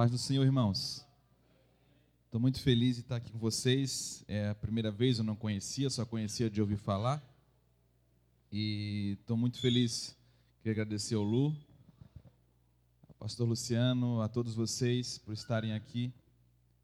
paz 0.00 0.10
do 0.10 0.16
Senhor, 0.16 0.46
irmãos. 0.46 1.06
Estou 2.24 2.40
muito 2.40 2.58
feliz 2.62 2.96
de 2.96 3.02
estar 3.02 3.16
aqui 3.16 3.30
com 3.30 3.38
vocês. 3.38 4.24
É 4.26 4.48
a 4.48 4.54
primeira 4.54 4.90
vez 4.90 5.18
eu 5.18 5.24
não 5.24 5.36
conhecia, 5.36 5.90
só 5.90 6.06
conhecia 6.06 6.48
de 6.48 6.58
ouvir 6.58 6.78
falar. 6.78 7.22
E 8.50 9.18
estou 9.20 9.36
muito 9.36 9.58
feliz. 9.58 10.16
Queria 10.62 10.72
agradecer 10.72 11.16
ao 11.16 11.22
Lu, 11.22 11.54
ao 13.08 13.14
pastor 13.18 13.46
Luciano, 13.46 14.22
a 14.22 14.28
todos 14.30 14.54
vocês 14.54 15.18
por 15.18 15.34
estarem 15.34 15.74
aqui. 15.74 16.10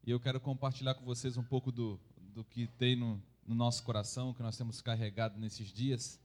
E 0.05 0.11
eu 0.11 0.19
quero 0.19 0.39
compartilhar 0.39 0.93
com 0.93 1.03
vocês 1.03 1.37
um 1.37 1.43
pouco 1.43 1.71
do, 1.71 1.99
do 2.35 2.43
que 2.43 2.67
tem 2.77 2.95
no, 2.95 3.19
no 3.47 3.55
nosso 3.55 3.81
coração, 3.81 4.31
que 4.31 4.43
nós 4.43 4.55
temos 4.55 4.79
carregado 4.79 5.39
nesses 5.39 5.73
dias. 5.73 6.19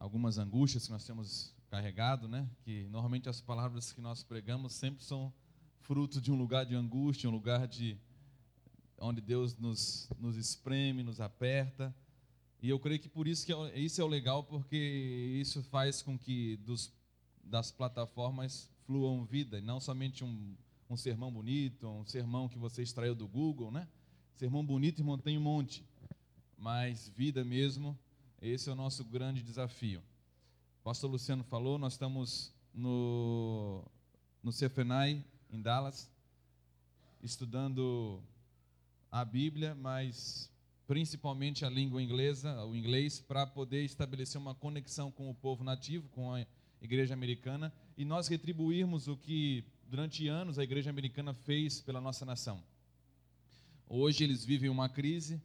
Algumas 0.00 0.38
angústias 0.38 0.86
que 0.86 0.92
nós 0.92 1.04
temos 1.04 1.54
carregado, 1.68 2.26
né? 2.26 2.48
Que 2.64 2.88
normalmente 2.88 3.28
as 3.28 3.42
palavras 3.42 3.92
que 3.92 4.00
nós 4.00 4.22
pregamos 4.22 4.72
sempre 4.72 5.04
são 5.04 5.30
fruto 5.82 6.20
de 6.20 6.30
um 6.30 6.36
lugar 6.36 6.64
de 6.64 6.74
angústia, 6.74 7.28
um 7.28 7.32
lugar 7.32 7.66
de 7.66 7.96
onde 8.98 9.20
Deus 9.20 9.56
nos, 9.56 10.08
nos 10.18 10.36
espreme, 10.36 11.02
nos 11.02 11.20
aperta. 11.20 11.94
E 12.62 12.68
eu 12.68 12.78
creio 12.78 13.00
que 13.00 13.08
por 13.08 13.26
isso 13.26 13.44
que 13.44 13.52
é, 13.52 13.78
isso 13.78 14.00
é 14.00 14.04
o 14.04 14.08
legal, 14.08 14.44
porque 14.44 14.76
isso 15.40 15.62
faz 15.64 16.00
com 16.00 16.16
que 16.16 16.56
dos, 16.58 16.92
das 17.42 17.70
plataformas 17.70 18.70
fluam 18.86 19.24
vida, 19.24 19.58
e 19.58 19.62
não 19.62 19.80
somente 19.80 20.24
um, 20.24 20.56
um 20.88 20.96
sermão 20.96 21.32
bonito, 21.32 21.88
um 21.88 22.06
sermão 22.06 22.48
que 22.48 22.58
você 22.58 22.82
extraiu 22.82 23.14
do 23.14 23.26
Google, 23.26 23.70
né? 23.70 23.88
Sermão 24.36 24.64
bonito, 24.64 25.00
irmão, 25.00 25.18
tem 25.18 25.36
um 25.36 25.42
monte. 25.42 25.84
Mas 26.56 27.08
vida 27.16 27.44
mesmo, 27.44 27.98
esse 28.40 28.68
é 28.68 28.72
o 28.72 28.76
nosso 28.76 29.04
grande 29.04 29.42
desafio. 29.42 30.00
O 30.80 30.84
pastor 30.84 31.10
Luciano 31.10 31.42
falou, 31.44 31.78
nós 31.78 31.94
estamos 31.94 32.52
no, 32.72 33.84
no 34.42 34.52
CFNAI, 34.52 35.24
em 35.52 35.60
Dallas, 35.60 36.10
estudando 37.22 38.22
a 39.10 39.24
Bíblia, 39.24 39.74
mas 39.74 40.50
principalmente 40.86 41.64
a 41.64 41.70
língua 41.70 42.02
inglesa, 42.02 42.64
o 42.64 42.74
inglês, 42.74 43.20
para 43.20 43.46
poder 43.46 43.84
estabelecer 43.84 44.40
uma 44.40 44.54
conexão 44.54 45.10
com 45.10 45.30
o 45.30 45.34
povo 45.34 45.62
nativo, 45.62 46.08
com 46.08 46.34
a 46.34 46.46
igreja 46.80 47.14
americana, 47.14 47.72
e 47.96 48.04
nós 48.04 48.28
retribuirmos 48.28 49.08
o 49.08 49.16
que 49.16 49.64
durante 49.88 50.26
anos 50.26 50.58
a 50.58 50.64
igreja 50.64 50.90
americana 50.90 51.34
fez 51.34 51.80
pela 51.80 52.00
nossa 52.00 52.24
nação. 52.24 52.62
Hoje 53.86 54.24
eles 54.24 54.44
vivem 54.44 54.70
uma 54.70 54.88
crise 54.88 55.40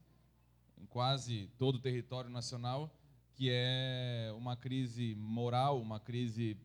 em 0.77 0.85
quase 0.85 1.49
todo 1.57 1.75
o 1.75 1.79
território 1.79 2.29
nacional, 2.29 2.89
que 3.35 3.49
é 3.51 4.33
uma 4.37 4.55
crise 4.55 5.15
moral, 5.15 5.81
uma 5.81 5.99
crise 5.99 6.57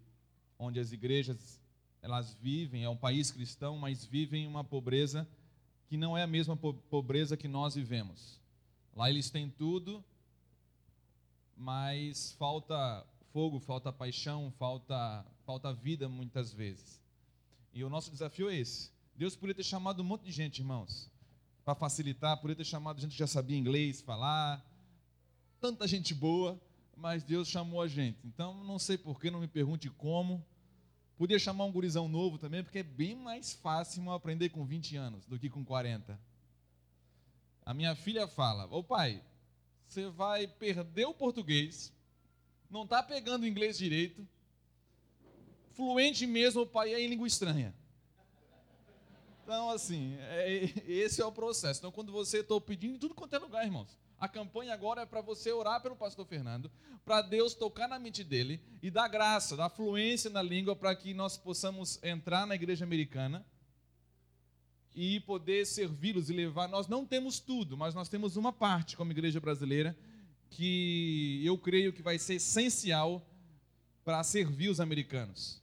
onde 0.59 0.79
as 0.79 0.93
igrejas 0.93 1.61
elas 2.03 2.35
vivem, 2.35 2.83
é 2.83 2.89
um 2.89 2.97
país 2.97 3.31
cristão, 3.31 3.79
mas 3.79 4.05
vivem 4.05 4.47
uma 4.47 4.65
pobreza 4.65 5.27
que 5.87 5.97
não 5.97 6.19
é 6.19 6.23
a 6.23 6.27
mesma 6.27 6.57
pobreza 6.57 7.37
que 7.37 7.47
nós 7.47 7.77
vivemos. 7.77 8.41
Lá 8.95 9.09
eles 9.09 9.31
têm 9.31 9.49
tudo, 9.49 10.05
mas 11.57 12.33
falta 12.33 13.07
fogo, 13.33 13.61
falta 13.61 13.93
paixão, 13.93 14.53
falta 14.59 15.25
falta 15.47 15.73
vida 15.73 16.09
muitas 16.09 16.53
vezes. 16.53 17.01
E 17.73 17.85
o 17.85 17.89
nosso 17.89 18.11
desafio 18.11 18.51
é 18.51 18.57
esse. 18.57 18.91
Deus 19.15 19.35
poderia 19.35 19.55
ter 19.55 19.65
chamado 19.65 20.01
um 20.03 20.05
monte 20.05 20.25
de 20.25 20.33
gente, 20.33 20.59
irmãos, 20.59 21.11
para 21.65 21.75
facilitar, 21.75 22.37
poderia 22.37 22.57
ter 22.57 22.65
chamado 22.65 23.01
gente 23.01 23.13
que 23.13 23.19
já 23.19 23.27
sabia 23.27 23.57
inglês, 23.57 24.01
falar, 24.01 24.65
tanta 25.61 25.87
gente 25.87 26.15
boa, 26.15 26.61
mas 26.97 27.23
Deus 27.23 27.49
chamou 27.49 27.81
a 27.81 27.89
gente. 27.89 28.19
Então, 28.25 28.65
não 28.65 28.79
sei 28.79 28.99
porquê, 28.99 29.31
não 29.31 29.41
me 29.41 29.49
pergunte 29.49 29.89
como. 29.91 30.45
Podia 31.17 31.39
chamar 31.39 31.65
um 31.65 31.73
gurizão 31.73 32.09
novo 32.09 32.39
também, 32.39 32.63
porque 32.63 32.79
é 32.79 32.83
bem 32.83 33.15
mais 33.15 33.53
fácil 33.53 34.11
aprender 34.11 34.49
com 34.49 34.65
20 34.65 34.97
anos 34.97 35.27
do 35.27 35.39
que 35.39 35.49
com 35.49 35.65
40. 35.65 36.19
A 37.65 37.75
minha 37.75 37.95
filha 37.95 38.27
fala: 38.27 38.67
Ô 38.75 38.83
pai, 38.83 39.23
você 39.87 40.09
vai 40.09 40.47
perder 40.47 41.07
o 41.07 41.15
português, 41.15 41.93
não 42.71 42.85
está 42.85 43.03
pegando 43.03 43.43
o 43.43 43.47
inglês 43.47 43.77
direito, 43.79 44.27
fluente 45.73 46.27
mesmo, 46.27 46.63
o 46.63 46.67
pai 46.67 46.95
é 46.95 47.01
em 47.01 47.09
língua 47.09 47.27
estranha. 47.27 47.75
Então, 49.43 49.71
assim, 49.71 50.17
é, 50.19 50.73
esse 50.87 51.21
é 51.21 51.25
o 51.27 51.33
processo. 51.33 51.81
Então, 51.81 51.93
quando 51.93 52.13
você 52.13 52.39
está 52.39 52.61
pedindo 52.61 52.95
em 52.95 52.99
tudo 52.99 53.15
quanto 53.15 53.35
é 53.35 53.39
lugar, 53.39 53.65
irmãos, 53.65 53.99
a 54.23 54.29
campanha 54.29 54.73
agora 54.73 55.03
é 55.03 55.05
para 55.05 55.21
você 55.21 55.51
orar 55.51 55.83
pelo 55.83 55.97
pastor 55.97 56.25
Fernando, 56.25 56.71
para 57.05 57.23
Deus 57.23 57.55
tocar 57.55 57.89
na 57.89 57.99
mente 57.99 58.23
dele 58.23 58.61
e 58.81 58.89
dar 58.89 59.09
graça, 59.09 59.57
dar 59.57 59.69
fluência 59.69 60.31
na 60.31 60.41
língua 60.41 60.77
para 60.77 60.95
que 60.95 61.13
nós 61.13 61.37
possamos 61.37 61.99
entrar 62.05 62.47
na 62.47 62.55
igreja 62.55 62.85
americana 62.85 63.45
e 64.95 65.19
poder 65.19 65.67
servi-los 65.67 66.31
e 66.31 66.33
levar. 66.33 66.69
Nós 66.69 66.87
não 66.87 67.05
temos 67.05 67.41
tudo, 67.41 67.77
mas 67.77 67.97
nós 67.97 68.09
temos 68.09 68.37
uma 68.37 68.53
parte 68.53 68.97
como 68.97 69.11
igreja 69.11 69.41
brasileira 69.41 69.99
que 70.51 71.43
eu 71.45 71.59
creio 71.59 71.93
que 71.93 72.01
vai 72.01 72.17
ser 72.17 72.35
essencial 72.35 73.29
para 74.05 74.23
servir 74.23 74.69
os 74.69 74.79
americanos. 74.79 75.61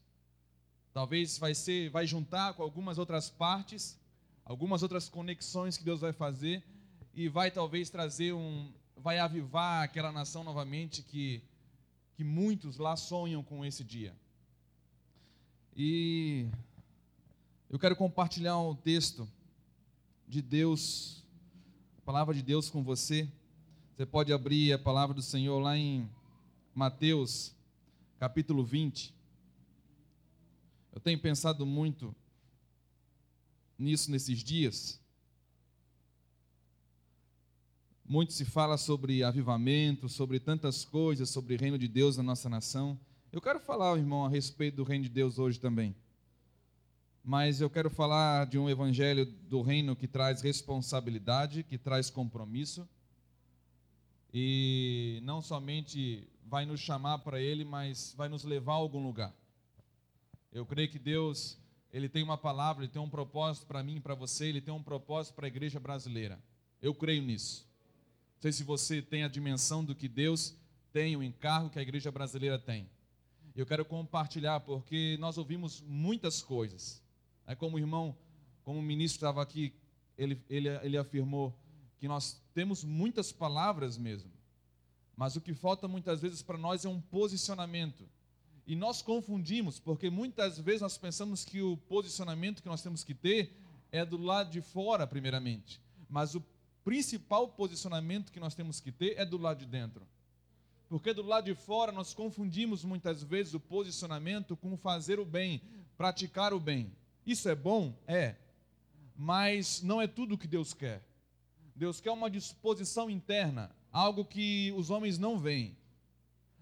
Talvez 0.92 1.38
vai 1.38 1.56
ser, 1.56 1.90
vai 1.92 2.06
juntar 2.06 2.56
com 2.56 2.64
algumas 2.64 2.98
outras 2.98 3.30
partes, 3.30 3.98
algumas 4.44 4.84
outras 4.84 5.08
conexões 5.08 5.78
que 5.78 5.86
Deus 5.86 6.02
vai 6.02 6.12
fazer 6.12 6.62
e 7.20 7.28
vai 7.28 7.52
talvez 7.52 7.90
trazer 7.90 8.32
um, 8.32 8.72
vai 8.96 9.20
avivar 9.20 9.84
aquela 9.84 10.10
nação 10.10 10.42
novamente 10.42 11.04
que, 11.04 11.44
que 12.16 12.24
muitos 12.24 12.78
lá 12.78 12.96
sonham 12.96 13.44
com 13.44 13.66
esse 13.66 13.84
dia. 13.84 14.16
E 15.76 16.48
eu 17.70 17.78
quero 17.78 17.94
compartilhar 17.94 18.58
um 18.58 18.74
texto 18.74 19.30
de 20.30 20.42
Deus, 20.42 21.22
a 21.98 22.02
palavra 22.04 22.34
de 22.34 22.42
Deus 22.42 22.70
com 22.70 22.82
você. 22.82 23.30
Você 23.98 24.06
pode 24.06 24.32
abrir 24.32 24.72
a 24.72 24.80
palavra 24.80 25.14
do 25.14 25.22
Senhor 25.22 25.60
lá 25.60 25.78
em 25.78 26.10
Mateus, 26.74 27.54
capítulo 28.18 28.64
20. 28.64 29.14
Eu 30.94 31.02
tenho 31.02 31.20
pensado 31.20 31.66
muito 31.66 32.16
nisso 33.78 34.10
nesses 34.10 34.42
dias. 34.42 35.02
Muito 38.10 38.34
se 38.34 38.44
fala 38.44 38.76
sobre 38.76 39.24
avivamento, 39.24 40.10
sobre 40.10 40.40
tantas 40.40 40.84
coisas, 40.84 41.30
sobre 41.30 41.54
o 41.54 41.60
reino 41.60 41.78
de 41.78 41.88
Deus 41.88 42.18
na 42.18 42.24
nossa 42.24 42.50
nação. 42.50 43.00
Eu 43.32 43.40
quero 43.40 43.60
falar, 43.60 43.96
irmão, 44.00 44.26
a 44.26 44.30
respeito 44.30 44.78
do 44.78 44.84
reino 44.84 45.04
de 45.04 45.12
Deus 45.12 45.38
hoje 45.38 45.60
também. 45.60 45.96
Mas 47.24 47.62
eu 47.62 47.70
quero 47.70 47.88
falar 47.88 48.48
de 48.48 48.58
um 48.58 48.68
evangelho 48.68 49.28
do 49.28 49.62
reino 49.62 49.96
que 49.96 50.08
traz 50.08 50.42
responsabilidade, 50.42 51.62
que 51.62 51.78
traz 51.78 52.10
compromisso. 52.10 52.90
E 54.34 55.20
não 55.22 55.40
somente 55.40 56.28
vai 56.48 56.66
nos 56.66 56.80
chamar 56.80 57.20
para 57.20 57.40
ele, 57.40 57.64
mas 57.64 58.16
vai 58.18 58.28
nos 58.28 58.44
levar 58.44 58.74
a 58.74 58.78
algum 58.78 59.04
lugar. 59.04 59.32
Eu 60.52 60.66
creio 60.66 60.90
que 60.90 60.98
Deus, 60.98 61.60
ele 61.94 62.10
tem 62.10 62.24
uma 62.24 62.40
palavra, 62.40 62.86
ele 62.86 62.92
tem 62.92 63.00
um 63.00 63.08
propósito 63.08 63.68
para 63.68 63.84
mim 63.84 64.02
para 64.02 64.16
você, 64.16 64.48
ele 64.48 64.62
tem 64.62 64.74
um 64.74 64.82
propósito 64.82 65.36
para 65.36 65.46
a 65.46 65.48
igreja 65.48 65.80
brasileira. 65.80 66.42
Eu 66.82 66.96
creio 66.96 67.22
nisso. 67.22 67.69
Não 68.40 68.44
sei 68.44 68.54
se 68.54 68.64
você 68.64 69.02
tem 69.02 69.26
a 69.26 69.28
dimensão 69.28 69.84
do 69.84 69.94
que 69.94 70.08
Deus 70.08 70.56
tem, 70.94 71.18
o 71.18 71.22
encargo 71.22 71.70
que 71.70 71.78
a 71.78 71.82
igreja 71.82 72.10
brasileira 72.10 72.58
tem. 72.58 72.90
Eu 73.54 73.66
quero 73.66 73.84
compartilhar 73.84 74.62
porque 74.62 75.18
nós 75.20 75.38
ouvimos 75.38 75.82
muitas 75.82 76.42
coisas. 76.42 77.04
É 77.46 77.54
como 77.54 77.76
o 77.76 77.80
irmão, 77.80 78.16
como 78.64 78.80
o 78.80 78.82
ministro 78.82 79.18
estava 79.18 79.42
aqui, 79.42 79.74
ele, 80.18 80.42
ele, 80.50 80.70
ele 80.70 80.98
afirmou 80.98 81.54
que 82.00 82.08
nós 82.08 82.42
temos 82.54 82.82
muitas 82.82 83.30
palavras 83.30 83.98
mesmo, 83.98 84.32
mas 85.18 85.36
o 85.36 85.42
que 85.42 85.54
falta 85.54 85.86
muitas 85.86 86.22
vezes 86.22 86.42
para 86.42 86.58
nós 86.58 86.86
é 86.86 86.88
um 86.88 87.02
posicionamento. 87.02 88.08
E 88.66 88.74
nós 88.74 89.02
confundimos, 89.02 89.82
porque 89.82 90.10
muitas 90.10 90.58
vezes 90.58 90.80
nós 90.80 90.98
pensamos 90.98 91.44
que 91.44 91.62
o 91.62 91.76
posicionamento 91.76 92.62
que 92.62 92.70
nós 92.70 92.82
temos 92.82 93.04
que 93.04 93.14
ter 93.14 93.54
é 93.92 94.06
do 94.06 94.18
lado 94.18 94.50
de 94.50 94.62
fora, 94.62 95.06
primeiramente. 95.06 95.82
Mas 96.08 96.36
o 96.36 96.44
principal 96.90 97.48
posicionamento 97.50 98.32
que 98.32 98.40
nós 98.40 98.56
temos 98.56 98.80
que 98.80 98.92
ter 98.92 99.14
é 99.16 99.24
do 99.24 99.38
lado 99.38 99.60
de 99.60 99.68
dentro. 99.68 100.08
Porque 100.88 101.14
do 101.14 101.22
lado 101.22 101.46
de 101.46 101.54
fora 101.54 101.92
nós 101.92 102.16
confundimos 102.16 102.84
muitas 102.84 103.22
vezes 103.22 103.54
o 103.54 103.60
posicionamento 103.60 104.58
com 104.58 104.76
fazer 104.76 105.20
o 105.20 105.24
bem, 105.26 105.62
praticar 105.96 106.52
o 106.52 106.60
bem. 106.60 106.92
Isso 107.28 107.48
é 107.48 107.54
bom? 107.54 107.96
É. 108.08 108.38
Mas 109.16 109.84
não 109.84 110.02
é 110.02 110.08
tudo 110.08 110.34
o 110.34 110.38
que 110.38 110.48
Deus 110.48 110.74
quer. 110.74 111.04
Deus 111.76 112.02
quer 112.02 112.10
uma 112.10 112.28
disposição 112.28 113.08
interna, 113.08 113.70
algo 113.92 114.26
que 114.26 114.74
os 114.76 114.90
homens 114.90 115.20
não 115.20 115.38
veem. 115.38 115.78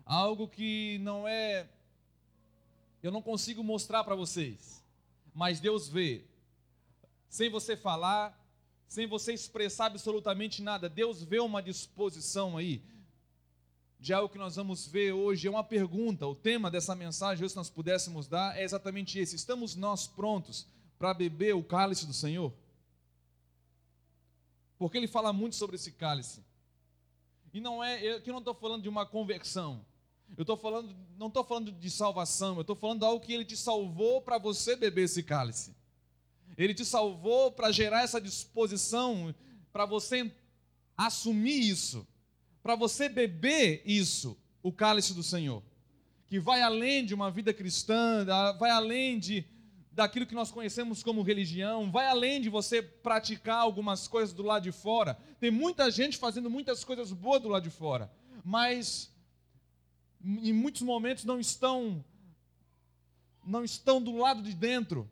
Algo 0.05 0.45
que 0.45 0.97
não 1.03 1.25
é 1.25 1.69
eu 3.01 3.11
não 3.11 3.21
consigo 3.21 3.63
mostrar 3.63 4.03
para 4.03 4.13
vocês, 4.13 4.83
mas 5.33 5.61
Deus 5.61 5.87
vê. 5.87 6.25
Sem 7.29 7.49
você 7.49 7.77
falar, 7.77 8.37
sem 8.87 9.05
você 9.07 9.33
expressar 9.33 9.87
absolutamente 9.87 10.61
nada. 10.61 10.87
Deus 10.87 11.21
vê 11.21 11.39
uma 11.39 11.61
disposição 11.61 12.57
aí 12.57 12.81
de 13.99 14.13
algo 14.13 14.29
que 14.29 14.37
nós 14.37 14.55
vamos 14.55 14.87
ver 14.87 15.11
hoje. 15.11 15.47
É 15.47 15.51
uma 15.51 15.63
pergunta. 15.63 16.25
O 16.25 16.35
tema 16.35 16.71
dessa 16.71 16.95
mensagem, 16.95 17.47
se 17.47 17.55
nós 17.55 17.69
pudéssemos 17.69 18.27
dar, 18.27 18.57
é 18.57 18.63
exatamente 18.63 19.19
esse: 19.19 19.35
estamos 19.35 19.75
nós 19.75 20.07
prontos 20.07 20.67
para 20.97 21.13
beber 21.13 21.55
o 21.55 21.63
cálice 21.63 22.05
do 22.05 22.13
Senhor? 22.13 22.53
Porque 24.77 24.97
ele 24.97 25.07
fala 25.07 25.33
muito 25.33 25.55
sobre 25.55 25.75
esse 25.75 25.91
cálice. 25.91 26.45
E 27.53 27.59
não 27.59 27.83
é, 27.83 28.03
eu 28.05 28.17
aqui 28.17 28.31
não 28.31 28.39
estou 28.39 28.53
falando 28.53 28.83
de 28.83 28.89
uma 28.89 29.05
conversão. 29.05 29.83
Eu 30.37 30.41
estou 30.41 30.57
falando, 30.57 30.95
não 31.17 31.27
estou 31.27 31.43
falando 31.43 31.71
de 31.71 31.89
salvação, 31.89 32.55
eu 32.55 32.61
estou 32.61 32.75
falando 32.75 32.99
de 32.99 33.05
algo 33.05 33.25
que 33.25 33.33
ele 33.33 33.45
te 33.45 33.55
salvou 33.55 34.21
para 34.21 34.37
você 34.37 34.75
beber 34.75 35.03
esse 35.03 35.23
cálice. 35.23 35.73
Ele 36.57 36.73
te 36.73 36.83
salvou 36.83 37.51
para 37.51 37.71
gerar 37.71 38.03
essa 38.03 38.19
disposição, 38.19 39.33
para 39.71 39.85
você 39.85 40.31
assumir 40.97 41.59
isso, 41.59 42.07
para 42.63 42.75
você 42.75 43.07
beber 43.07 43.83
isso, 43.85 44.35
o 44.63 44.71
cálice 44.71 45.13
do 45.13 45.21
Senhor, 45.21 45.61
que 46.27 46.39
vai 46.39 46.61
além 46.61 47.05
de 47.05 47.13
uma 47.13 47.29
vida 47.29 47.53
cristã, 47.53 48.25
vai 48.57 48.71
além 48.71 49.19
de 49.19 49.45
daquilo 49.91 50.27
que 50.27 50.35
nós 50.35 50.51
conhecemos 50.51 51.01
como 51.01 51.23
religião, 51.23 51.89
vai 51.89 52.05
além 52.05 52.39
de 52.39 52.49
você 52.49 52.83
praticar 52.83 53.57
algumas 53.57 54.07
coisas 54.07 54.31
do 54.31 54.43
lado 54.43 54.61
de 54.61 54.71
fora. 54.71 55.17
Tem 55.39 55.49
muita 55.49 55.89
gente 55.89 56.17
fazendo 56.17 56.51
muitas 56.51 56.83
coisas 56.83 57.11
boas 57.11 57.41
do 57.41 57.49
lado 57.49 57.63
de 57.63 57.71
fora, 57.71 58.11
mas 58.43 59.11
em 60.23 60.53
muitos 60.53 60.83
momentos 60.83 61.23
não 61.23 61.39
estão 61.39 62.03
não 63.43 63.63
estão 63.63 64.01
do 64.01 64.17
lado 64.17 64.43
de 64.43 64.53
dentro, 64.53 65.09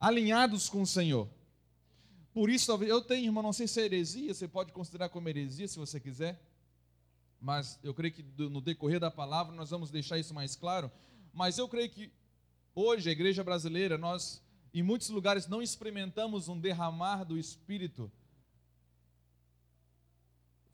alinhados 0.00 0.68
com 0.68 0.82
o 0.82 0.86
Senhor. 0.86 1.28
Por 2.32 2.48
isso, 2.48 2.72
eu 2.82 3.00
tenho, 3.00 3.26
irmão, 3.26 3.42
não 3.42 3.52
sei 3.52 3.68
se 3.68 3.80
é 3.80 3.84
heresia, 3.84 4.32
você 4.32 4.48
pode 4.48 4.72
considerar 4.72 5.10
como 5.10 5.28
heresia 5.28 5.68
se 5.68 5.78
você 5.78 6.00
quiser, 6.00 6.40
mas 7.40 7.78
eu 7.82 7.92
creio 7.92 8.14
que 8.14 8.22
no 8.38 8.60
decorrer 8.60 8.98
da 8.98 9.10
palavra 9.10 9.54
nós 9.54 9.70
vamos 9.70 9.90
deixar 9.90 10.18
isso 10.18 10.32
mais 10.32 10.56
claro. 10.56 10.90
Mas 11.32 11.58
eu 11.58 11.68
creio 11.68 11.90
que 11.90 12.10
Hoje, 12.74 13.08
a 13.08 13.12
igreja 13.12 13.42
brasileira, 13.42 13.98
nós 13.98 14.42
em 14.72 14.82
muitos 14.82 15.10
lugares 15.10 15.48
não 15.48 15.60
experimentamos 15.60 16.48
um 16.48 16.58
derramar 16.58 17.24
do 17.24 17.36
Espírito 17.36 18.10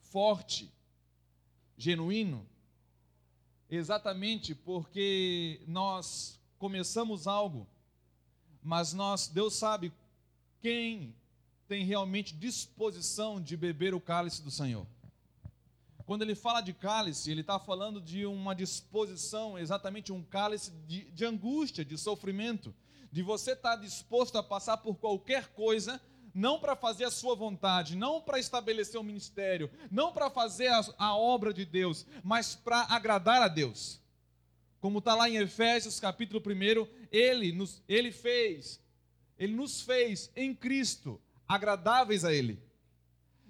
forte, 0.03 0.73
genuíno, 1.77 2.47
exatamente 3.69 4.55
porque 4.55 5.61
nós 5.67 6.39
começamos 6.59 7.27
algo, 7.27 7.67
mas 8.67 8.93
nós, 8.93 9.29
Deus 9.29 9.55
sabe 9.55 9.93
quem 10.61 11.15
tem 11.69 11.85
realmente 11.85 12.35
disposição 12.35 13.41
de 13.41 13.57
beber 13.57 13.95
o 13.95 14.01
cálice 14.01 14.43
do 14.43 14.51
Senhor. 14.51 14.85
Quando 16.05 16.23
ele 16.23 16.35
fala 16.35 16.61
de 16.61 16.73
cálice, 16.73 17.31
ele 17.31 17.43
está 17.43 17.61
falando 17.61 18.01
de 18.01 18.27
uma 18.27 18.55
disposição, 18.55 19.57
exatamente 19.57 20.13
um 20.13 20.23
cálice 20.23 20.73
de, 20.87 21.05
de 21.05 21.25
angústia, 21.25 21.85
de 21.85 21.97
sofrimento, 21.97 22.75
de 23.11 23.23
você 23.23 23.53
estar 23.53 23.77
tá 23.77 23.83
disposto 23.83 24.37
a 24.37 24.43
passar 24.43 24.79
por 24.79 24.97
qualquer 24.97 25.49
coisa, 25.49 26.01
não 26.35 26.59
para 26.59 26.75
fazer 26.75 27.05
a 27.05 27.11
sua 27.11 27.37
vontade, 27.37 27.97
não 27.97 28.21
para 28.21 28.39
estabelecer 28.39 28.99
o 28.99 29.01
um 29.01 29.07
ministério, 29.07 29.71
não 29.91 30.13
para 30.13 30.29
fazer 30.29 30.69
a, 30.69 30.85
a 30.99 31.17
obra 31.17 31.55
de 31.55 31.65
Deus, 31.65 32.05
mas 32.23 32.57
para 32.57 32.83
agradar 32.83 33.43
a 33.43 33.49
Deus. 33.49 34.01
Como 34.81 34.99
está 34.99 35.15
lá 35.15 35.29
em 35.29 35.37
Efésios 35.37 35.99
capítulo 35.99 36.41
1, 36.41 37.06
ele, 37.17 37.53
nos, 37.53 37.83
ele 37.89 38.13
fez, 38.13 38.81
ele 39.39 39.55
nos 39.55 39.81
fez 39.81 40.31
em 40.37 40.55
Cristo 40.55 41.21
agradáveis 41.49 42.25
a 42.25 42.33
Ele. 42.33 42.63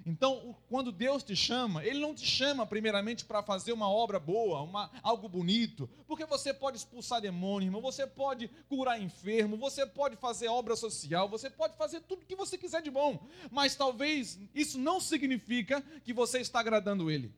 Então, 0.05 0.57
quando 0.69 0.93
Deus 0.93 1.25
te 1.25 1.35
chama, 1.35 1.85
Ele 1.85 1.99
não 1.99 2.15
te 2.15 2.25
chama 2.25 2.65
primeiramente 2.65 3.25
para 3.25 3.43
fazer 3.43 3.73
uma 3.73 3.91
obra 3.91 4.21
boa, 4.21 4.63
uma, 4.63 4.89
algo 5.03 5.29
bonito, 5.29 5.91
porque 6.07 6.25
você 6.25 6.55
pode 6.55 6.77
expulsar 6.77 7.21
demônio, 7.21 7.67
irmão, 7.67 7.81
você 7.81 8.07
pode 8.07 8.49
curar 8.69 9.03
enfermo, 9.03 9.57
você 9.57 9.85
pode 9.85 10.15
fazer 10.15 10.47
obra 10.47 10.77
social, 10.77 11.29
você 11.29 11.51
pode 11.51 11.77
fazer 11.77 12.03
tudo 12.03 12.25
que 12.25 12.37
você 12.37 12.57
quiser 12.57 12.83
de 12.83 12.91
bom, 12.91 13.19
mas 13.51 13.75
talvez 13.75 14.39
isso 14.55 14.79
não 14.79 15.01
significa 15.01 15.83
que 16.05 16.13
você 16.13 16.39
está 16.39 16.61
agradando 16.61 17.11
Ele. 17.11 17.35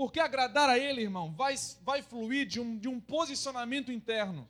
Porque 0.00 0.18
agradar 0.18 0.66
a 0.70 0.78
Ele, 0.78 1.02
irmão, 1.02 1.30
vai, 1.34 1.54
vai 1.82 2.00
fluir 2.00 2.46
de 2.46 2.58
um, 2.58 2.78
de 2.78 2.88
um 2.88 2.98
posicionamento 2.98 3.92
interno 3.92 4.48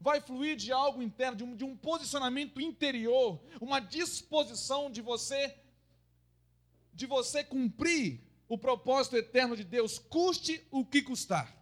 vai 0.00 0.20
fluir 0.20 0.56
de 0.56 0.72
algo 0.72 1.00
interno, 1.00 1.36
de 1.36 1.44
um, 1.44 1.56
de 1.56 1.64
um 1.64 1.76
posicionamento 1.76 2.60
interior, 2.60 3.40
uma 3.60 3.78
disposição 3.80 4.90
de 4.90 5.00
você 5.00 5.54
de 6.92 7.06
você 7.06 7.44
cumprir 7.44 8.20
o 8.48 8.58
propósito 8.58 9.16
eterno 9.16 9.56
de 9.56 9.62
Deus, 9.62 9.96
custe 9.98 10.66
o 10.72 10.84
que 10.84 11.02
custar. 11.02 11.56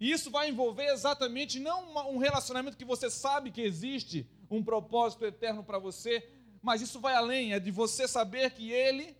E 0.00 0.10
isso 0.10 0.30
vai 0.30 0.48
envolver 0.48 0.86
exatamente 0.86 1.60
não 1.60 1.90
uma, 1.90 2.06
um 2.06 2.16
relacionamento 2.16 2.78
que 2.78 2.84
você 2.84 3.10
sabe 3.10 3.50
que 3.50 3.60
existe 3.60 4.26
um 4.50 4.64
propósito 4.64 5.26
eterno 5.26 5.62
para 5.62 5.78
você, 5.78 6.26
mas 6.62 6.80
isso 6.80 6.98
vai 6.98 7.14
além, 7.14 7.52
é 7.52 7.60
de 7.60 7.70
você 7.70 8.08
saber 8.08 8.52
que 8.52 8.72
Ele, 8.72 9.19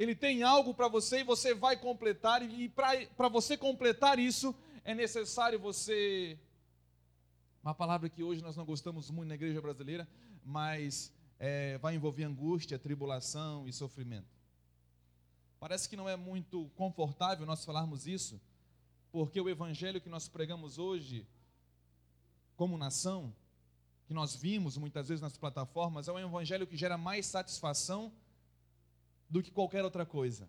Ele 0.00 0.14
tem 0.14 0.42
algo 0.42 0.72
para 0.72 0.88
você 0.88 1.20
e 1.20 1.24
você 1.24 1.52
vai 1.52 1.76
completar, 1.76 2.42
e 2.42 2.70
para 2.70 3.28
você 3.28 3.54
completar 3.54 4.18
isso, 4.18 4.54
é 4.82 4.94
necessário 4.94 5.60
você 5.60 6.38
uma 7.62 7.74
palavra 7.74 8.08
que 8.08 8.22
hoje 8.22 8.40
nós 8.40 8.56
não 8.56 8.64
gostamos 8.64 9.10
muito 9.10 9.28
na 9.28 9.34
igreja 9.34 9.60
brasileira, 9.60 10.08
mas 10.42 11.12
é, 11.38 11.76
vai 11.76 11.96
envolver 11.96 12.24
angústia, 12.24 12.78
tribulação 12.78 13.68
e 13.68 13.74
sofrimento. 13.74 14.34
Parece 15.58 15.86
que 15.86 15.98
não 15.98 16.08
é 16.08 16.16
muito 16.16 16.70
confortável 16.76 17.44
nós 17.44 17.62
falarmos 17.62 18.06
isso, 18.06 18.40
porque 19.12 19.38
o 19.38 19.50
evangelho 19.50 20.00
que 20.00 20.08
nós 20.08 20.26
pregamos 20.26 20.78
hoje, 20.78 21.26
como 22.56 22.78
nação, 22.78 23.34
que 24.06 24.14
nós 24.14 24.34
vimos 24.34 24.78
muitas 24.78 25.08
vezes 25.08 25.20
nas 25.20 25.36
plataformas, 25.36 26.08
é 26.08 26.12
um 26.12 26.18
evangelho 26.18 26.66
que 26.66 26.74
gera 26.74 26.96
mais 26.96 27.26
satisfação 27.26 28.10
do 29.30 29.42
que 29.42 29.50
qualquer 29.50 29.84
outra 29.84 30.04
coisa. 30.04 30.48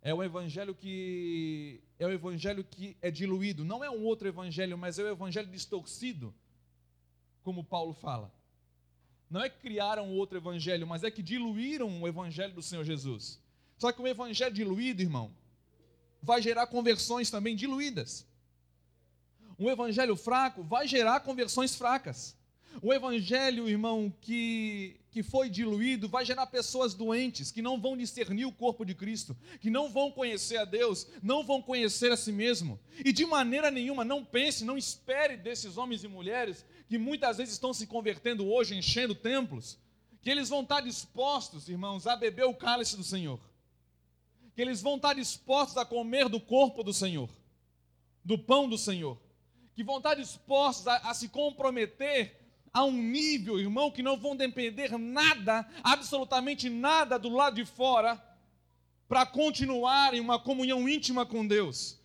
É 0.00 0.14
o 0.14 0.22
evangelho 0.22 0.74
que 0.74 1.82
é 1.98 2.06
o 2.06 2.12
evangelho 2.12 2.62
que 2.62 2.96
é 3.02 3.10
diluído, 3.10 3.64
não 3.64 3.82
é 3.82 3.90
um 3.90 4.04
outro 4.04 4.28
evangelho, 4.28 4.78
mas 4.78 4.98
é 4.98 5.02
o 5.02 5.08
evangelho 5.08 5.48
distorcido, 5.48 6.32
como 7.42 7.64
Paulo 7.64 7.92
fala. 7.92 8.32
Não 9.28 9.42
é 9.42 9.48
que 9.48 9.58
criaram 9.58 10.12
outro 10.12 10.38
evangelho, 10.38 10.86
mas 10.86 11.02
é 11.02 11.10
que 11.10 11.22
diluíram 11.22 12.00
o 12.00 12.06
evangelho 12.06 12.54
do 12.54 12.62
Senhor 12.62 12.84
Jesus. 12.84 13.40
Só 13.76 13.90
que 13.90 14.00
o 14.00 14.06
evangelho 14.06 14.54
diluído, 14.54 15.02
irmão, 15.02 15.34
vai 16.22 16.40
gerar 16.40 16.66
conversões 16.68 17.30
também 17.30 17.56
diluídas. 17.56 18.26
Um 19.58 19.68
evangelho 19.70 20.16
fraco 20.16 20.62
vai 20.62 20.86
gerar 20.86 21.20
conversões 21.20 21.74
fracas. 21.74 22.36
O 22.82 22.92
evangelho, 22.92 23.68
irmão, 23.68 24.12
que, 24.20 24.96
que 25.10 25.22
foi 25.22 25.48
diluído, 25.48 26.08
vai 26.08 26.24
gerar 26.24 26.46
pessoas 26.46 26.94
doentes, 26.94 27.50
que 27.50 27.62
não 27.62 27.80
vão 27.80 27.96
discernir 27.96 28.44
o 28.44 28.52
corpo 28.52 28.84
de 28.84 28.94
Cristo, 28.94 29.36
que 29.60 29.70
não 29.70 29.88
vão 29.88 30.10
conhecer 30.10 30.58
a 30.58 30.64
Deus, 30.64 31.06
não 31.22 31.44
vão 31.44 31.62
conhecer 31.62 32.12
a 32.12 32.16
si 32.16 32.32
mesmo. 32.32 32.78
E 33.04 33.12
de 33.12 33.24
maneira 33.24 33.70
nenhuma, 33.70 34.04
não 34.04 34.24
pense, 34.24 34.64
não 34.64 34.76
espere 34.76 35.36
desses 35.36 35.76
homens 35.76 36.04
e 36.04 36.08
mulheres 36.08 36.64
que 36.88 36.98
muitas 36.98 37.38
vezes 37.38 37.54
estão 37.54 37.72
se 37.72 37.86
convertendo 37.86 38.46
hoje, 38.46 38.76
enchendo 38.76 39.14
templos, 39.14 39.78
que 40.22 40.30
eles 40.30 40.48
vão 40.48 40.62
estar 40.62 40.80
dispostos, 40.80 41.68
irmãos, 41.68 42.06
a 42.06 42.16
beber 42.16 42.44
o 42.44 42.54
cálice 42.54 42.96
do 42.96 43.04
Senhor. 43.04 43.40
Que 44.54 44.62
eles 44.62 44.82
vão 44.82 44.96
estar 44.96 45.14
dispostos 45.14 45.76
a 45.76 45.84
comer 45.84 46.28
do 46.28 46.40
corpo 46.40 46.82
do 46.82 46.92
Senhor, 46.92 47.30
do 48.24 48.38
pão 48.38 48.68
do 48.68 48.76
Senhor. 48.76 49.18
Que 49.74 49.84
vão 49.84 49.98
estar 49.98 50.14
dispostos 50.14 50.86
a, 50.88 50.96
a 50.96 51.14
se 51.14 51.28
comprometer 51.28 52.45
a 52.76 52.84
um 52.84 52.92
nível, 52.92 53.58
irmão, 53.58 53.90
que 53.90 54.02
não 54.02 54.18
vão 54.18 54.36
depender 54.36 54.98
nada, 54.98 55.66
absolutamente 55.82 56.68
nada 56.68 57.18
do 57.18 57.30
lado 57.30 57.56
de 57.56 57.64
fora, 57.64 58.22
para 59.08 59.24
continuar 59.24 60.12
em 60.12 60.20
uma 60.20 60.38
comunhão 60.38 60.86
íntima 60.86 61.24
com 61.24 61.46
Deus. 61.46 61.98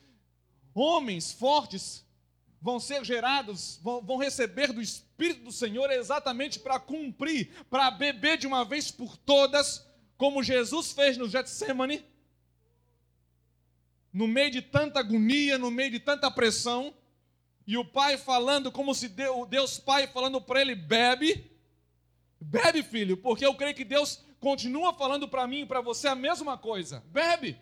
Homens 0.73 1.33
fortes 1.33 2.05
vão 2.61 2.79
ser 2.79 3.03
gerados, 3.03 3.81
vão, 3.83 4.01
vão 4.01 4.15
receber 4.15 4.71
do 4.71 4.81
Espírito 4.81 5.43
do 5.43 5.51
Senhor 5.51 5.91
exatamente 5.91 6.57
para 6.57 6.79
cumprir, 6.79 7.51
para 7.69 7.91
beber 7.91 8.37
de 8.37 8.47
uma 8.47 8.63
vez 8.63 8.89
por 8.89 9.17
todas, 9.17 9.85
como 10.15 10.41
Jesus 10.41 10.93
fez 10.93 11.17
no 11.17 11.27
Getsemane, 11.27 12.01
no 14.13 14.25
meio 14.25 14.51
de 14.51 14.61
tanta 14.61 15.01
agonia, 15.01 15.57
no 15.57 15.69
meio 15.69 15.91
de 15.91 15.99
tanta 15.99 16.31
pressão, 16.31 16.93
e 17.65 17.77
o 17.77 17.85
pai 17.85 18.17
falando 18.17 18.71
como 18.71 18.93
se 18.93 19.07
Deus, 19.07 19.47
Deus 19.47 19.79
Pai 19.79 20.07
falando 20.07 20.41
para 20.41 20.61
ele: 20.61 20.75
bebe, 20.75 21.51
bebe, 22.39 22.83
filho, 22.83 23.17
porque 23.17 23.45
eu 23.45 23.53
creio 23.55 23.75
que 23.75 23.85
Deus 23.85 24.23
continua 24.39 24.93
falando 24.93 25.27
para 25.27 25.47
mim 25.47 25.61
e 25.61 25.65
para 25.65 25.81
você 25.81 26.07
a 26.07 26.15
mesma 26.15 26.57
coisa: 26.57 27.03
bebe, 27.07 27.57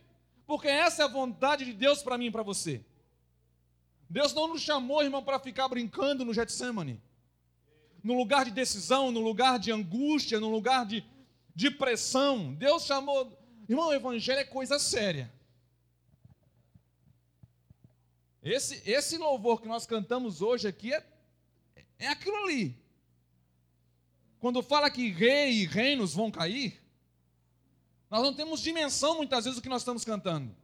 porque 0.47 0.67
essa 0.67 1.03
é 1.03 1.05
a 1.05 1.09
vontade 1.09 1.65
de 1.65 1.73
Deus 1.73 2.01
para 2.01 2.17
mim 2.17 2.27
e 2.27 2.31
para 2.31 2.43
você. 2.43 2.83
Deus 4.09 4.33
não 4.33 4.47
nos 4.47 4.61
chamou, 4.61 5.03
irmão, 5.03 5.21
para 5.21 5.37
ficar 5.37 5.67
brincando 5.67 6.25
no 6.25 6.33
Getsemane, 6.33 6.99
no 8.03 8.17
lugar 8.17 8.45
de 8.45 8.51
decisão, 8.51 9.11
no 9.11 9.19
lugar 9.19 9.59
de 9.59 9.71
angústia, 9.71 10.39
no 10.39 10.49
lugar 10.49 10.85
de, 10.85 11.03
de 11.53 11.69
pressão. 11.69 12.55
Deus 12.55 12.85
chamou, 12.85 13.31
irmão, 13.67 13.89
o 13.89 13.93
evangelho 13.93 14.39
é 14.39 14.45
coisa 14.45 14.79
séria. 14.79 15.31
Esse, 18.41 18.81
esse 18.89 19.17
louvor 19.17 19.61
que 19.61 19.67
nós 19.67 19.85
cantamos 19.85 20.41
hoje 20.41 20.67
aqui 20.67 20.93
é, 20.93 21.05
é 21.97 22.07
aquilo 22.07 22.37
ali. 22.43 22.77
Quando 24.39 24.63
fala 24.63 24.89
que 24.89 25.09
rei 25.11 25.51
e 25.51 25.65
reinos 25.65 26.13
vão 26.13 26.31
cair, 26.31 26.81
nós 28.09 28.23
não 28.23 28.33
temos 28.33 28.61
dimensão 28.61 29.17
muitas 29.17 29.43
vezes 29.43 29.59
do 29.59 29.61
que 29.61 29.69
nós 29.69 29.81
estamos 29.81 30.05
cantando. 30.05 30.55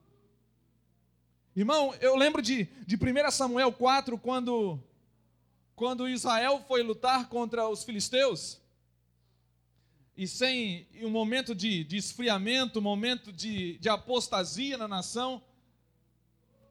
Irmão, 1.56 1.94
eu 2.02 2.16
lembro 2.16 2.42
de, 2.42 2.66
de 2.86 2.96
1 2.96 3.32
Samuel 3.32 3.72
4, 3.72 4.18
quando, 4.18 4.80
quando 5.76 6.08
Israel 6.08 6.64
foi 6.68 6.82
lutar 6.82 7.28
contra 7.30 7.68
os 7.68 7.84
filisteus, 7.84 8.60
e 10.18 10.28
sem 10.28 10.88
um 11.02 11.10
momento 11.10 11.54
de, 11.54 11.84
de 11.84 11.98
esfriamento, 11.98 12.80
um 12.80 12.82
momento 12.82 13.32
de, 13.34 13.78
de 13.78 13.90
apostasia 13.90 14.78
na 14.78 14.88
nação, 14.88 15.44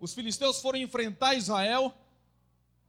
os 0.01 0.15
filisteus 0.15 0.61
foram 0.61 0.79
enfrentar 0.79 1.35
Israel, 1.35 1.95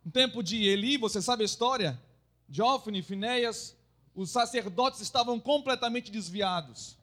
no 0.04 0.12
tempo 0.12 0.44
de 0.44 0.64
Eli, 0.64 0.98
você 0.98 1.22
sabe 1.22 1.44
a 1.44 1.46
história? 1.46 2.00
De 2.48 2.62
Ofne, 2.62 3.02
Finéias, 3.02 3.76
os 4.14 4.30
sacerdotes 4.30 5.02
estavam 5.02 5.40
completamente 5.40 6.12
desviados. 6.12 6.98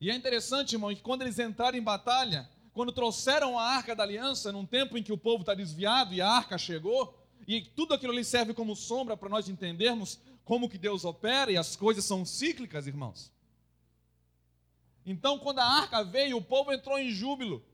E 0.00 0.10
é 0.10 0.14
interessante, 0.14 0.74
irmão, 0.74 0.94
que 0.94 1.02
quando 1.02 1.22
eles 1.22 1.38
entraram 1.38 1.76
em 1.76 1.82
batalha, 1.82 2.48
quando 2.72 2.92
trouxeram 2.92 3.58
a 3.58 3.64
arca 3.64 3.94
da 3.94 4.02
aliança, 4.02 4.52
num 4.52 4.64
tempo 4.64 4.96
em 4.96 5.02
que 5.02 5.12
o 5.12 5.18
povo 5.18 5.42
está 5.42 5.52
desviado 5.52 6.14
e 6.14 6.20
a 6.20 6.28
arca 6.28 6.56
chegou, 6.56 7.18
e 7.46 7.60
tudo 7.60 7.92
aquilo 7.92 8.12
ali 8.12 8.24
serve 8.24 8.54
como 8.54 8.76
sombra 8.76 9.16
para 9.16 9.28
nós 9.28 9.48
entendermos 9.48 10.20
como 10.44 10.68
que 10.68 10.78
Deus 10.78 11.04
opera 11.04 11.50
e 11.50 11.56
as 11.56 11.76
coisas 11.76 12.04
são 12.04 12.24
cíclicas, 12.24 12.86
irmãos. 12.86 13.30
Então, 15.04 15.38
quando 15.38 15.58
a 15.58 15.64
arca 15.64 16.04
veio, 16.04 16.36
o 16.36 16.42
povo 16.42 16.72
entrou 16.72 16.98
em 16.98 17.10
júbilo. 17.10 17.64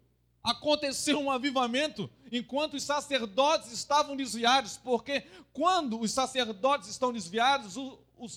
Aconteceu 0.47 1.19
um 1.19 1.29
avivamento 1.29 2.09
enquanto 2.31 2.75
os 2.75 2.85
sacerdotes 2.85 3.73
estavam 3.73 4.17
desviados, 4.17 4.77
porque 4.77 5.25
quando 5.53 5.99
os 5.99 6.13
sacerdotes 6.13 6.89
estão 6.89 7.13
desviados, 7.13 7.77
o, 7.77 7.99
o, 8.17 8.29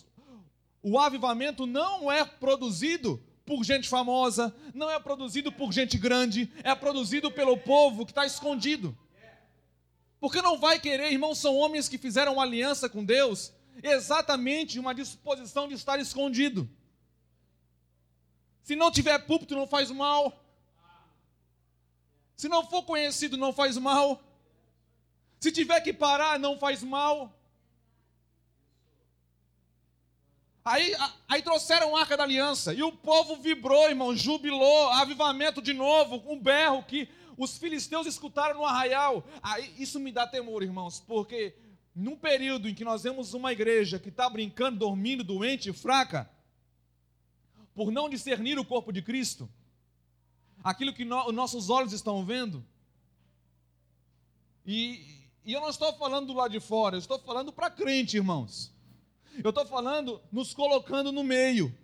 o 0.82 0.98
avivamento 0.98 1.68
não 1.68 2.12
é 2.12 2.26
produzido 2.26 3.24
por 3.46 3.64
gente 3.64 3.88
famosa, 3.88 4.52
não 4.74 4.90
é 4.90 5.00
produzido 5.00 5.52
por 5.52 5.72
gente 5.72 6.00
grande, 6.00 6.52
é 6.64 6.74
produzido 6.74 7.30
pelo 7.30 7.56
povo 7.56 8.04
que 8.08 8.12
está 8.12 8.26
escondido. 8.26 8.98
Porque 10.20 10.42
não 10.42 10.58
vai 10.58 10.80
querer, 10.80 11.12
irmãos, 11.12 11.38
são 11.38 11.56
homens 11.58 11.88
que 11.88 12.00
fizeram 12.00 12.42
aliança 12.42 12.90
com 12.90 13.06
Deus, 13.06 13.54
exatamente 13.84 14.80
uma 14.80 14.96
disposição 14.96 15.68
de 15.68 15.76
estar 15.76 16.00
escondido. 16.00 16.68
Se 18.64 18.76
não 18.76 18.90
tiver 18.90 19.20
púlpito, 19.20 19.56
não 19.56 19.68
faz 19.68 19.92
mal. 19.92 20.44
Se 22.40 22.48
não 22.48 22.66
for 22.66 22.84
conhecido, 22.84 23.36
não 23.36 23.52
faz 23.52 23.76
mal. 23.76 24.24
Se 25.42 25.52
tiver 25.52 25.82
que 25.82 25.92
parar, 25.92 26.40
não 26.40 26.58
faz 26.58 26.82
mal. 26.82 27.38
Aí, 30.64 30.96
aí 31.28 31.42
trouxeram 31.42 31.98
a 31.98 32.00
arca 32.00 32.16
da 32.16 32.24
aliança 32.24 32.74
e 32.74 32.82
o 32.82 32.94
povo 32.94 33.36
vibrou, 33.36 33.90
irmão, 33.90 34.16
jubilou, 34.16 34.88
avivamento 34.92 35.62
de 35.62 35.74
novo, 35.74 36.24
um 36.32 36.40
berro 36.40 36.82
que 36.82 37.10
os 37.36 37.58
filisteus 37.58 38.08
escutaram 38.08 38.56
no 38.56 38.66
arraial. 38.66 39.22
Aí 39.44 39.76
isso 39.78 40.00
me 40.00 40.10
dá 40.10 40.26
temor, 40.26 40.64
irmãos, 40.64 41.02
porque 41.06 41.58
num 41.94 42.16
período 42.16 42.70
em 42.70 42.74
que 42.74 42.86
nós 42.86 43.04
vemos 43.04 43.34
uma 43.34 43.52
igreja 43.52 44.00
que 44.00 44.08
está 44.08 44.30
brincando, 44.30 44.80
dormindo, 44.80 45.26
doente, 45.26 45.74
fraca, 45.74 46.32
por 47.76 47.92
não 47.92 48.08
discernir 48.08 48.58
o 48.58 48.64
corpo 48.64 48.94
de 48.94 49.02
Cristo, 49.02 49.50
aquilo 50.64 50.94
que 50.94 51.06
no, 51.06 51.32
nossos 51.32 51.70
olhos 51.70 51.94
estão 51.94 52.26
vendo, 52.26 52.66
e, 54.66 55.04
e 55.44 55.54
eu 55.54 55.62
não 55.62 55.70
estou 55.70 55.92
falando 55.94 56.28
do 56.28 56.34
lado 56.34 56.52
de 56.52 56.60
fora, 56.60 56.96
eu 56.96 57.00
estou 57.00 57.18
falando 57.20 57.52
para 57.52 57.72
crente, 57.72 58.18
irmãos. 58.18 58.72
Eu 59.44 59.50
estou 59.50 59.66
falando 59.66 60.22
nos 60.32 60.54
colocando 60.54 61.12
no 61.12 61.24
meio. 61.24 61.76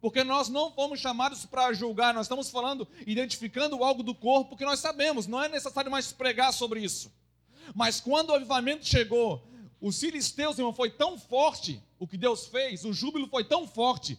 Porque 0.00 0.24
nós 0.24 0.48
não 0.48 0.72
fomos 0.72 0.98
chamados 0.98 1.46
para 1.46 1.72
julgar, 1.72 2.12
nós 2.12 2.26
estamos 2.26 2.50
falando, 2.50 2.88
identificando 3.06 3.84
algo 3.84 4.02
do 4.02 4.14
corpo 4.14 4.56
que 4.56 4.64
nós 4.64 4.80
sabemos, 4.80 5.28
não 5.28 5.40
é 5.40 5.48
necessário 5.48 5.90
mais 5.90 6.12
pregar 6.12 6.52
sobre 6.52 6.80
isso. 6.80 7.12
Mas 7.74 8.00
quando 8.00 8.30
o 8.30 8.34
avivamento 8.34 8.84
chegou, 8.84 9.46
os 9.80 10.00
filisteus, 10.00 10.58
irmão, 10.58 10.72
foi 10.72 10.90
tão 10.90 11.16
forte 11.16 11.80
o 11.98 12.08
que 12.08 12.16
Deus 12.16 12.46
fez, 12.46 12.84
o 12.84 12.92
júbilo 12.92 13.28
foi 13.28 13.44
tão 13.44 13.68
forte, 13.68 14.18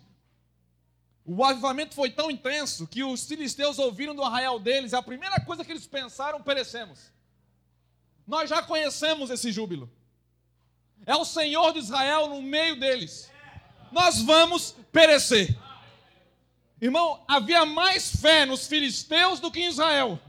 o 1.25 1.43
avivamento 1.43 1.95
foi 1.95 2.09
tão 2.09 2.29
intenso 2.29 2.85
que 2.85 3.03
os 3.03 3.25
filisteus 3.25 3.79
ouviram 3.79 4.13
do 4.13 4.23
arraial 4.23 4.59
deles, 4.59 4.93
a 4.93 5.01
primeira 5.01 5.39
coisa 5.39 5.63
que 5.63 5.71
eles 5.71 5.87
pensaram, 5.87 6.41
perecemos. 6.41 7.11
Nós 8.27 8.49
já 8.49 8.61
conhecemos 8.61 9.29
esse 9.29 9.51
júbilo. 9.51 9.89
É 11.05 11.15
o 11.15 11.25
Senhor 11.25 11.71
de 11.73 11.79
Israel 11.79 12.27
no 12.27 12.41
meio 12.41 12.77
deles. 12.77 13.31
Nós 13.91 14.21
vamos 14.21 14.75
perecer. 14.91 15.57
Irmão, 16.81 17.23
havia 17.27 17.65
mais 17.65 18.13
fé 18.17 18.45
nos 18.45 18.67
filisteus 18.67 19.39
do 19.39 19.51
que 19.51 19.61
em 19.61 19.67
Israel. 19.67 20.19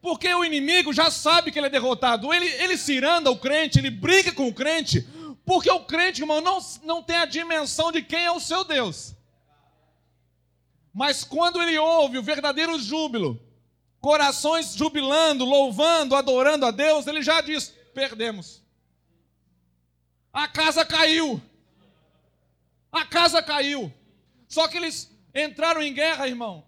Porque 0.00 0.32
o 0.32 0.44
inimigo 0.44 0.92
já 0.92 1.10
sabe 1.10 1.50
que 1.50 1.58
ele 1.58 1.66
é 1.66 1.70
derrotado. 1.70 2.32
Ele, 2.32 2.46
ele 2.46 2.78
ciranda 2.78 3.30
o 3.30 3.38
crente, 3.38 3.78
ele 3.78 3.90
briga 3.90 4.32
com 4.32 4.48
o 4.48 4.54
crente. 4.54 5.06
Porque 5.44 5.70
o 5.70 5.80
crente, 5.80 6.22
irmão, 6.22 6.40
não, 6.40 6.58
não 6.84 7.02
tem 7.02 7.16
a 7.16 7.26
dimensão 7.26 7.90
de 7.92 8.00
quem 8.02 8.24
é 8.24 8.30
o 8.30 8.40
seu 8.40 8.64
Deus. 8.64 9.14
Mas 10.98 11.22
quando 11.22 11.62
ele 11.62 11.78
ouve 11.78 12.18
o 12.18 12.22
verdadeiro 12.24 12.76
júbilo, 12.76 13.40
corações 14.00 14.74
jubilando, 14.74 15.44
louvando, 15.44 16.16
adorando 16.16 16.66
a 16.66 16.72
Deus, 16.72 17.06
ele 17.06 17.22
já 17.22 17.40
diz: 17.40 17.72
perdemos. 17.94 18.64
A 20.32 20.48
casa 20.48 20.84
caiu. 20.84 21.40
A 22.90 23.06
casa 23.06 23.40
caiu. 23.40 23.94
Só 24.48 24.66
que 24.66 24.76
eles 24.76 25.08
entraram 25.32 25.80
em 25.80 25.94
guerra, 25.94 26.26
irmão. 26.26 26.66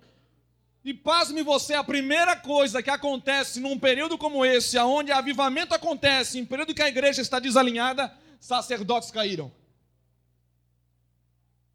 E 0.85 0.95
pasme 0.95 1.43
você, 1.43 1.75
a 1.75 1.83
primeira 1.83 2.37
coisa 2.37 2.81
que 2.85 2.89
acontece 2.89 3.59
num 3.59 3.77
período 3.77 4.17
como 4.17 4.45
esse, 4.45 4.79
onde 4.79 5.11
avivamento 5.11 5.75
acontece, 5.75 6.39
em 6.39 6.47
período 6.47 6.73
que 6.73 6.83
a 6.83 6.89
igreja 6.89 7.21
está 7.21 7.41
desalinhada, 7.41 8.17
sacerdotes 8.39 9.11
caíram. 9.11 9.51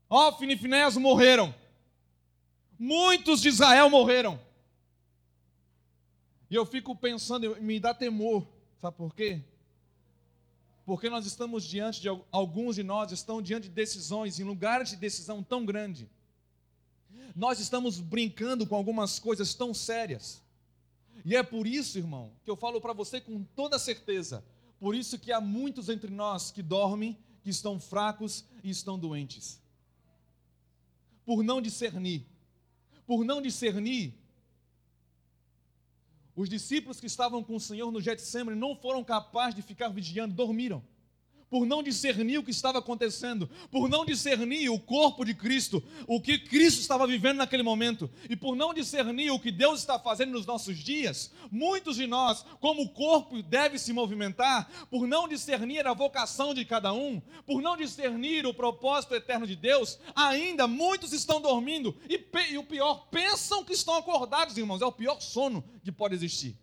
Ofne 0.10 0.58
e 0.58 1.00
morreram. 1.00 1.54
Muitos 2.78 3.42
de 3.42 3.50
Israel 3.50 3.90
morreram. 3.90 4.40
E 6.50 6.56
eu 6.56 6.66
fico 6.66 6.96
pensando, 6.96 7.56
me 7.62 7.80
dá 7.80 7.94
temor. 7.94 8.48
Sabe 8.80 8.98
por 8.98 9.14
quê? 9.14 9.42
porque 10.86 11.10
nós 11.10 11.26
estamos 11.26 11.66
diante 11.66 12.00
de 12.00 12.08
alguns 12.32 12.76
de 12.76 12.84
nós 12.84 13.12
estão 13.12 13.42
diante 13.42 13.68
de 13.68 13.74
decisões 13.74 14.40
em 14.40 14.44
lugares 14.44 14.92
de 14.92 14.96
decisão 14.96 15.42
tão 15.42 15.66
grande. 15.66 16.08
Nós 17.36 17.60
estamos 17.60 18.00
brincando 18.00 18.68
com 18.68 18.76
algumas 18.76 19.18
coisas 19.18 19.56
tão 19.56 19.74
sérias. 19.74 20.44
E 21.26 21.36
é 21.36 21.42
por 21.42 21.66
isso, 21.66 21.98
irmão, 21.98 22.32
que 22.44 22.52
eu 22.52 22.56
falo 22.56 22.80
para 22.80 22.94
você 22.94 23.20
com 23.20 23.44
toda 23.56 23.80
certeza. 23.80 24.46
Por 24.80 24.94
isso 24.94 25.18
que 25.18 25.32
há 25.32 25.42
muitos 25.42 25.90
entre 25.90 26.12
nós 26.12 26.52
que 26.52 26.62
dormem, 26.62 27.18
que 27.42 27.50
estão 27.50 27.80
fracos 27.80 28.46
e 28.64 28.70
estão 28.70 29.00
doentes. 29.00 29.60
Por 31.26 31.44
não 31.44 31.60
discernir. 31.60 32.24
Por 33.06 33.24
não 33.24 33.42
discernir, 33.42 34.14
os 36.36 36.50
discípulos 36.50 37.00
que 37.00 37.06
estavam 37.06 37.44
com 37.44 37.56
o 37.56 37.60
Senhor 37.60 37.92
no 37.92 38.02
Getsemane 38.02 38.60
não 38.60 38.76
foram 38.76 39.04
capazes 39.04 39.56
de 39.56 39.62
ficar 39.62 39.90
vigiando, 39.90 40.34
dormiram 40.34 40.84
por 41.56 41.66
não 41.66 41.82
discernir 41.82 42.38
o 42.38 42.44
que 42.44 42.52
estava 42.52 42.80
acontecendo, 42.80 43.50
por 43.72 43.88
não 43.88 44.06
discernir 44.06 44.70
o 44.70 44.78
corpo 44.78 45.24
de 45.24 45.34
Cristo, 45.34 45.82
o 46.06 46.20
que 46.20 46.38
Cristo 46.38 46.82
estava 46.82 47.08
vivendo 47.08 47.38
naquele 47.38 47.64
momento, 47.64 48.10
e 48.30 48.36
por 48.36 48.58
não 48.58 48.74
discernir 48.74 49.32
o 49.32 49.40
que 49.40 49.52
Deus 49.52 49.80
está 49.80 49.98
fazendo 49.98 50.34
nos 50.34 50.46
nossos 50.46 50.78
dias, 50.78 51.32
muitos 51.50 51.96
de 51.96 52.08
nós, 52.08 52.46
como 52.60 52.82
o 52.82 52.90
corpo 52.90 53.42
deve 53.42 53.80
se 53.80 53.94
movimentar, 53.94 54.70
por 54.92 55.08
não 55.08 55.30
discernir 55.30 55.88
a 55.88 55.94
vocação 55.94 56.54
de 56.54 56.66
cada 56.66 56.92
um, 56.92 57.22
por 57.46 57.62
não 57.62 57.78
discernir 57.78 58.46
o 58.46 58.54
propósito 58.54 59.16
eterno 59.16 59.48
de 59.48 59.56
Deus, 59.56 59.98
ainda 60.14 60.68
muitos 60.68 61.14
estão 61.14 61.40
dormindo, 61.40 61.96
e, 62.10 62.22
e 62.52 62.58
o 62.58 62.66
pior, 62.66 63.08
pensam 63.10 63.64
que 63.64 63.72
estão 63.72 63.96
acordados, 63.96 64.58
irmãos, 64.58 64.82
é 64.82 64.86
o 64.86 64.92
pior 64.92 65.22
sono 65.22 65.64
que 65.86 65.90
pode 65.90 66.16
existir 66.16 66.58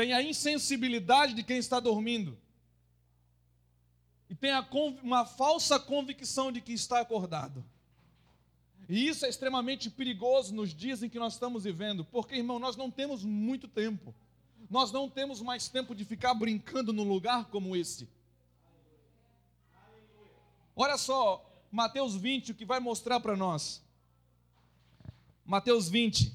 tem 0.00 0.14
a 0.14 0.22
insensibilidade 0.22 1.34
de 1.34 1.42
quem 1.42 1.58
está 1.58 1.78
dormindo, 1.78 2.38
e 4.30 4.34
tem 4.34 4.50
uma 5.02 5.26
falsa 5.26 5.78
convicção 5.78 6.50
de 6.50 6.62
que 6.62 6.72
está 6.72 7.00
acordado. 7.00 7.62
E 8.88 9.06
isso 9.06 9.26
é 9.26 9.28
extremamente 9.28 9.90
perigoso 9.90 10.54
nos 10.54 10.74
dias 10.74 11.02
em 11.02 11.08
que 11.10 11.18
nós 11.18 11.34
estamos 11.34 11.64
vivendo, 11.64 12.02
porque, 12.02 12.34
irmão, 12.34 12.58
nós 12.58 12.78
não 12.78 12.90
temos 12.90 13.22
muito 13.22 13.68
tempo. 13.68 14.14
Nós 14.70 14.90
não 14.90 15.06
temos 15.06 15.42
mais 15.42 15.68
tempo 15.68 15.94
de 15.94 16.02
ficar 16.02 16.32
brincando 16.32 16.94
num 16.94 17.06
lugar 17.06 17.50
como 17.50 17.76
esse. 17.76 18.08
Olha 20.74 20.96
só, 20.96 21.44
Mateus 21.70 22.16
20, 22.16 22.52
o 22.52 22.54
que 22.54 22.64
vai 22.64 22.80
mostrar 22.80 23.20
para 23.20 23.36
nós. 23.36 23.82
Mateus 25.44 25.90
20. 25.90 26.32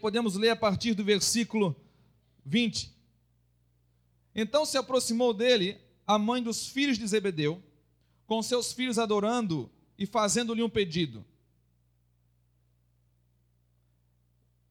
Podemos 0.00 0.36
ler 0.36 0.50
a 0.50 0.56
partir 0.56 0.94
do 0.94 1.02
versículo 1.02 1.74
20. 2.46 2.94
Então 4.34 4.64
se 4.64 4.78
aproximou 4.78 5.34
dele 5.34 5.76
a 6.06 6.16
mãe 6.18 6.42
dos 6.42 6.68
filhos 6.68 6.96
de 6.96 7.06
Zebedeu, 7.06 7.60
com 8.26 8.40
seus 8.42 8.72
filhos 8.72 8.98
adorando 8.98 9.70
e 9.98 10.06
fazendo-lhe 10.06 10.62
um 10.62 10.70
pedido. 10.70 11.24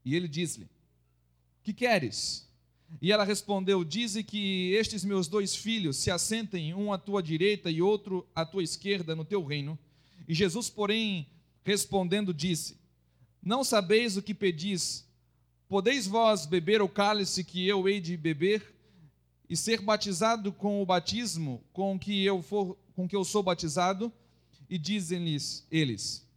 E 0.05 0.15
ele 0.15 0.27
disse-lhe: 0.27 0.70
Que 1.63 1.74
queres? 1.74 2.48
E 3.01 3.12
ela 3.12 3.24
respondeu: 3.24 3.84
Dize 3.84 4.24
que 4.24 4.72
estes 4.74 5.03
meus 5.03 5.27
dois 5.27 5.55
filhos 5.55 5.98
se 5.98 6.10
assentem, 6.10 6.74
um 6.74 6.94
à 6.94 6.98
tua 6.98 7.22
direita 7.22 7.70
e 7.70 7.82
outro 7.82 8.25
à 8.34 8.46
tua 8.46 8.63
esquerda, 8.63 9.15
no 9.15 9.25
teu 9.25 9.44
reino. 9.44 9.77
E 10.27 10.34
Jesus, 10.34 10.70
porém, 10.70 11.27
respondendo, 11.63 12.34
disse: 12.34 12.77
Não 13.41 13.63
sabeis 13.63 14.15
o 14.15 14.22
que 14.22 14.34
pedis. 14.34 15.05
Podeis 15.67 16.05
vós 16.05 16.45
beber 16.45 16.81
o 16.81 16.88
cálice 16.88 17.43
que 17.43 17.67
eu 17.67 17.88
hei 17.89 18.00
de 18.00 18.15
beber 18.15 18.74
e 19.50 19.57
ser 19.57 19.81
batizado 19.81 20.51
com 20.51 20.81
o 20.81 20.86
batismo 20.86 21.63
com 21.74 21.98
que 21.98 22.24
eu 22.24 22.41
for, 22.41 22.77
com 22.95 23.07
que 23.07 23.15
eu 23.15 23.24
sou 23.24 23.41
batizado? 23.41 24.12
E 24.69 24.77
dizem-lhes 24.77 25.65
eles: 25.72 26.27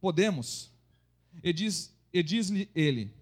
Podemos. 0.00 0.70
E 1.42 1.52
diz 1.52 1.92
e 2.12 2.22
diz-lhe 2.22 2.68
ele: 2.74 3.12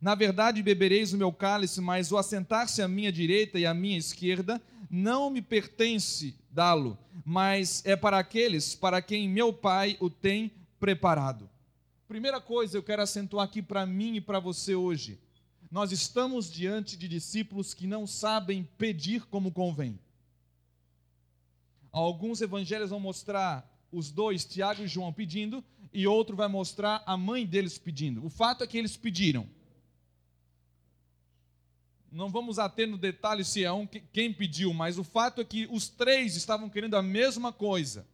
Na 0.00 0.14
verdade 0.14 0.62
bebereis 0.62 1.12
o 1.12 1.18
meu 1.18 1.32
cálice, 1.32 1.80
mas 1.80 2.12
o 2.12 2.16
assentar-se 2.16 2.80
à 2.80 2.86
minha 2.86 3.10
direita 3.10 3.58
e 3.58 3.66
à 3.66 3.74
minha 3.74 3.98
esquerda 3.98 4.62
não 4.88 5.30
me 5.30 5.42
pertence 5.42 6.34
dá-lo, 6.50 6.96
mas 7.24 7.82
é 7.84 7.96
para 7.96 8.18
aqueles 8.18 8.74
para 8.74 9.02
quem 9.02 9.28
meu 9.28 9.52
Pai 9.52 9.96
o 9.98 10.08
tem 10.08 10.52
preparado. 10.78 11.50
Primeira 12.08 12.40
coisa 12.40 12.76
eu 12.76 12.82
quero 12.82 13.02
acentuar 13.02 13.44
aqui 13.44 13.60
para 13.60 13.84
mim 13.84 14.14
e 14.16 14.20
para 14.20 14.38
você 14.38 14.76
hoje. 14.76 15.18
Nós 15.70 15.90
estamos 15.90 16.50
diante 16.50 16.96
de 16.96 17.08
discípulos 17.08 17.74
que 17.74 17.86
não 17.86 18.06
sabem 18.06 18.62
pedir 18.78 19.26
como 19.26 19.50
convém. 19.50 19.98
Alguns 21.90 22.40
evangelhos 22.40 22.90
vão 22.90 23.00
mostrar 23.00 23.68
os 23.90 24.12
dois, 24.12 24.44
Tiago 24.44 24.82
e 24.82 24.86
João, 24.86 25.12
pedindo, 25.12 25.64
e 25.92 26.06
outro 26.06 26.36
vai 26.36 26.46
mostrar 26.46 27.02
a 27.06 27.16
mãe 27.16 27.44
deles 27.44 27.76
pedindo. 27.76 28.24
O 28.24 28.30
fato 28.30 28.62
é 28.62 28.66
que 28.66 28.78
eles 28.78 28.96
pediram. 28.96 29.48
Não 32.12 32.30
vamos 32.30 32.58
ater 32.58 32.86
no 32.86 32.96
detalhe 32.96 33.44
se 33.44 33.64
é 33.64 33.72
um 33.72 33.86
quem 33.86 34.32
pediu, 34.32 34.72
mas 34.72 34.96
o 34.96 35.04
fato 35.04 35.40
é 35.40 35.44
que 35.44 35.66
os 35.70 35.88
três 35.88 36.36
estavam 36.36 36.68
querendo 36.68 36.94
a 36.94 37.02
mesma 37.02 37.52
coisa. 37.52 38.06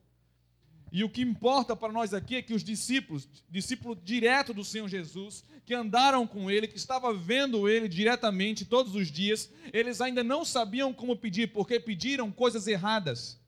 E 0.92 1.02
o 1.02 1.08
que 1.08 1.22
importa 1.22 1.74
para 1.74 1.92
nós 1.92 2.12
aqui 2.12 2.36
é 2.36 2.42
que 2.42 2.52
os 2.52 2.62
discípulos, 2.62 3.26
discípulo 3.50 3.96
direto 3.96 4.52
do 4.52 4.62
Senhor 4.62 4.86
Jesus, 4.88 5.42
que 5.64 5.74
andaram 5.74 6.26
com 6.26 6.50
ele, 6.50 6.68
que 6.68 6.76
estava 6.76 7.14
vendo 7.14 7.66
ele 7.66 7.88
diretamente 7.88 8.66
todos 8.66 8.94
os 8.94 9.10
dias, 9.10 9.50
eles 9.72 10.02
ainda 10.02 10.22
não 10.22 10.44
sabiam 10.44 10.92
como 10.92 11.16
pedir, 11.16 11.48
porque 11.48 11.80
pediram 11.80 12.30
coisas 12.30 12.66
erradas 12.66 13.40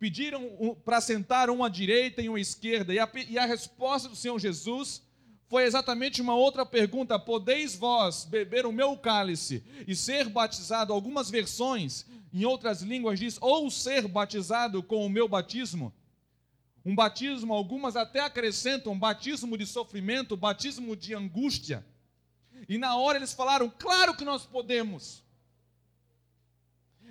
pediram 0.00 0.74
para 0.82 0.98
sentar 0.98 1.50
um 1.50 1.62
à 1.62 1.68
direita 1.68 2.22
e 2.22 2.28
um 2.30 2.34
à 2.34 2.40
esquerda, 2.40 2.94
e 2.94 2.98
a, 2.98 3.08
e 3.28 3.38
a 3.38 3.44
resposta 3.44 4.08
do 4.08 4.16
Senhor 4.16 4.38
Jesus 4.38 5.02
foi 5.46 5.64
exatamente 5.64 6.22
uma 6.22 6.34
outra 6.34 6.64
pergunta: 6.64 7.18
Podeis 7.18 7.76
vós 7.76 8.24
beber 8.24 8.64
o 8.64 8.72
meu 8.72 8.96
cálice 8.96 9.62
e 9.86 9.94
ser 9.94 10.28
batizado? 10.30 10.92
Algumas 10.92 11.28
versões, 11.28 12.06
em 12.32 12.46
outras 12.46 12.80
línguas, 12.80 13.18
diz, 13.18 13.36
ou 13.42 13.70
ser 13.70 14.08
batizado 14.08 14.82
com 14.82 15.04
o 15.04 15.10
meu 15.10 15.28
batismo. 15.28 15.92
Um 16.84 16.94
batismo, 16.94 17.52
algumas 17.52 17.96
até 17.96 18.20
acrescentam 18.20 18.98
batismo 18.98 19.56
de 19.56 19.66
sofrimento, 19.66 20.36
batismo 20.36 20.96
de 20.96 21.14
angústia. 21.14 21.84
E 22.68 22.78
na 22.78 22.96
hora 22.96 23.18
eles 23.18 23.32
falaram: 23.32 23.72
Claro 23.78 24.16
que 24.16 24.24
nós 24.24 24.46
podemos. 24.46 25.22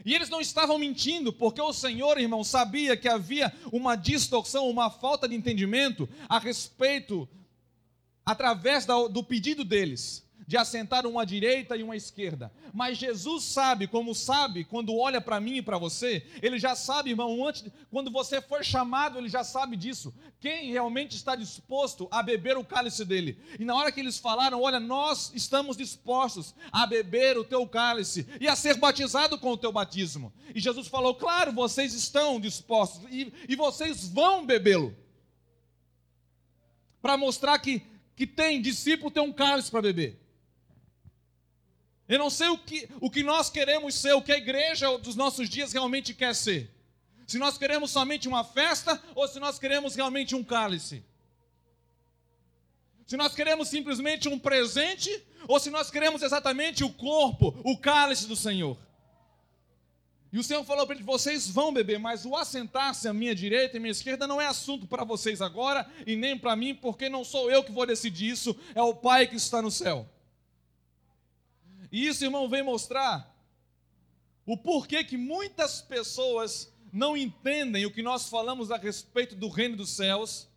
E 0.06 0.16
eles 0.16 0.30
não 0.30 0.40
estavam 0.40 0.78
mentindo, 0.78 1.34
porque 1.34 1.62
o 1.62 1.74
Senhor, 1.74 2.18
irmão, 2.18 2.44
sabia 2.44 2.96
que 2.96 3.08
havia 3.08 3.54
uma 3.72 3.96
distorção, 3.96 4.70
uma 4.70 4.90
falta 4.90 5.28
de 5.28 5.36
entendimento 5.36 6.08
a 6.28 6.40
respeito, 6.40 7.28
através 8.26 8.86
do 8.86 9.24
pedido 9.24 9.66
deles 9.66 10.29
de 10.50 10.58
assentar 10.58 11.06
uma 11.06 11.28
direita 11.28 11.78
e 11.78 11.84
uma 11.84 11.96
esquerda. 11.96 12.52
Mas 12.74 12.98
Jesus 12.98 13.44
sabe, 13.44 13.86
como 13.86 14.16
sabe, 14.16 14.64
quando 14.64 14.98
olha 14.98 15.22
para 15.22 15.40
mim 15.40 15.58
e 15.58 15.62
para 15.62 15.78
você, 15.78 16.26
ele 16.42 16.58
já 16.58 16.76
sabe, 16.76 17.12
irmão, 17.12 17.46
antes, 17.48 17.66
quando 17.92 18.10
você 18.10 18.42
for 18.42 18.66
chamado, 18.66 19.20
ele 19.20 19.30
já 19.30 19.44
sabe 19.44 19.78
disso. 19.78 20.12
Quem 20.40 20.72
realmente 20.72 21.16
está 21.16 21.36
disposto 21.36 22.08
a 22.10 22.24
beber 22.24 22.58
o 22.58 22.64
cálice 22.64 23.06
dele? 23.06 23.38
E 23.60 23.64
na 23.64 23.76
hora 23.76 23.92
que 23.92 24.00
eles 24.00 24.18
falaram, 24.18 24.64
olha, 24.64 24.80
nós 24.80 25.32
estamos 25.36 25.78
dispostos 25.78 26.56
a 26.72 26.88
beber 26.88 27.38
o 27.38 27.44
teu 27.44 27.68
cálice 27.68 28.28
e 28.42 28.48
a 28.48 28.56
ser 28.56 28.76
batizado 28.78 29.38
com 29.38 29.52
o 29.52 29.58
teu 29.58 29.72
batismo. 29.72 30.34
E 30.56 30.60
Jesus 30.60 30.88
falou, 30.88 31.14
claro, 31.14 31.52
vocês 31.52 31.94
estão 31.94 32.40
dispostos 32.40 33.04
e, 33.12 33.32
e 33.48 33.56
vocês 33.56 34.10
vão 34.10 34.48
bebê-lo. 34.48 34.98
Para 37.04 37.18
mostrar 37.18 37.60
que, 37.60 37.84
que 38.16 38.26
tem 38.26 38.60
discípulo, 38.60 39.12
tem 39.12 39.22
um 39.22 39.32
cálice 39.32 39.70
para 39.70 39.84
beber. 39.84 40.29
Eu 42.10 42.18
não 42.18 42.32
sei 42.32 42.48
o 42.48 42.58
que, 42.58 42.90
o 43.00 43.08
que 43.08 43.22
nós 43.22 43.52
queremos 43.52 43.94
ser, 43.94 44.14
o 44.14 44.22
que 44.22 44.32
a 44.32 44.38
igreja 44.38 44.98
dos 44.98 45.16
nossos 45.16 45.48
dias 45.48 45.72
realmente 45.72 46.12
quer 46.12 46.34
ser. 46.34 46.68
Se 47.28 47.38
nós 47.38 47.56
queremos 47.56 47.92
somente 47.92 48.28
uma 48.28 48.44
festa 48.44 49.00
ou 49.14 49.28
se 49.28 49.40
nós 49.40 49.60
queremos 49.60 49.94
realmente 49.94 50.36
um 50.36 50.44
cálice. 50.44 51.04
Se 53.06 53.16
nós 53.16 53.36
queremos 53.36 53.68
simplesmente 53.68 54.28
um 54.28 54.40
presente 54.40 55.24
ou 55.48 55.60
se 55.60 55.70
nós 55.70 55.92
queremos 55.92 56.24
exatamente 56.24 56.84
o 56.84 56.90
corpo, 56.90 57.56
o 57.64 57.78
cálice 57.78 58.26
do 58.26 58.36
Senhor. 58.36 58.76
E 60.34 60.40
o 60.40 60.44
Senhor 60.44 60.64
falou 60.64 60.88
para 60.88 60.96
eles: 60.96 61.06
vocês 61.06 61.48
vão 61.48 61.72
beber, 61.72 62.00
mas 62.00 62.26
o 62.26 62.36
assentar-se 62.36 63.08
à 63.08 63.14
minha 63.14 63.36
direita 63.36 63.76
e 63.76 63.78
à 63.78 63.82
minha 63.82 63.92
esquerda 63.92 64.26
não 64.26 64.42
é 64.42 64.48
assunto 64.48 64.88
para 64.88 65.04
vocês 65.04 65.44
agora 65.44 65.88
e 66.08 66.16
nem 66.16 66.36
para 66.36 66.56
mim, 66.56 66.74
porque 66.74 67.08
não 67.08 67.24
sou 67.24 67.52
eu 67.52 67.64
que 67.64 67.72
vou 67.72 67.86
decidir 67.86 68.32
isso, 68.32 68.56
é 68.74 68.82
o 68.82 68.96
Pai 68.96 69.28
que 69.28 69.36
está 69.36 69.62
no 69.62 69.70
céu. 69.70 70.10
E 71.92 72.08
isso, 72.08 72.24
irmão, 72.24 72.48
vem 72.48 72.64
mostrar 72.64 73.36
o 74.46 74.58
porquê 74.58 75.04
que 75.04 75.18
muitas 75.18 75.82
pessoas 75.82 76.74
não 76.92 77.16
entendem 77.16 77.86
o 77.86 77.92
que 77.92 78.02
nós 78.02 78.30
falamos 78.30 78.72
a 78.72 78.78
respeito 78.78 79.36
do 79.36 79.48
reino 79.48 79.78
dos 79.78 79.92
céus, 79.92 80.48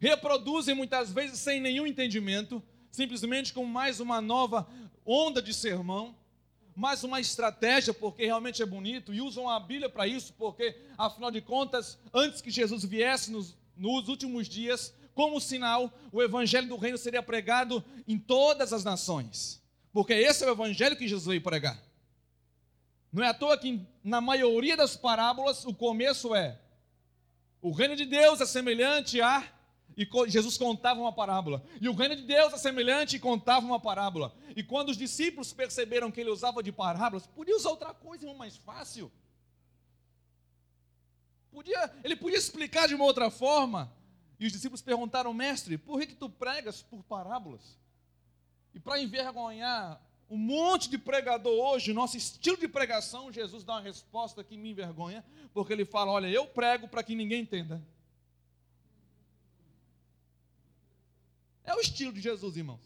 reproduzem 0.00 0.74
muitas 0.74 1.10
vezes 1.10 1.40
sem 1.40 1.60
nenhum 1.60 1.86
entendimento, 1.86 2.62
simplesmente 2.90 3.52
com 3.52 3.64
mais 3.64 3.98
uma 3.98 4.20
nova 4.20 4.68
onda 5.06 5.40
de 5.40 5.54
sermão, 5.54 6.14
mais 6.76 7.04
uma 7.04 7.20
estratégia, 7.20 7.94
porque 7.94 8.26
realmente 8.26 8.62
é 8.62 8.66
bonito, 8.66 9.14
e 9.14 9.20
usam 9.20 9.48
a 9.48 9.58
Bíblia 9.58 9.88
para 9.88 10.06
isso, 10.06 10.34
porque, 10.34 10.76
afinal 10.98 11.30
de 11.30 11.40
contas, 11.40 11.98
antes 12.12 12.40
que 12.40 12.50
Jesus 12.50 12.84
viesse 12.84 13.30
nos, 13.30 13.56
nos 13.76 14.08
últimos 14.08 14.48
dias, 14.48 14.92
como 15.14 15.40
sinal, 15.40 15.92
o 16.12 16.22
evangelho 16.22 16.68
do 16.68 16.76
reino 16.76 16.98
seria 16.98 17.22
pregado 17.22 17.82
em 18.06 18.18
todas 18.18 18.72
as 18.72 18.82
nações. 18.84 19.63
Porque 19.94 20.12
esse 20.12 20.42
é 20.42 20.48
o 20.48 20.50
evangelho 20.50 20.96
que 20.96 21.06
Jesus 21.06 21.24
veio 21.24 21.40
pregar. 21.40 21.80
Não 23.12 23.22
é 23.22 23.28
à 23.28 23.32
toa 23.32 23.56
que 23.56 23.80
na 24.02 24.20
maioria 24.20 24.76
das 24.76 24.96
parábolas 24.96 25.64
o 25.64 25.72
começo 25.72 26.34
é: 26.34 26.58
o 27.62 27.70
reino 27.70 27.94
de 27.94 28.04
Deus 28.04 28.40
é 28.40 28.46
semelhante 28.46 29.22
a. 29.22 29.48
E 29.96 30.04
Jesus 30.26 30.58
contava 30.58 30.98
uma 30.98 31.12
parábola. 31.12 31.64
E 31.80 31.88
o 31.88 31.94
reino 31.94 32.16
de 32.16 32.22
Deus 32.22 32.52
é 32.52 32.58
semelhante 32.58 33.14
e 33.14 33.20
contava 33.20 33.64
uma 33.64 33.78
parábola. 33.78 34.34
E 34.56 34.64
quando 34.64 34.88
os 34.88 34.96
discípulos 34.96 35.52
perceberam 35.52 36.10
que 36.10 36.20
ele 36.20 36.30
usava 36.30 36.60
de 36.60 36.72
parábolas, 36.72 37.28
podia 37.28 37.54
usar 37.54 37.70
outra 37.70 37.94
coisa, 37.94 38.34
mais 38.34 38.56
fácil. 38.56 39.12
Podia, 41.52 41.94
ele 42.02 42.16
podia 42.16 42.38
explicar 42.38 42.88
de 42.88 42.96
uma 42.96 43.04
outra 43.04 43.30
forma. 43.30 43.92
E 44.40 44.46
os 44.46 44.52
discípulos 44.52 44.82
perguntaram, 44.82 45.32
mestre, 45.32 45.78
por 45.78 46.00
que, 46.00 46.08
que 46.08 46.16
tu 46.16 46.28
pregas 46.28 46.82
por 46.82 47.04
parábolas? 47.04 47.78
E 48.74 48.80
para 48.80 49.00
envergonhar 49.00 50.00
um 50.28 50.36
monte 50.36 50.90
de 50.90 50.98
pregador 50.98 51.52
hoje, 51.52 51.92
nosso 51.92 52.16
estilo 52.16 52.56
de 52.56 52.66
pregação, 52.66 53.32
Jesus 53.32 53.62
dá 53.62 53.74
uma 53.74 53.80
resposta 53.80 54.42
que 54.42 54.56
me 54.56 54.70
envergonha, 54.70 55.24
porque 55.52 55.72
ele 55.72 55.84
fala: 55.84 56.10
Olha, 56.10 56.26
eu 56.26 56.46
prego 56.46 56.88
para 56.88 57.02
que 57.02 57.14
ninguém 57.14 57.42
entenda. 57.42 57.80
É 61.62 61.74
o 61.74 61.80
estilo 61.80 62.12
de 62.12 62.20
Jesus, 62.20 62.56
irmãos. 62.56 62.80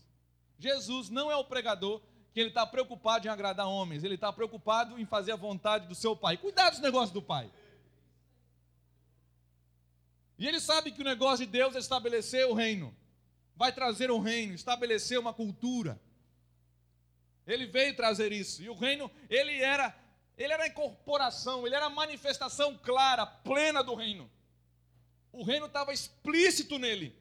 Jesus 0.59 1.09
não 1.09 1.31
é 1.31 1.37
o 1.37 1.45
pregador 1.45 2.03
que 2.33 2.41
ele 2.41 2.51
está 2.51 2.67
preocupado 2.67 3.27
em 3.27 3.31
agradar 3.31 3.67
homens, 3.67 4.05
ele 4.05 4.15
está 4.15 4.33
preocupado 4.33 4.99
em 4.99 5.07
fazer 5.07 5.33
a 5.33 5.37
vontade 5.37 5.89
do 5.89 5.95
seu 5.95 6.15
pai. 6.15 6.37
Cuidado 6.37 6.73
dos 6.73 6.81
negócios 6.81 7.13
do 7.13 7.23
pai. 7.23 7.51
E 10.39 10.47
ele 10.47 10.61
sabe 10.61 10.93
que 10.93 11.01
o 11.01 11.05
negócio 11.05 11.45
de 11.47 11.51
Deus 11.51 11.75
é 11.75 11.79
estabelecer 11.79 12.47
o 12.47 12.55
reino 12.55 12.95
vai 13.59 13.73
trazer 13.73 14.09
um 14.09 14.21
reino, 14.21 14.55
estabelecer 14.55 15.19
uma 15.19 15.35
cultura. 15.35 16.01
Ele 17.45 17.67
veio 17.67 17.97
trazer 17.97 18.31
isso. 18.31 18.63
E 18.63 18.69
o 18.69 18.75
reino, 18.75 19.11
ele 19.29 19.61
era, 19.61 19.99
ele 20.37 20.53
era 20.53 20.63
a 20.63 20.69
incorporação, 20.69 21.67
ele 21.67 21.75
era 21.75 21.87
a 21.87 21.91
manifestação 21.91 22.79
clara, 22.79 23.27
plena 23.27 23.83
do 23.83 23.97
reino. 23.97 24.31
O 25.33 25.43
reino 25.43 25.67
estava 25.67 25.93
explícito 25.93 26.79
nele. 26.79 27.17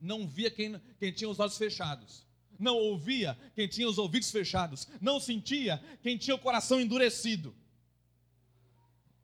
Não 0.00 0.26
via 0.26 0.50
quem, 0.50 0.80
quem 0.98 1.12
tinha 1.12 1.28
os 1.28 1.38
olhos 1.38 1.58
fechados. 1.58 2.24
não 2.58 2.76
ouvia 2.76 3.36
quem 3.54 3.68
tinha 3.68 3.88
os 3.88 3.98
ouvidos 3.98 4.30
fechados, 4.30 4.88
não 5.00 5.18
sentia 5.20 5.82
quem 6.02 6.16
tinha 6.16 6.36
o 6.36 6.38
coração 6.38 6.80
endurecido. 6.80 7.54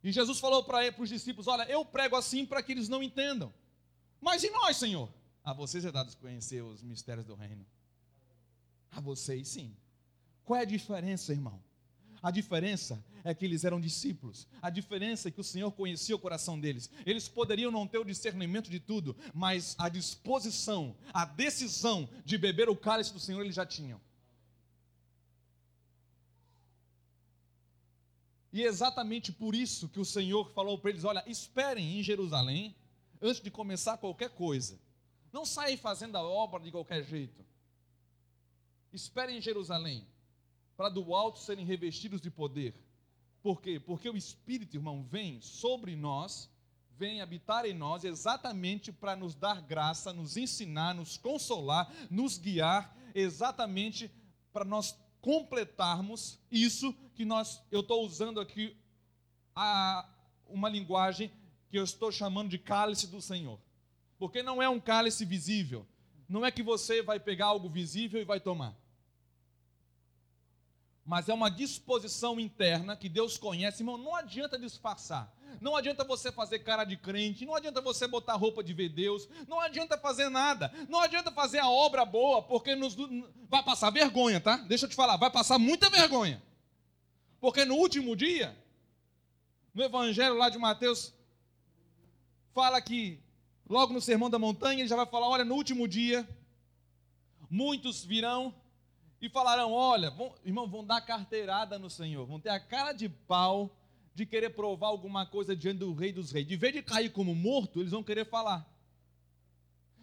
E 0.02 0.12
Jesus 0.12 0.38
falou 0.38 0.64
para 0.64 0.94
os 0.98 1.08
discípulos: 1.08 1.46
Olha, 1.46 1.62
eu 1.62 1.82
prego 1.84 2.16
assim 2.16 2.44
para 2.44 2.62
que 2.62 2.72
eles 2.72 2.88
não 2.88 3.02
entendam. 3.02 3.54
Mas 4.20 4.42
e 4.42 4.50
nós, 4.50 4.76
Senhor? 4.76 5.08
A 5.44 5.52
vocês 5.52 5.84
é 5.84 5.92
dado 5.92 6.14
conhecer 6.16 6.62
os 6.62 6.82
mistérios 6.82 7.26
do 7.26 7.34
reino. 7.34 7.66
A 8.90 9.00
vocês 9.00 9.48
sim. 9.48 9.74
Qual 10.44 10.58
é 10.58 10.62
a 10.62 10.66
diferença, 10.66 11.32
irmão? 11.32 11.62
A 12.22 12.30
diferença 12.30 13.02
é 13.24 13.34
que 13.34 13.44
eles 13.44 13.64
eram 13.64 13.80
discípulos. 13.80 14.46
A 14.60 14.68
diferença 14.68 15.28
é 15.28 15.30
que 15.30 15.40
o 15.40 15.44
Senhor 15.44 15.70
conhecia 15.72 16.14
o 16.14 16.18
coração 16.18 16.60
deles. 16.60 16.90
Eles 17.06 17.28
poderiam 17.28 17.70
não 17.70 17.86
ter 17.86 17.98
o 17.98 18.04
discernimento 18.04 18.70
de 18.70 18.78
tudo, 18.78 19.16
mas 19.32 19.74
a 19.78 19.88
disposição, 19.88 20.94
a 21.14 21.24
decisão 21.24 22.08
de 22.24 22.36
beber 22.36 22.68
o 22.68 22.76
cálice 22.76 23.12
do 23.12 23.20
Senhor 23.20 23.40
eles 23.42 23.54
já 23.54 23.64
tinham. 23.64 24.00
E 28.52 28.62
é 28.62 28.66
exatamente 28.66 29.32
por 29.32 29.54
isso 29.54 29.88
que 29.88 30.00
o 30.00 30.04
Senhor 30.04 30.50
falou 30.50 30.76
para 30.78 30.90
eles: 30.90 31.04
olha, 31.04 31.24
esperem 31.26 31.98
em 31.98 32.02
Jerusalém 32.02 32.74
antes 33.22 33.40
de 33.40 33.50
começar 33.50 33.96
qualquer 33.96 34.30
coisa. 34.30 34.78
Não 35.32 35.44
saem 35.44 35.76
fazendo 35.76 36.16
a 36.16 36.22
obra 36.22 36.60
de 36.60 36.70
qualquer 36.70 37.04
jeito. 37.04 37.44
Esperem 38.92 39.38
em 39.38 39.40
Jerusalém 39.40 40.06
para 40.76 40.88
do 40.88 41.14
alto 41.14 41.38
serem 41.38 41.64
revestidos 41.64 42.20
de 42.20 42.30
poder. 42.30 42.74
Por 43.42 43.60
quê? 43.60 43.78
Porque 43.78 44.08
o 44.08 44.16
Espírito, 44.16 44.76
irmão, 44.76 45.02
vem 45.02 45.40
sobre 45.40 45.94
nós, 45.94 46.50
vem 46.96 47.20
habitar 47.20 47.64
em 47.64 47.74
nós 47.74 48.02
exatamente 48.04 48.90
para 48.90 49.14
nos 49.14 49.34
dar 49.34 49.60
graça, 49.60 50.12
nos 50.12 50.36
ensinar, 50.36 50.94
nos 50.94 51.16
consolar, 51.16 51.90
nos 52.10 52.38
guiar, 52.38 52.96
exatamente 53.14 54.10
para 54.52 54.64
nós 54.64 54.98
completarmos 55.20 56.38
isso 56.50 56.94
que 57.14 57.24
nós, 57.24 57.62
eu 57.70 57.80
estou 57.80 58.04
usando 58.04 58.40
aqui 58.40 58.76
a, 59.54 60.08
uma 60.46 60.68
linguagem 60.68 61.30
que 61.68 61.78
eu 61.78 61.84
estou 61.84 62.10
chamando 62.10 62.48
de 62.48 62.58
cálice 62.58 63.06
do 63.06 63.20
Senhor. 63.20 63.60
Porque 64.20 64.40
não 64.40 64.62
é 64.62 64.68
um 64.68 64.78
cálice 64.78 65.24
visível. 65.24 65.84
Não 66.28 66.46
é 66.46 66.52
que 66.52 66.62
você 66.62 67.02
vai 67.02 67.18
pegar 67.18 67.46
algo 67.46 67.68
visível 67.68 68.20
e 68.20 68.24
vai 68.24 68.38
tomar. 68.38 68.76
Mas 71.04 71.28
é 71.28 71.34
uma 71.34 71.50
disposição 71.50 72.38
interna 72.38 72.96
que 72.96 73.08
Deus 73.08 73.36
conhece, 73.36 73.82
irmão. 73.82 73.98
Não 73.98 74.14
adianta 74.14 74.56
disfarçar, 74.56 75.34
não 75.60 75.74
adianta 75.74 76.04
você 76.04 76.30
fazer 76.30 76.60
cara 76.60 76.84
de 76.84 76.96
crente, 76.96 77.44
não 77.44 77.54
adianta 77.54 77.80
você 77.80 78.06
botar 78.06 78.34
roupa 78.34 78.62
de 78.62 78.72
ver 78.72 78.90
Deus, 78.90 79.28
não 79.48 79.58
adianta 79.58 79.98
fazer 79.98 80.28
nada, 80.28 80.72
não 80.88 81.00
adianta 81.00 81.32
fazer 81.32 81.58
a 81.58 81.68
obra 81.68 82.04
boa, 82.04 82.42
porque 82.42 82.76
nos, 82.76 82.94
vai 83.48 83.62
passar 83.64 83.90
vergonha, 83.90 84.40
tá? 84.40 84.58
Deixa 84.58 84.84
eu 84.84 84.88
te 84.88 84.94
falar, 84.94 85.16
vai 85.16 85.30
passar 85.30 85.58
muita 85.58 85.90
vergonha, 85.90 86.40
porque 87.40 87.64
no 87.64 87.74
último 87.74 88.14
dia, 88.14 88.56
no 89.74 89.82
Evangelho 89.82 90.36
lá 90.36 90.48
de 90.48 90.58
Mateus, 90.58 91.12
fala 92.54 92.80
que, 92.80 93.18
logo 93.70 93.94
no 93.94 94.00
Sermão 94.00 94.28
da 94.28 94.38
Montanha, 94.38 94.80
ele 94.80 94.88
já 94.88 94.96
vai 94.96 95.06
falar: 95.06 95.28
olha, 95.28 95.44
no 95.44 95.54
último 95.54 95.86
dia, 95.86 96.28
muitos 97.48 98.04
virão 98.04 98.52
e 99.20 99.28
falarão: 99.28 99.72
Olha, 99.72 100.10
vão, 100.10 100.34
irmão, 100.44 100.68
vão 100.68 100.84
dar 100.84 101.00
carteirada 101.00 101.78
no 101.78 101.88
Senhor, 101.88 102.26
vão 102.26 102.40
ter 102.40 102.48
a 102.50 102.58
cara 102.58 102.92
de 102.92 103.08
pau 103.08 103.74
de 104.12 104.26
querer 104.26 104.50
provar 104.50 104.88
alguma 104.88 105.24
coisa 105.24 105.54
diante 105.54 105.78
do 105.78 105.94
Rei 105.94 106.12
dos 106.12 106.32
Reis. 106.32 106.46
De 106.46 106.56
vez 106.56 106.74
de 106.74 106.82
cair 106.82 107.10
como 107.10 107.34
morto, 107.34 107.80
eles 107.80 107.92
vão 107.92 108.02
querer 108.02 108.26
falar. 108.26 108.68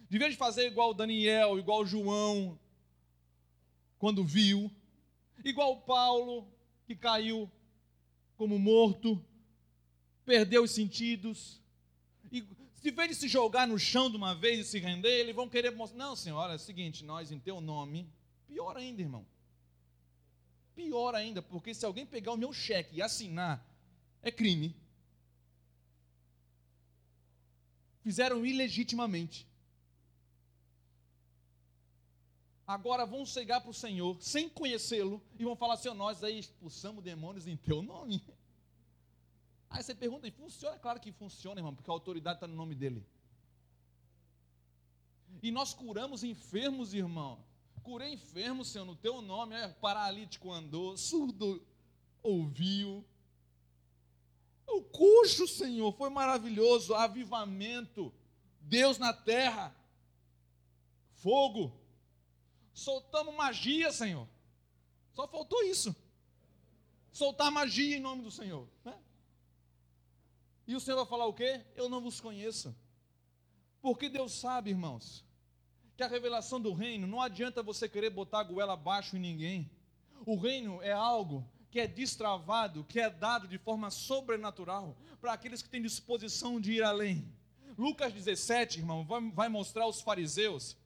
De 0.08 0.18
vez 0.18 0.32
de 0.32 0.38
fazer 0.38 0.66
igual 0.66 0.94
Daniel, 0.94 1.58
igual 1.58 1.84
João, 1.84 2.58
quando 3.98 4.24
viu, 4.24 4.70
igual 5.44 5.82
Paulo, 5.82 6.48
que 6.86 6.96
caiu 6.96 7.50
como 8.34 8.58
morto, 8.58 9.22
perdeu 10.24 10.62
os 10.62 10.70
sentidos. 10.70 11.60
Se 12.88 12.92
vez 12.92 13.08
de 13.10 13.14
se 13.14 13.28
jogar 13.28 13.66
no 13.68 13.78
chão 13.78 14.10
de 14.10 14.16
uma 14.16 14.34
vez 14.34 14.60
e 14.60 14.64
se 14.64 14.78
render, 14.78 15.20
eles 15.20 15.34
vão 15.34 15.48
querer 15.48 15.70
mostrar: 15.70 15.98
Não, 15.98 16.16
senhor, 16.16 16.38
olha, 16.38 16.52
é 16.52 16.56
o 16.56 16.58
seguinte, 16.58 17.04
nós 17.04 17.30
em 17.30 17.38
teu 17.38 17.60
nome 17.60 18.10
Pior 18.48 18.76
ainda, 18.78 19.02
irmão. 19.02 19.26
Pior 20.74 21.14
ainda, 21.14 21.42
porque 21.42 21.74
se 21.74 21.84
alguém 21.84 22.06
pegar 22.06 22.32
o 22.32 22.36
meu 22.36 22.52
cheque 22.52 22.96
e 22.96 23.02
assinar, 23.02 23.62
é 24.22 24.30
crime. 24.30 24.74
Fizeram 28.02 28.44
ilegitimamente. 28.46 29.46
Agora 32.66 33.04
vão 33.04 33.24
chegar 33.26 33.60
para 33.60 33.70
o 33.70 33.74
Senhor, 33.74 34.16
sem 34.20 34.48
conhecê-lo, 34.48 35.22
e 35.38 35.44
vão 35.44 35.54
falar 35.54 35.74
assim: 35.74 35.92
nós 35.92 36.24
aí 36.24 36.38
expulsamos 36.38 37.04
demônios 37.04 37.46
em 37.46 37.56
teu 37.56 37.82
nome. 37.82 38.24
Aí 39.70 39.82
você 39.82 39.94
pergunta, 39.94 40.30
funciona? 40.32 40.76
É 40.76 40.78
claro 40.78 41.00
que 41.00 41.12
funciona, 41.12 41.60
irmão, 41.60 41.74
porque 41.74 41.90
a 41.90 41.94
autoridade 41.94 42.36
está 42.36 42.46
no 42.46 42.54
nome 42.54 42.74
dele. 42.74 43.04
E 45.42 45.50
nós 45.50 45.74
curamos 45.74 46.24
enfermos, 46.24 46.94
irmão 46.94 47.38
curei 47.88 48.12
enfermo, 48.12 48.66
Senhor, 48.66 48.84
no 48.84 48.94
teu 48.94 49.22
nome. 49.22 49.54
É, 49.54 49.68
paralítico 49.68 50.52
andou, 50.52 50.94
surdo 50.98 51.66
ouviu. 52.22 53.02
O 54.66 54.82
coxo, 54.82 55.48
Senhor, 55.48 55.90
foi 55.92 56.10
maravilhoso. 56.10 56.94
Avivamento. 56.94 58.12
Deus 58.60 58.98
na 58.98 59.14
terra. 59.14 59.74
Fogo. 61.14 61.72
Soltamos 62.74 63.34
magia, 63.34 63.90
Senhor. 63.90 64.28
Só 65.14 65.26
faltou 65.26 65.62
isso. 65.64 65.96
Soltar 67.10 67.50
magia 67.50 67.96
em 67.96 68.00
nome 68.00 68.22
do 68.22 68.30
Senhor. 68.30 68.68
Né? 68.84 68.94
E 70.68 70.76
o 70.76 70.80
Senhor 70.80 70.98
vai 70.98 71.06
falar 71.06 71.24
o 71.24 71.32
quê? 71.32 71.62
Eu 71.74 71.88
não 71.88 71.98
vos 71.98 72.20
conheço. 72.20 72.76
Porque 73.80 74.10
Deus 74.10 74.32
sabe, 74.32 74.68
irmãos, 74.68 75.24
que 75.96 76.02
a 76.02 76.06
revelação 76.06 76.60
do 76.60 76.74
reino 76.74 77.06
não 77.06 77.22
adianta 77.22 77.62
você 77.62 77.88
querer 77.88 78.10
botar 78.10 78.40
a 78.40 78.44
goela 78.44 78.74
abaixo 78.74 79.16
em 79.16 79.20
ninguém. 79.20 79.70
O 80.26 80.36
reino 80.36 80.82
é 80.82 80.92
algo 80.92 81.42
que 81.70 81.80
é 81.80 81.86
destravado, 81.86 82.84
que 82.84 83.00
é 83.00 83.08
dado 83.08 83.48
de 83.48 83.56
forma 83.56 83.90
sobrenatural 83.90 84.94
para 85.22 85.32
aqueles 85.32 85.62
que 85.62 85.70
têm 85.70 85.80
disposição 85.80 86.60
de 86.60 86.72
ir 86.72 86.82
além. 86.82 87.26
Lucas 87.78 88.12
17, 88.12 88.80
irmão, 88.80 89.06
vai, 89.06 89.30
vai 89.30 89.48
mostrar 89.48 89.86
os 89.86 90.02
fariseus. 90.02 90.76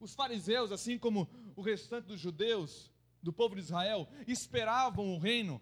Os 0.00 0.14
fariseus, 0.14 0.72
assim 0.72 0.98
como 0.98 1.28
o 1.54 1.62
restante 1.62 2.06
dos 2.06 2.18
judeus, 2.18 2.90
do 3.22 3.32
povo 3.32 3.54
de 3.54 3.60
Israel, 3.60 4.08
esperavam 4.26 5.14
o 5.14 5.18
reino 5.18 5.60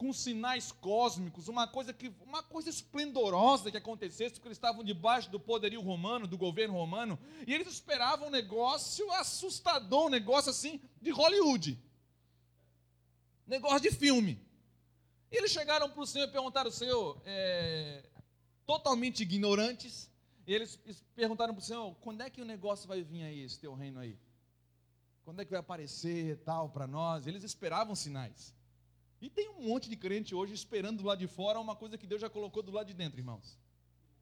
com 0.00 0.14
sinais 0.14 0.72
cósmicos, 0.72 1.46
uma 1.46 1.68
coisa 1.68 1.92
que 1.92 2.10
uma 2.24 2.42
coisa 2.42 2.70
esplendorosa 2.70 3.70
que 3.70 3.76
acontecesse, 3.76 4.36
porque 4.36 4.48
eles 4.48 4.56
estavam 4.56 4.82
debaixo 4.82 5.30
do 5.30 5.38
poderio 5.38 5.82
romano, 5.82 6.26
do 6.26 6.38
governo 6.38 6.72
romano, 6.72 7.18
e 7.46 7.52
eles 7.52 7.68
esperavam 7.68 8.28
um 8.28 8.30
negócio 8.30 9.12
assustador, 9.12 10.06
um 10.06 10.08
negócio 10.08 10.50
assim 10.50 10.80
de 11.02 11.10
Hollywood. 11.10 11.78
Negócio 13.46 13.80
de 13.80 13.90
filme. 13.90 14.40
E 15.30 15.36
eles 15.36 15.50
chegaram 15.50 15.90
para 15.90 16.00
o 16.00 16.06
Senhor 16.06 16.28
e 16.28 16.32
perguntaram: 16.32 16.70
Senhor, 16.70 17.20
é, 17.26 18.02
totalmente 18.64 19.22
ignorantes, 19.22 20.10
e 20.46 20.54
eles 20.54 20.78
perguntaram 21.14 21.52
para 21.52 21.60
o 21.60 21.64
Senhor: 21.64 21.94
quando 21.96 22.22
é 22.22 22.30
que 22.30 22.40
o 22.40 22.46
negócio 22.46 22.88
vai 22.88 23.02
vir 23.02 23.22
aí, 23.22 23.42
esse 23.42 23.60
teu 23.60 23.74
reino 23.74 24.00
aí? 24.00 24.18
Quando 25.26 25.40
é 25.40 25.44
que 25.44 25.50
vai 25.50 25.60
aparecer 25.60 26.38
tal 26.38 26.70
para 26.70 26.86
nós? 26.86 27.26
Eles 27.26 27.44
esperavam 27.44 27.94
sinais. 27.94 28.58
E 29.20 29.28
tem 29.28 29.50
um 29.50 29.62
monte 29.62 29.88
de 29.88 29.96
crente 29.96 30.34
hoje 30.34 30.54
esperando 30.54 30.98
do 30.98 31.06
lado 31.06 31.18
de 31.18 31.26
fora 31.26 31.60
uma 31.60 31.76
coisa 31.76 31.98
que 31.98 32.06
Deus 32.06 32.20
já 32.20 32.30
colocou 32.30 32.62
do 32.62 32.72
lado 32.72 32.86
de 32.86 32.94
dentro, 32.94 33.20
irmãos. 33.20 33.58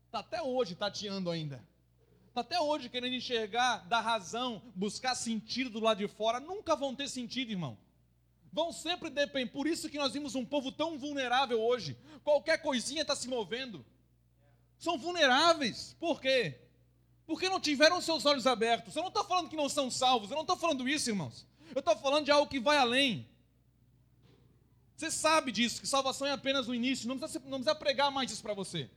Está 0.06 0.18
até 0.18 0.42
hoje 0.42 0.74
tateando 0.74 1.30
ainda. 1.30 1.64
Está 2.28 2.40
até 2.40 2.60
hoje 2.60 2.88
querendo 2.88 3.14
enxergar, 3.14 3.86
dar 3.88 4.00
razão, 4.00 4.62
buscar 4.74 5.14
sentido 5.14 5.70
do 5.70 5.80
lado 5.80 5.98
de 5.98 6.08
fora. 6.08 6.40
Nunca 6.40 6.74
vão 6.74 6.94
ter 6.94 7.08
sentido, 7.08 7.50
irmão. 7.50 7.78
Vão 8.52 8.72
sempre 8.72 9.08
depender. 9.08 9.50
Por 9.50 9.66
isso 9.66 9.88
que 9.88 9.98
nós 9.98 10.12
vimos 10.12 10.34
um 10.34 10.44
povo 10.44 10.72
tão 10.72 10.98
vulnerável 10.98 11.60
hoje. 11.60 11.96
Qualquer 12.24 12.60
coisinha 12.60 13.02
está 13.02 13.14
se 13.14 13.28
movendo. 13.28 13.84
São 14.78 14.98
vulneráveis. 14.98 15.96
Por 16.00 16.20
quê? 16.20 16.58
Porque 17.26 17.48
não 17.48 17.60
tiveram 17.60 18.00
seus 18.00 18.24
olhos 18.24 18.46
abertos. 18.46 18.96
Eu 18.96 19.02
não 19.02 19.08
estou 19.08 19.24
falando 19.24 19.48
que 19.48 19.56
não 19.56 19.68
são 19.68 19.90
salvos. 19.90 20.30
Eu 20.30 20.34
não 20.34 20.42
estou 20.42 20.56
falando 20.56 20.88
isso, 20.88 21.10
irmãos. 21.10 21.46
Eu 21.74 21.80
estou 21.80 21.96
falando 21.98 22.24
de 22.24 22.30
algo 22.30 22.50
que 22.50 22.58
vai 22.58 22.78
além. 22.78 23.28
Você 24.98 25.12
sabe 25.12 25.52
disso, 25.52 25.80
que 25.80 25.86
salvação 25.86 26.26
é 26.26 26.32
apenas 26.32 26.66
o 26.66 26.74
início, 26.74 27.06
não 27.06 27.16
precisa, 27.16 27.38
não 27.44 27.58
precisa 27.58 27.74
pregar 27.76 28.10
mais 28.10 28.32
isso 28.32 28.42
para 28.42 28.52
você. 28.52 28.90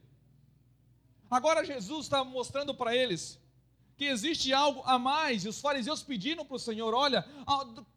Agora 1.30 1.64
Jesus 1.64 2.08
está 2.08 2.24
mostrando 2.24 2.74
para 2.74 2.96
eles 2.96 3.40
que 3.96 4.06
existe 4.06 4.52
algo 4.52 4.82
a 4.84 4.98
mais, 4.98 5.46
e 5.46 5.48
os 5.48 5.62
fariseus 5.62 6.02
pediram 6.02 6.44
para 6.44 6.56
o 6.56 6.60
Senhor: 6.60 6.96
olha, 6.96 7.24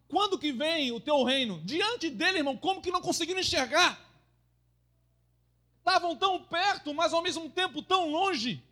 quando 0.07 0.38
que 0.38 0.53
vem 0.53 0.93
o 0.93 1.01
teu 1.01 1.25
reino? 1.25 1.62
Diante 1.64 2.11
dele, 2.11 2.40
irmão, 2.40 2.59
como 2.59 2.83
que 2.83 2.90
não 2.90 3.01
conseguiram 3.01 3.40
enxergar? 3.40 3.99
Estavam 5.79 6.14
tão 6.14 6.45
perto, 6.45 6.93
mas 6.93 7.14
ao 7.14 7.23
mesmo 7.23 7.49
tempo 7.49 7.81
tão 7.81 8.11
longe. 8.11 8.62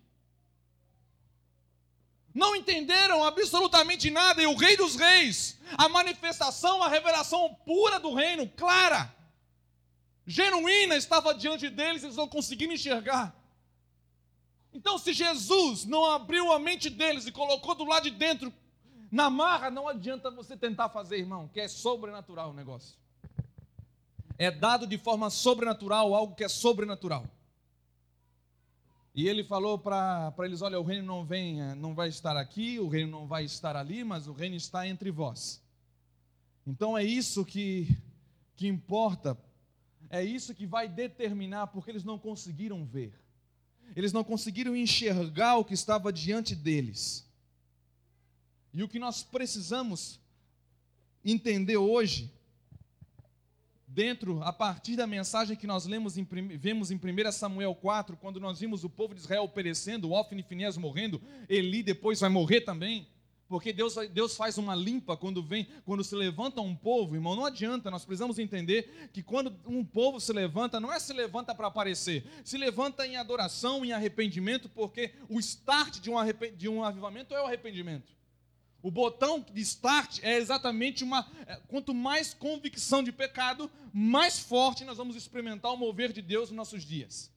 Não 2.35 2.55
entenderam 2.55 3.25
absolutamente 3.25 4.11
nada, 4.11 4.43
e 4.43 4.47
o 4.47 4.57
Rei 4.57 4.77
dos 4.77 4.95
Reis, 4.95 5.59
a 5.79 5.89
manifestação, 5.89 6.83
a 6.83 6.89
revelação 6.89 7.55
pura 7.65 7.99
do 7.99 8.13
reino, 8.13 8.47
clara, 8.47 9.22
genuína, 10.27 10.97
estava 10.97 11.35
diante 11.35 11.69
deles, 11.69 12.03
eles 12.03 12.17
não 12.17 12.29
conseguiam 12.29 12.73
enxergar. 12.73 13.35
Então, 14.73 14.97
se 14.97 15.13
Jesus 15.13 15.85
não 15.85 16.05
abriu 16.05 16.53
a 16.53 16.59
mente 16.59 16.89
deles 16.89 17.27
e 17.27 17.33
colocou 17.33 17.75
do 17.75 17.85
lado 17.85 18.05
de 18.05 18.17
dentro, 18.17 18.53
na 19.11 19.29
marra, 19.29 19.71
não 19.71 19.87
adianta 19.87 20.31
você 20.31 20.57
tentar 20.57 20.89
fazer, 20.89 21.19
irmão, 21.19 21.47
que 21.49 21.61
é 21.61 21.69
sobrenatural 21.69 22.51
o 22.51 22.55
negócio. 22.55 22.97
É 24.39 24.51
dado 24.51 24.87
de 24.87 24.97
forma 24.97 25.29
sobrenatural 25.29 26.15
algo 26.15 26.35
que 26.35 26.43
é 26.43 26.49
sobrenatural. 26.49 27.27
E 29.15 29.29
ele 29.29 29.45
falou 29.45 29.79
para 29.79 30.33
eles: 30.39 30.63
olha, 30.63 30.81
o 30.81 30.83
reino 30.83 31.07
não 31.07 31.25
vem, 31.25 31.61
eh, 31.61 31.75
não 31.75 31.95
vai 31.95 32.09
estar 32.09 32.37
aqui, 32.37 32.81
o 32.81 32.89
reino 32.89 33.11
não 33.11 33.27
vai 33.27 33.45
estar 33.45 33.77
ali, 33.77 34.03
mas 34.03 34.27
o 34.27 34.33
reino 34.33 34.57
está 34.57 34.89
entre 34.89 35.11
vós. 35.11 35.63
Então 36.67 36.97
é 36.97 37.05
isso 37.05 37.45
que, 37.45 37.95
que 38.57 38.67
importa, 38.67 39.37
é 40.13 40.23
isso 40.23 40.55
que 40.55 40.67
vai 40.67 40.87
determinar, 40.87 41.69
porque 41.69 41.91
eles 41.91 42.05
não 42.05 42.19
conseguiram 42.19 42.85
ver, 42.85 43.15
eles 43.97 44.13
não 44.13 44.23
conseguiram 44.23 44.77
enxergar 44.77 45.57
o 45.57 45.65
que 45.65 45.73
estava 45.73 46.13
diante 46.13 46.55
deles. 46.55 47.27
E 48.75 48.83
o 48.83 48.89
que 48.89 48.99
nós 48.99 49.23
precisamos 49.23 50.21
entender 51.25 51.79
hoje 51.79 52.31
dentro, 53.87 54.43
a 54.43 54.53
partir 54.53 54.97
da 54.97 55.07
mensagem 55.07 55.57
que 55.57 55.67
nós 55.67 55.87
lemos 55.87 56.19
em, 56.19 56.25
vemos 56.25 56.91
em 56.91 56.97
1 56.97 57.33
Samuel 57.33 57.75
4, 57.75 58.15
quando 58.19 58.39
nós 58.39 58.61
vimos 58.61 58.85
o 58.85 58.91
povo 58.91 59.15
de 59.15 59.21
Israel 59.21 59.49
perecendo, 59.49 60.13
Ofni 60.13 60.41
e 60.41 60.45
Finés 60.45 60.77
morrendo, 60.77 61.23
Eli 61.49 61.83
depois 61.83 62.21
vai 62.21 62.29
morrer 62.29 62.63
também, 62.63 63.07
porque 63.53 63.71
Deus, 63.71 63.97
Deus 64.13 64.35
faz 64.35 64.57
uma 64.57 64.75
limpa 64.75 65.15
quando 65.15 65.43
vem, 65.43 65.69
quando 65.85 66.03
se 66.03 66.15
levanta 66.15 66.63
um 66.63 66.75
povo, 66.75 67.15
irmão, 67.15 67.37
não 67.37 67.45
adianta, 67.45 67.91
nós 67.91 68.03
precisamos 68.03 68.39
entender 68.39 69.11
que 69.13 69.23
quando 69.23 69.55
um 69.67 69.85
povo 69.85 70.19
se 70.19 70.33
levanta, 70.33 70.81
não 70.81 70.91
é 70.91 70.99
se 70.99 71.13
levanta 71.13 71.55
para 71.55 71.67
aparecer, 71.67 72.25
se 72.43 72.57
levanta 72.57 73.07
em 73.07 73.19
adoração, 73.19 73.85
em 73.85 73.93
arrependimento, 73.93 74.71
porque 74.71 75.13
o 75.29 75.39
start 75.39 76.01
de 76.01 76.09
um, 76.09 76.15
de 76.57 76.67
um 76.67 76.83
avivamento 76.83 77.35
é 77.35 77.43
o 77.43 77.45
arrependimento. 77.45 78.15
O 78.81 78.91
botão 78.91 79.45
de 79.53 79.61
start 79.61 80.21
é 80.23 80.39
exatamente 80.39 81.05
uma. 81.05 81.31
É, 81.47 81.57
quanto 81.69 81.93
mais 81.93 82.33
convicção 82.33 83.03
de 83.03 83.13
pecado, 83.13 83.71
mais 83.93 84.39
forte 84.39 84.83
nós 84.83 84.97
vamos 84.97 85.15
experimentar 85.15 85.75
o 85.75 85.77
mover 85.77 86.11
de 86.11 86.23
Deus 86.23 86.49
nos 86.49 86.57
nossos 86.57 86.87
dias. 86.87 87.31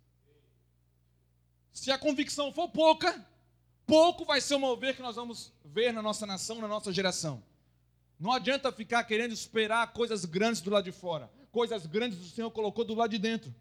Se 1.73 1.91
a 1.91 1.97
convicção 1.97 2.53
for 2.53 2.69
pouca, 2.69 3.21
pouco 3.85 4.25
vai 4.25 4.41
ser 4.41 4.55
o 4.55 4.59
mover 4.59 4.95
que 4.95 5.01
nós 5.01 5.15
vamos 5.15 5.53
ver 5.63 5.93
na 5.93 6.01
nossa 6.01 6.25
nação, 6.25 6.59
na 6.59 6.67
nossa 6.67 6.91
geração. 6.91 7.43
Não 8.19 8.31
adianta 8.31 8.71
ficar 8.71 9.03
querendo 9.03 9.33
esperar 9.33 9.93
coisas 9.93 10.25
grandes 10.25 10.61
do 10.61 10.69
lado 10.69 10.85
de 10.85 10.91
fora. 10.91 11.29
Coisas 11.51 11.85
grandes 11.85 12.19
o 12.19 12.29
Senhor 12.29 12.49
colocou 12.51 12.85
do 12.85 12.95
lado 12.95 13.11
de 13.11 13.17
dentro. 13.17 13.53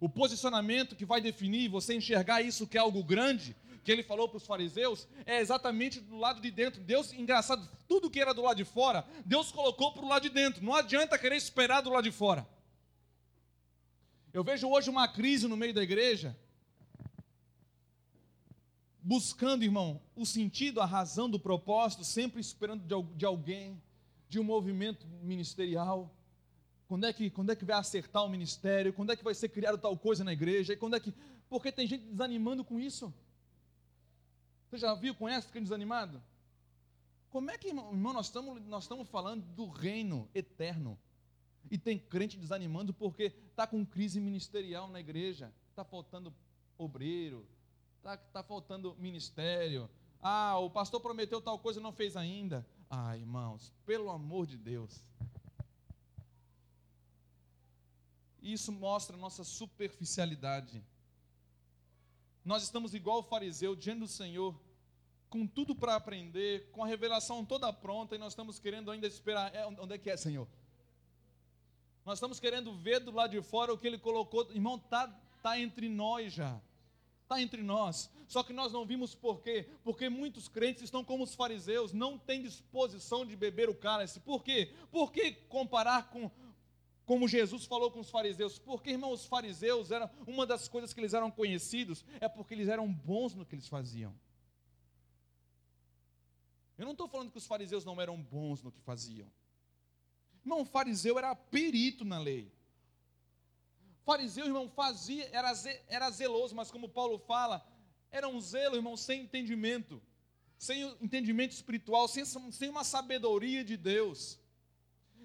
O 0.00 0.08
posicionamento 0.08 0.96
que 0.96 1.04
vai 1.04 1.20
definir 1.20 1.68
você 1.68 1.94
enxergar 1.94 2.40
isso 2.40 2.66
que 2.66 2.78
é 2.78 2.80
algo 2.80 3.04
grande 3.04 3.54
que 3.82 3.90
ele 3.90 4.02
falou 4.02 4.28
para 4.28 4.36
os 4.36 4.46
fariseus 4.46 5.08
é 5.26 5.40
exatamente 5.40 6.00
do 6.00 6.16
lado 6.16 6.40
de 6.40 6.50
dentro. 6.50 6.80
Deus, 6.80 7.12
engraçado, 7.12 7.68
tudo 7.88 8.10
que 8.10 8.20
era 8.20 8.32
do 8.32 8.42
lado 8.42 8.56
de 8.56 8.64
fora, 8.64 9.04
Deus 9.24 9.50
colocou 9.50 9.92
para 9.92 10.04
o 10.04 10.08
lado 10.08 10.22
de 10.22 10.30
dentro. 10.30 10.64
Não 10.64 10.74
adianta 10.74 11.18
querer 11.18 11.36
esperar 11.36 11.80
do 11.80 11.90
lado 11.90 12.04
de 12.04 12.12
fora. 12.12 12.46
Eu 14.32 14.44
vejo 14.44 14.68
hoje 14.68 14.88
uma 14.88 15.08
crise 15.08 15.48
no 15.48 15.56
meio 15.56 15.74
da 15.74 15.82
igreja, 15.82 16.36
buscando, 19.02 19.64
irmão, 19.64 20.00
o 20.14 20.26
sentido, 20.26 20.80
a 20.80 20.86
razão 20.86 21.28
do 21.28 21.38
propósito, 21.38 22.04
sempre 22.04 22.40
esperando 22.40 22.84
de 23.16 23.24
alguém, 23.24 23.80
de 24.28 24.38
um 24.38 24.44
movimento 24.44 25.06
ministerial. 25.22 26.14
Quando 26.86 27.06
é, 27.06 27.12
que, 27.12 27.30
quando 27.30 27.50
é 27.50 27.56
que 27.56 27.64
vai 27.64 27.76
acertar 27.76 28.24
o 28.24 28.28
ministério? 28.28 28.92
Quando 28.92 29.12
é 29.12 29.16
que 29.16 29.24
vai 29.24 29.34
ser 29.34 29.48
criado 29.48 29.78
tal 29.78 29.96
coisa 29.96 30.24
na 30.24 30.32
igreja? 30.32 30.72
E 30.72 30.76
quando 30.76 30.96
é 30.96 31.00
que. 31.00 31.14
Porque 31.48 31.70
tem 31.72 31.86
gente 31.86 32.04
desanimando 32.04 32.64
com 32.64 32.78
isso. 32.80 33.12
Você 34.68 34.78
já 34.78 34.94
viu, 34.94 35.14
conhece, 35.14 35.46
fica 35.46 35.60
desanimado? 35.60 36.22
Como 37.28 37.50
é 37.50 37.58
que, 37.58 37.68
irmão, 37.68 37.92
nós 37.92 38.26
estamos, 38.26 38.60
nós 38.66 38.84
estamos 38.84 39.08
falando 39.08 39.44
do 39.54 39.68
reino 39.68 40.28
eterno. 40.34 40.98
E 41.70 41.78
tem 41.78 41.98
crente 41.98 42.36
desanimando 42.36 42.92
porque 42.92 43.32
está 43.50 43.66
com 43.66 43.84
crise 43.84 44.20
ministerial 44.20 44.88
na 44.88 45.00
igreja. 45.00 45.52
Está 45.70 45.84
faltando 45.84 46.34
obreiro, 46.76 47.46
está 48.00 48.16
tá 48.16 48.42
faltando 48.42 48.96
ministério. 48.98 49.88
Ah, 50.22 50.58
o 50.58 50.70
pastor 50.70 51.00
prometeu 51.00 51.40
tal 51.40 51.58
coisa 51.58 51.78
e 51.78 51.82
não 51.82 51.92
fez 51.92 52.16
ainda. 52.16 52.66
Ah, 52.88 53.16
irmãos, 53.16 53.72
pelo 53.86 54.10
amor 54.10 54.46
de 54.46 54.56
Deus. 54.56 55.02
Isso 58.42 58.72
mostra 58.72 59.16
a 59.16 59.18
nossa 59.18 59.44
superficialidade. 59.44 60.82
Nós 62.42 62.62
estamos 62.62 62.94
igual 62.94 63.18
o 63.18 63.22
fariseu 63.22 63.76
diante 63.76 64.00
do 64.00 64.08
Senhor, 64.08 64.58
com 65.28 65.46
tudo 65.46 65.74
para 65.74 65.94
aprender, 65.94 66.70
com 66.72 66.82
a 66.82 66.86
revelação 66.86 67.44
toda 67.44 67.70
pronta, 67.72 68.14
e 68.16 68.18
nós 68.18 68.32
estamos 68.32 68.58
querendo 68.58 68.90
ainda 68.90 69.06
esperar. 69.06 69.54
É, 69.54 69.66
onde 69.66 69.94
é 69.94 69.98
que 69.98 70.10
é, 70.10 70.16
Senhor? 70.16 70.48
Nós 72.04 72.16
estamos 72.16 72.40
querendo 72.40 72.74
ver 72.78 73.00
do 73.00 73.10
lado 73.10 73.30
de 73.30 73.42
fora 73.42 73.74
o 73.74 73.78
que 73.78 73.86
Ele 73.86 73.98
colocou. 73.98 74.50
Irmão, 74.50 74.76
está 74.76 75.06
tá 75.42 75.60
entre 75.60 75.88
nós 75.88 76.32
já. 76.32 76.58
Está 77.30 77.40
entre 77.40 77.62
nós. 77.62 78.10
Só 78.26 78.42
que 78.42 78.52
nós 78.52 78.72
não 78.72 78.84
vimos 78.84 79.14
por 79.14 79.40
quê? 79.40 79.68
Porque 79.84 80.08
muitos 80.08 80.48
crentes 80.48 80.82
estão 80.82 81.04
como 81.04 81.22
os 81.22 81.32
fariseus, 81.32 81.92
não 81.92 82.18
têm 82.18 82.42
disposição 82.42 83.24
de 83.24 83.36
beber 83.36 83.68
o 83.68 83.74
cálice. 83.74 84.18
Por 84.18 84.42
quê? 84.42 84.74
Por 84.90 85.12
que 85.12 85.30
comparar 85.48 86.10
com 86.10 86.28
como 87.04 87.28
Jesus 87.28 87.66
falou 87.66 87.90
com 87.90 88.00
os 88.00 88.10
fariseus, 88.10 88.58
porque, 88.58 88.90
irmão, 88.90 89.12
os 89.12 89.26
fariseus 89.26 89.90
eram 89.90 90.10
uma 90.26 90.44
das 90.44 90.68
coisas 90.68 90.92
que 90.92 91.00
eles 91.00 91.14
eram 91.14 91.30
conhecidos 91.30 92.04
é 92.20 92.28
porque 92.28 92.54
eles 92.54 92.68
eram 92.68 92.92
bons 92.92 93.32
no 93.34 93.46
que 93.46 93.54
eles 93.54 93.68
faziam. 93.68 94.12
Eu 96.76 96.84
não 96.84 96.92
estou 96.92 97.06
falando 97.06 97.30
que 97.30 97.38
os 97.38 97.46
fariseus 97.46 97.84
não 97.84 98.00
eram 98.00 98.20
bons 98.20 98.60
no 98.60 98.72
que 98.72 98.80
faziam. 98.80 99.30
Irmão, 100.44 100.62
o 100.62 100.64
fariseu 100.64 101.16
era 101.16 101.34
perito 101.34 102.04
na 102.04 102.18
lei. 102.18 102.52
Fariseu, 104.04 104.46
irmão, 104.46 104.68
fazia, 104.68 105.28
era, 105.32 105.52
era 105.88 106.10
zeloso, 106.10 106.54
mas 106.54 106.70
como 106.70 106.88
Paulo 106.88 107.18
fala, 107.18 107.64
era 108.10 108.26
um 108.28 108.40
zelo, 108.40 108.76
irmão, 108.76 108.96
sem 108.96 109.22
entendimento, 109.22 110.02
sem 110.58 110.82
entendimento 111.00 111.52
espiritual, 111.52 112.08
sem, 112.08 112.24
sem 112.24 112.68
uma 112.68 112.84
sabedoria 112.84 113.62
de 113.62 113.76
Deus. 113.76 114.38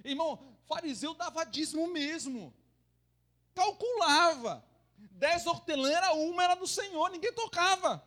Irmão, 0.04 0.56
fariseu 0.68 1.14
dava 1.14 1.44
dízimo 1.46 1.88
mesmo. 1.88 2.54
Calculava. 3.54 4.64
Dez 5.12 5.46
hortelã 5.48 5.92
era 5.92 6.14
uma, 6.14 6.44
era 6.44 6.56
do 6.56 6.68
Senhor, 6.68 7.10
ninguém 7.10 7.34
tocava. 7.34 8.06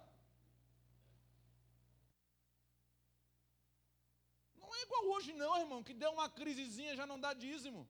Não 4.56 4.74
é 4.74 4.82
igual 4.82 5.06
hoje, 5.06 5.32
não, 5.32 5.58
irmão, 5.58 5.82
que 5.82 5.94
deu 5.94 6.10
uma 6.12 6.28
crisezinha 6.28 6.94
já 6.94 7.06
não 7.06 7.18
dá 7.18 7.32
dízimo. 7.32 7.88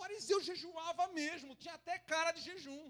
Fariseu 0.00 0.40
jejuava 0.50 1.04
mesmo, 1.08 1.54
tinha 1.62 1.74
até 1.74 1.98
cara 2.12 2.32
de 2.32 2.42
jejum. 2.48 2.82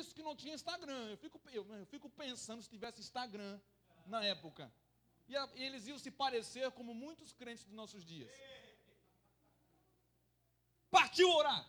Isso 0.00 0.14
que 0.14 0.22
não 0.28 0.34
tinha 0.34 0.54
Instagram. 0.54 1.02
Eu 1.10 1.18
fico, 1.24 1.40
eu, 1.58 1.64
eu 1.80 1.86
fico 1.94 2.08
pensando 2.08 2.62
se 2.62 2.70
tivesse 2.74 3.00
Instagram 3.00 3.60
na 4.06 4.24
época 4.24 4.72
e, 5.30 5.36
a, 5.36 5.48
e 5.54 5.62
eles 5.62 5.86
iam 5.86 5.98
se 5.98 6.10
parecer 6.10 6.70
como 6.72 6.94
muitos 6.94 7.32
crentes 7.32 7.64
dos 7.64 7.74
nossos 7.74 8.04
dias. 8.04 8.30
Partiu 10.90 11.28
orar. 11.30 11.62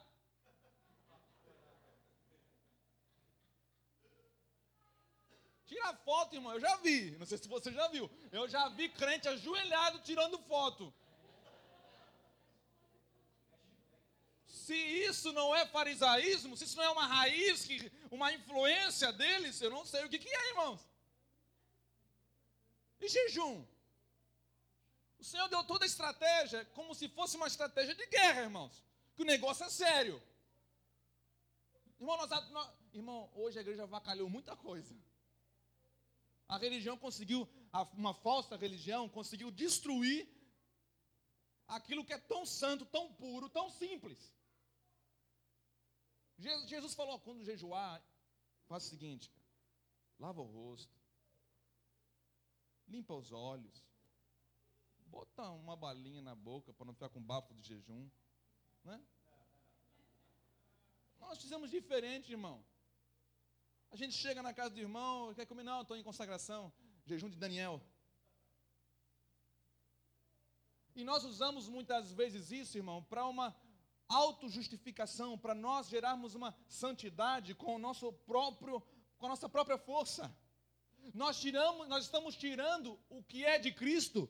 Tira 5.66 5.94
foto, 6.10 6.36
irmão. 6.36 6.54
Eu 6.54 6.60
já 6.60 6.76
vi. 6.78 7.12
Não 7.20 7.26
sei 7.26 7.38
se 7.38 7.48
você 7.48 7.72
já 7.72 7.88
viu. 7.90 8.10
Eu 8.32 8.48
já 8.48 8.68
vi 8.70 8.90
crente 8.90 9.28
ajoelhado 9.28 10.00
tirando 10.00 10.40
foto. 10.54 10.94
Se 14.66 14.76
isso 15.10 15.30
não 15.34 15.56
é 15.56 15.66
farisaísmo, 15.66 16.56
se 16.56 16.66
isso 16.66 16.78
não 16.78 16.84
é 16.84 16.90
uma 16.90 17.08
raiz, 17.08 17.68
uma 18.12 18.32
influência 18.32 19.12
deles, 19.12 19.60
eu 19.60 19.72
não 19.72 19.84
sei 19.92 20.06
o 20.06 20.10
que, 20.10 20.20
que 20.20 20.30
é, 20.30 20.50
irmãos. 20.50 20.82
E 23.00 23.08
jejum? 23.08 23.66
O 25.20 25.24
Senhor 25.24 25.48
deu 25.50 25.64
toda 25.64 25.86
a 25.86 25.92
estratégia 25.94 26.64
como 26.78 26.94
se 26.94 27.08
fosse 27.10 27.38
uma 27.38 27.48
estratégia 27.48 27.96
de 27.96 28.06
guerra, 28.06 28.42
irmãos. 28.42 28.84
Que 29.16 29.24
o 29.24 29.26
negócio 29.26 29.64
é 29.66 29.70
sério. 29.70 30.22
Irmão, 32.00 32.18
nós, 32.18 32.50
nós, 32.50 32.70
irmão 32.94 33.32
hoje 33.34 33.58
a 33.58 33.62
igreja 33.62 33.88
vacalhou 33.88 34.30
muita 34.30 34.56
coisa. 34.56 34.96
A 36.48 36.58
religião 36.58 36.98
conseguiu, 36.98 37.50
uma 37.94 38.14
falsa 38.14 38.56
religião, 38.58 39.10
conseguiu 39.10 39.50
destruir 39.50 40.28
aquilo 41.68 42.06
que 42.06 42.14
é 42.14 42.18
tão 42.20 42.46
santo, 42.46 42.86
tão 42.86 43.12
puro, 43.14 43.50
tão 43.50 43.70
simples. 43.70 44.32
Jesus 46.42 46.94
falou: 46.94 47.20
quando 47.20 47.44
jejuar, 47.44 48.04
faz 48.68 48.86
o 48.86 48.90
seguinte, 48.90 49.32
lava 50.20 50.42
o 50.42 50.46
rosto, 50.46 50.96
limpa 52.88 53.14
os 53.14 53.32
olhos, 53.32 53.84
bota 55.06 55.50
uma 55.52 55.76
balinha 55.76 56.22
na 56.22 56.34
boca 56.34 56.74
para 56.74 56.86
não 56.86 56.94
ficar 56.94 57.10
com 57.10 57.22
bafo 57.22 57.54
de 57.54 57.62
jejum, 57.62 58.10
né? 58.84 59.02
Nós 61.20 61.40
fizemos 61.40 61.70
diferente, 61.70 62.32
irmão. 62.32 62.66
A 63.92 63.96
gente 63.96 64.16
chega 64.16 64.42
na 64.42 64.54
casa 64.54 64.72
do 64.72 64.80
irmão, 64.80 65.34
quer 65.36 65.46
comer? 65.46 65.64
Não, 65.64 65.82
estou 65.82 65.96
em 65.96 66.04
consagração, 66.04 66.74
jejum 67.06 67.30
de 67.30 67.38
Daniel. 67.38 67.82
E 70.96 71.04
nós 71.04 71.24
usamos 71.24 71.70
muitas 71.70 72.12
vezes 72.12 72.52
isso, 72.52 72.78
irmão, 72.78 73.04
para 73.04 73.26
uma 73.28 73.56
autojustificação, 74.12 75.38
para 75.38 75.56
nós 75.56 75.88
gerarmos 75.88 76.36
uma 76.36 76.56
santidade 76.68 77.56
com 77.56 77.76
o 77.76 77.80
nosso 77.80 78.12
próprio, 78.12 78.82
com 79.18 79.26
a 79.26 79.30
nossa 79.30 79.48
própria 79.48 79.78
força. 79.78 80.34
Nós 81.14 81.40
tiramos, 81.40 81.88
nós 81.88 82.04
estamos 82.06 82.36
tirando 82.36 83.00
o 83.10 83.24
que 83.24 83.44
é 83.46 83.58
de 83.58 83.72
Cristo 83.72 84.30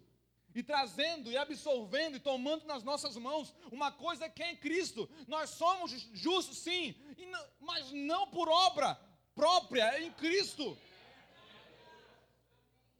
e 0.53 0.61
trazendo 0.61 1.31
e 1.31 1.37
absorvendo 1.37 2.17
e 2.17 2.19
tomando 2.19 2.65
nas 2.65 2.83
nossas 2.83 3.15
mãos 3.17 3.53
uma 3.71 3.91
coisa 3.91 4.29
que 4.29 4.43
é 4.43 4.51
em 4.51 4.57
Cristo. 4.57 5.09
Nós 5.27 5.51
somos 5.51 5.91
justos, 6.13 6.57
sim, 6.57 6.95
não, 7.29 7.47
mas 7.59 7.91
não 7.91 8.27
por 8.27 8.47
obra 8.49 8.95
própria, 9.33 9.95
é 9.95 10.03
em 10.03 10.11
Cristo. 10.11 10.77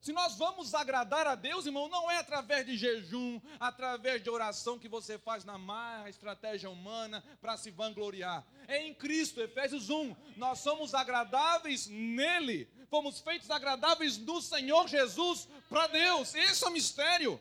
Se 0.02 0.12
nós 0.12 0.36
vamos 0.36 0.74
agradar 0.74 1.28
a 1.28 1.36
Deus, 1.36 1.68
irmão, 1.68 1.88
não 1.88 2.10
é 2.10 2.18
através 2.18 2.66
de 2.66 2.76
jejum, 2.76 3.40
através 3.60 4.24
de 4.24 4.32
oração 4.32 4.80
que 4.80 4.88
você 4.88 5.20
faz 5.20 5.46
na 5.46 5.60
marra, 5.60 6.10
estratégia 6.10 6.72
humana 6.72 7.24
para 7.40 7.56
se 7.56 7.70
vangloriar. 7.70 8.44
É 8.68 8.84
em 8.84 8.96
Cristo, 8.96 9.40
Efésios 9.40 9.92
1. 9.92 10.16
Nós 10.38 10.58
somos 10.58 10.96
agradáveis 10.96 11.86
nele. 11.86 12.68
Fomos 12.90 13.22
feitos 13.22 13.52
agradáveis 13.52 14.18
do 14.18 14.42
Senhor 14.42 14.88
Jesus 14.88 15.48
para 15.70 15.86
Deus. 15.86 16.34
Esse 16.34 16.64
é 16.64 16.68
o 16.68 16.72
mistério. 16.72 17.40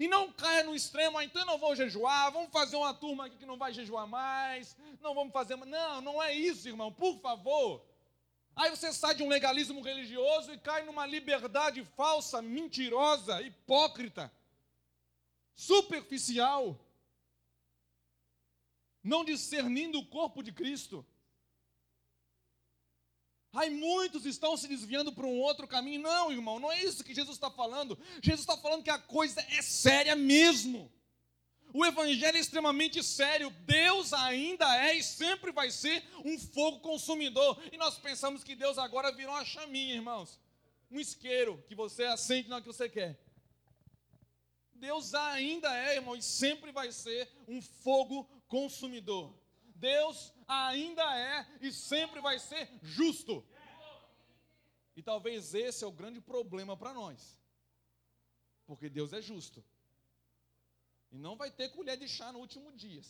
E 0.00 0.08
não 0.08 0.32
caia 0.32 0.64
no 0.64 0.74
extremo, 0.74 1.18
ah, 1.18 1.24
então 1.24 1.42
eu 1.42 1.46
não 1.46 1.58
vou 1.58 1.76
jejuar, 1.76 2.32
vamos 2.32 2.50
fazer 2.50 2.76
uma 2.76 2.94
turma 2.94 3.26
aqui 3.26 3.36
que 3.36 3.44
não 3.44 3.58
vai 3.58 3.74
jejuar 3.74 4.06
mais, 4.06 4.76
não 5.02 5.14
vamos 5.14 5.32
fazer. 5.34 5.56
Não, 5.56 6.00
não 6.00 6.22
é 6.22 6.32
isso, 6.32 6.66
irmão, 6.66 6.90
por 6.90 7.20
favor. 7.20 7.84
Aí 8.58 8.70
você 8.70 8.92
sai 8.92 9.14
de 9.14 9.22
um 9.22 9.28
legalismo 9.28 9.80
religioso 9.80 10.52
e 10.52 10.58
cai 10.58 10.84
numa 10.84 11.06
liberdade 11.06 11.84
falsa, 11.96 12.42
mentirosa, 12.42 13.40
hipócrita, 13.40 14.32
superficial, 15.54 16.76
não 19.00 19.24
discernindo 19.24 20.00
o 20.00 20.06
corpo 20.06 20.42
de 20.42 20.50
Cristo. 20.50 21.06
Aí 23.52 23.70
muitos 23.70 24.26
estão 24.26 24.56
se 24.56 24.66
desviando 24.66 25.12
para 25.12 25.24
um 25.24 25.38
outro 25.38 25.68
caminho. 25.68 26.02
Não, 26.02 26.32
irmão, 26.32 26.58
não 26.58 26.72
é 26.72 26.82
isso 26.82 27.04
que 27.04 27.14
Jesus 27.14 27.36
está 27.36 27.52
falando. 27.52 27.96
Jesus 28.20 28.40
está 28.40 28.56
falando 28.56 28.82
que 28.82 28.90
a 28.90 28.98
coisa 28.98 29.40
é 29.40 29.62
séria 29.62 30.16
mesmo. 30.16 30.92
O 31.72 31.84
evangelho 31.84 32.36
é 32.36 32.40
extremamente 32.40 33.02
sério. 33.02 33.50
Deus 33.66 34.12
ainda 34.12 34.64
é 34.76 34.94
e 34.94 35.02
sempre 35.02 35.52
vai 35.52 35.70
ser 35.70 36.02
um 36.24 36.38
fogo 36.38 36.80
consumidor. 36.80 37.60
E 37.72 37.76
nós 37.76 37.98
pensamos 37.98 38.42
que 38.42 38.54
Deus 38.54 38.78
agora 38.78 39.12
virou 39.12 39.34
uma 39.34 39.44
chaminha, 39.44 39.94
irmãos. 39.94 40.40
Um 40.90 40.98
isqueiro 40.98 41.62
que 41.68 41.74
você 41.74 42.04
acende 42.04 42.48
na 42.48 42.56
hora 42.56 42.64
que 42.64 42.72
você 42.72 42.88
quer. 42.88 43.18
Deus 44.74 45.12
ainda 45.12 45.76
é, 45.76 45.96
irmão, 45.96 46.16
e 46.16 46.22
sempre 46.22 46.70
vai 46.70 46.92
ser 46.92 47.28
um 47.46 47.60
fogo 47.60 48.24
consumidor. 48.46 49.36
Deus 49.74 50.32
ainda 50.46 51.02
é 51.18 51.46
e 51.60 51.72
sempre 51.72 52.20
vai 52.20 52.38
ser 52.38 52.68
justo. 52.82 53.44
E 54.96 55.02
talvez 55.02 55.54
esse 55.54 55.84
é 55.84 55.86
o 55.86 55.92
grande 55.92 56.20
problema 56.20 56.76
para 56.76 56.94
nós. 56.94 57.40
Porque 58.66 58.88
Deus 58.88 59.12
é 59.12 59.20
justo. 59.20 59.64
E 61.10 61.18
não 61.18 61.36
vai 61.36 61.50
ter 61.50 61.70
colher 61.70 61.96
de 61.96 62.08
chá 62.08 62.32
no 62.32 62.38
último 62.38 62.72
dia. 62.72 63.02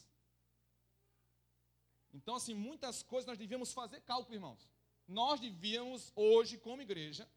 Então, 2.13 2.37
assim, 2.37 2.55
muitas 2.55 3.03
coisas 3.03 3.27
nós 3.27 3.39
devíamos 3.39 3.73
fazer 3.73 4.01
cálculo, 4.01 4.35
irmãos. 4.35 4.69
Nós 5.07 5.41
devíamos, 5.41 6.13
hoje, 6.15 6.59
como 6.59 6.83
igreja, 6.83 7.29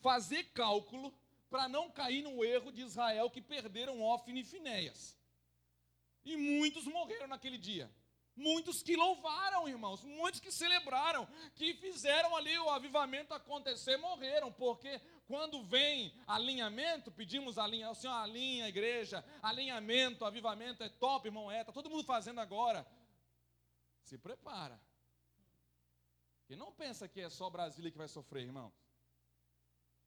fazer 0.00 0.44
cálculo 0.52 1.12
para 1.48 1.68
não 1.68 1.90
cair 1.90 2.22
no 2.22 2.44
erro 2.44 2.72
de 2.72 2.82
Israel 2.82 3.30
que 3.30 3.40
perderam 3.40 4.02
Ofne 4.02 4.40
e 4.40 4.44
Finéias. 4.44 5.16
E 6.24 6.36
muitos 6.36 6.84
morreram 6.84 7.26
naquele 7.26 7.58
dia. 7.58 7.90
Muitos 8.36 8.82
que 8.82 8.96
louvaram, 8.96 9.68
irmãos, 9.68 10.02
muitos 10.02 10.40
que 10.40 10.50
celebraram, 10.50 11.26
que 11.54 11.74
fizeram 11.74 12.34
ali 12.34 12.58
o 12.58 12.68
avivamento 12.68 13.32
acontecer, 13.32 13.96
morreram, 13.96 14.50
porque 14.52 15.00
quando 15.26 15.62
vem 15.62 16.12
alinhamento, 16.26 17.12
pedimos 17.12 17.58
alinha, 17.58 17.90
o 17.90 17.94
Senhor 17.94 18.14
alinha 18.14 18.64
a 18.64 18.68
igreja, 18.68 19.24
alinhamento, 19.40 20.24
avivamento 20.24 20.82
é 20.82 20.88
top, 20.88 21.28
irmão, 21.28 21.50
é, 21.50 21.60
está 21.60 21.72
todo 21.72 21.88
mundo 21.88 22.04
fazendo 22.04 22.40
agora. 22.40 22.84
Se 24.02 24.18
prepara. 24.18 24.80
Que 26.46 26.56
não 26.56 26.72
pensa 26.72 27.08
que 27.08 27.20
é 27.20 27.30
só 27.30 27.48
Brasília 27.48 27.90
que 27.90 27.96
vai 27.96 28.08
sofrer, 28.08 28.42
irmão. 28.42 28.72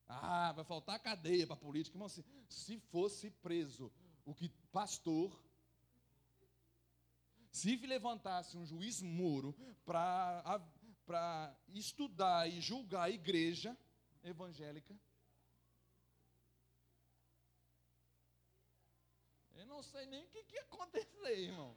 Ah, 0.07 0.51
vai 0.51 0.63
faltar 0.65 0.99
cadeia 0.99 1.47
para 1.47 1.55
política. 1.55 1.95
Irmão, 1.95 2.09
se, 2.09 2.25
se 2.47 2.77
fosse 2.77 3.29
preso 3.29 3.91
o 4.25 4.35
que 4.35 4.49
pastor, 4.71 5.41
se 7.57 7.75
levantasse 7.93 8.55
um 8.55 8.65
juiz 8.65 9.01
muro 9.01 9.51
para 9.85 11.55
estudar 11.69 12.47
e 12.47 12.61
julgar 12.61 13.03
a 13.03 13.09
igreja 13.09 13.75
evangélica, 14.23 14.93
eu 19.55 19.65
não 19.65 19.81
sei 19.81 20.05
nem 20.05 20.23
o 20.23 20.27
que, 20.27 20.43
que 20.43 20.55
ia 20.55 20.61
acontecer, 20.61 21.39
irmão. 21.39 21.75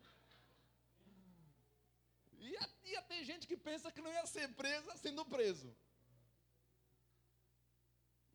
Ia, 2.39 2.65
ia 2.85 3.03
ter 3.03 3.25
gente 3.25 3.47
que 3.47 3.57
pensa 3.57 3.93
que 3.93 4.03
não 4.03 4.13
ia 4.13 4.27
ser 4.27 4.49
presa 4.55 4.97
sendo 4.99 5.25
preso. 5.25 5.75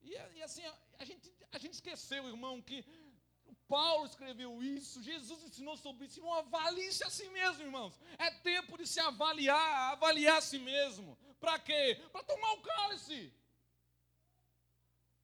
E, 0.01 0.11
e 0.37 0.43
assim, 0.43 0.63
a 0.97 1.05
gente, 1.05 1.31
a 1.51 1.57
gente 1.57 1.73
esqueceu, 1.73 2.27
irmão, 2.27 2.61
que 2.61 2.85
Paulo 3.67 4.05
escreveu 4.05 4.61
isso, 4.61 5.01
Jesus 5.01 5.43
ensinou 5.43 5.75
sobre 5.77 6.05
isso. 6.05 6.19
Irmão, 6.19 6.33
avalie-se 6.33 7.03
a 7.03 7.09
si 7.09 7.27
mesmo, 7.29 7.63
irmãos. 7.63 7.99
É 8.17 8.29
tempo 8.31 8.77
de 8.77 8.85
se 8.87 8.99
avaliar, 8.99 9.93
avaliar 9.93 10.37
a 10.37 10.41
si 10.41 10.59
mesmo. 10.59 11.17
Para 11.39 11.57
quê? 11.59 11.99
Para 12.11 12.23
tomar 12.23 12.53
o 12.53 12.61
cálice. 12.61 13.33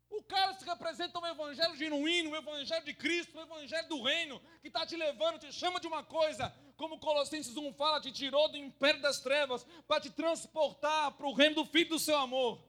O 0.10 0.21
cálice 0.23 0.65
representa 0.65 1.19
um 1.19 1.25
evangelho 1.25 1.75
genuíno, 1.75 2.32
o 2.32 2.36
evangelho 2.36 2.84
de 2.84 2.93
Cristo, 2.93 3.38
o 3.38 3.41
evangelho 3.41 3.88
do 3.88 4.04
reino, 4.04 4.41
que 4.62 4.67
está 4.67 4.86
te 4.86 4.97
levando, 4.97 5.39
te 5.39 5.54
chama 5.54 5.80
de 5.80 5.88
uma 5.88 6.04
coisa, 6.04 6.54
como 6.75 6.99
Colossenses 6.99 7.56
1 7.56 7.73
fala, 7.73 8.01
te 8.01 8.12
tirou 8.12 8.49
do 8.49 8.58
império 8.58 9.01
das 9.01 9.19
trevas 9.19 9.63
para 9.88 10.01
te 10.01 10.10
transportar 10.10 11.12
para 11.12 11.27
o 11.27 11.34
reino 11.34 11.56
do 11.56 11.65
Filho 11.65 11.89
do 11.89 11.99
seu 11.99 12.17
amor. 12.17 12.62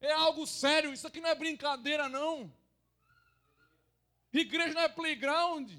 É 0.00 0.12
algo 0.12 0.46
sério, 0.46 0.92
isso 0.92 1.06
aqui 1.06 1.20
não 1.20 1.28
é 1.28 1.34
brincadeira, 1.34 2.08
não. 2.08 2.50
Igreja 4.40 4.74
não 4.74 4.82
é 4.82 4.88
playground. 4.88 5.70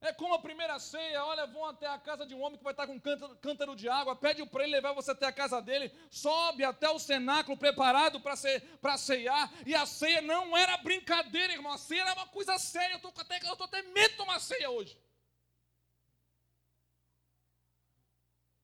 É 0.00 0.12
como 0.12 0.34
a 0.34 0.38
primeira 0.38 0.78
ceia, 0.78 1.24
olha, 1.24 1.44
vão 1.46 1.64
até 1.64 1.86
a 1.88 1.98
casa 1.98 2.24
de 2.24 2.32
um 2.32 2.40
homem 2.40 2.56
que 2.56 2.62
vai 2.62 2.72
estar 2.72 2.86
com 2.86 2.94
um 2.94 3.00
cântaro, 3.00 3.74
de 3.74 3.88
água, 3.88 4.14
pede 4.14 4.46
para 4.46 4.62
ele 4.62 4.72
levar 4.72 4.92
você 4.92 5.10
até 5.10 5.26
a 5.26 5.32
casa 5.32 5.60
dele, 5.60 5.92
sobe 6.08 6.62
até 6.62 6.88
o 6.88 7.00
cenáculo 7.00 7.56
preparado 7.56 8.20
para 8.20 8.96
ceiar, 8.96 9.52
e 9.66 9.74
a 9.74 9.84
ceia 9.84 10.20
não 10.20 10.56
era 10.56 10.76
brincadeira, 10.76 11.52
irmão, 11.52 11.72
a 11.72 11.78
ceia 11.78 12.02
era 12.02 12.14
uma 12.14 12.28
coisa 12.28 12.56
séria, 12.58 12.94
eu 12.94 12.96
estou 12.98 13.12
até, 13.18 13.38
até 13.38 13.82
medo 13.82 14.10
de 14.10 14.16
tomar 14.16 14.38
ceia 14.38 14.70
hoje. 14.70 14.96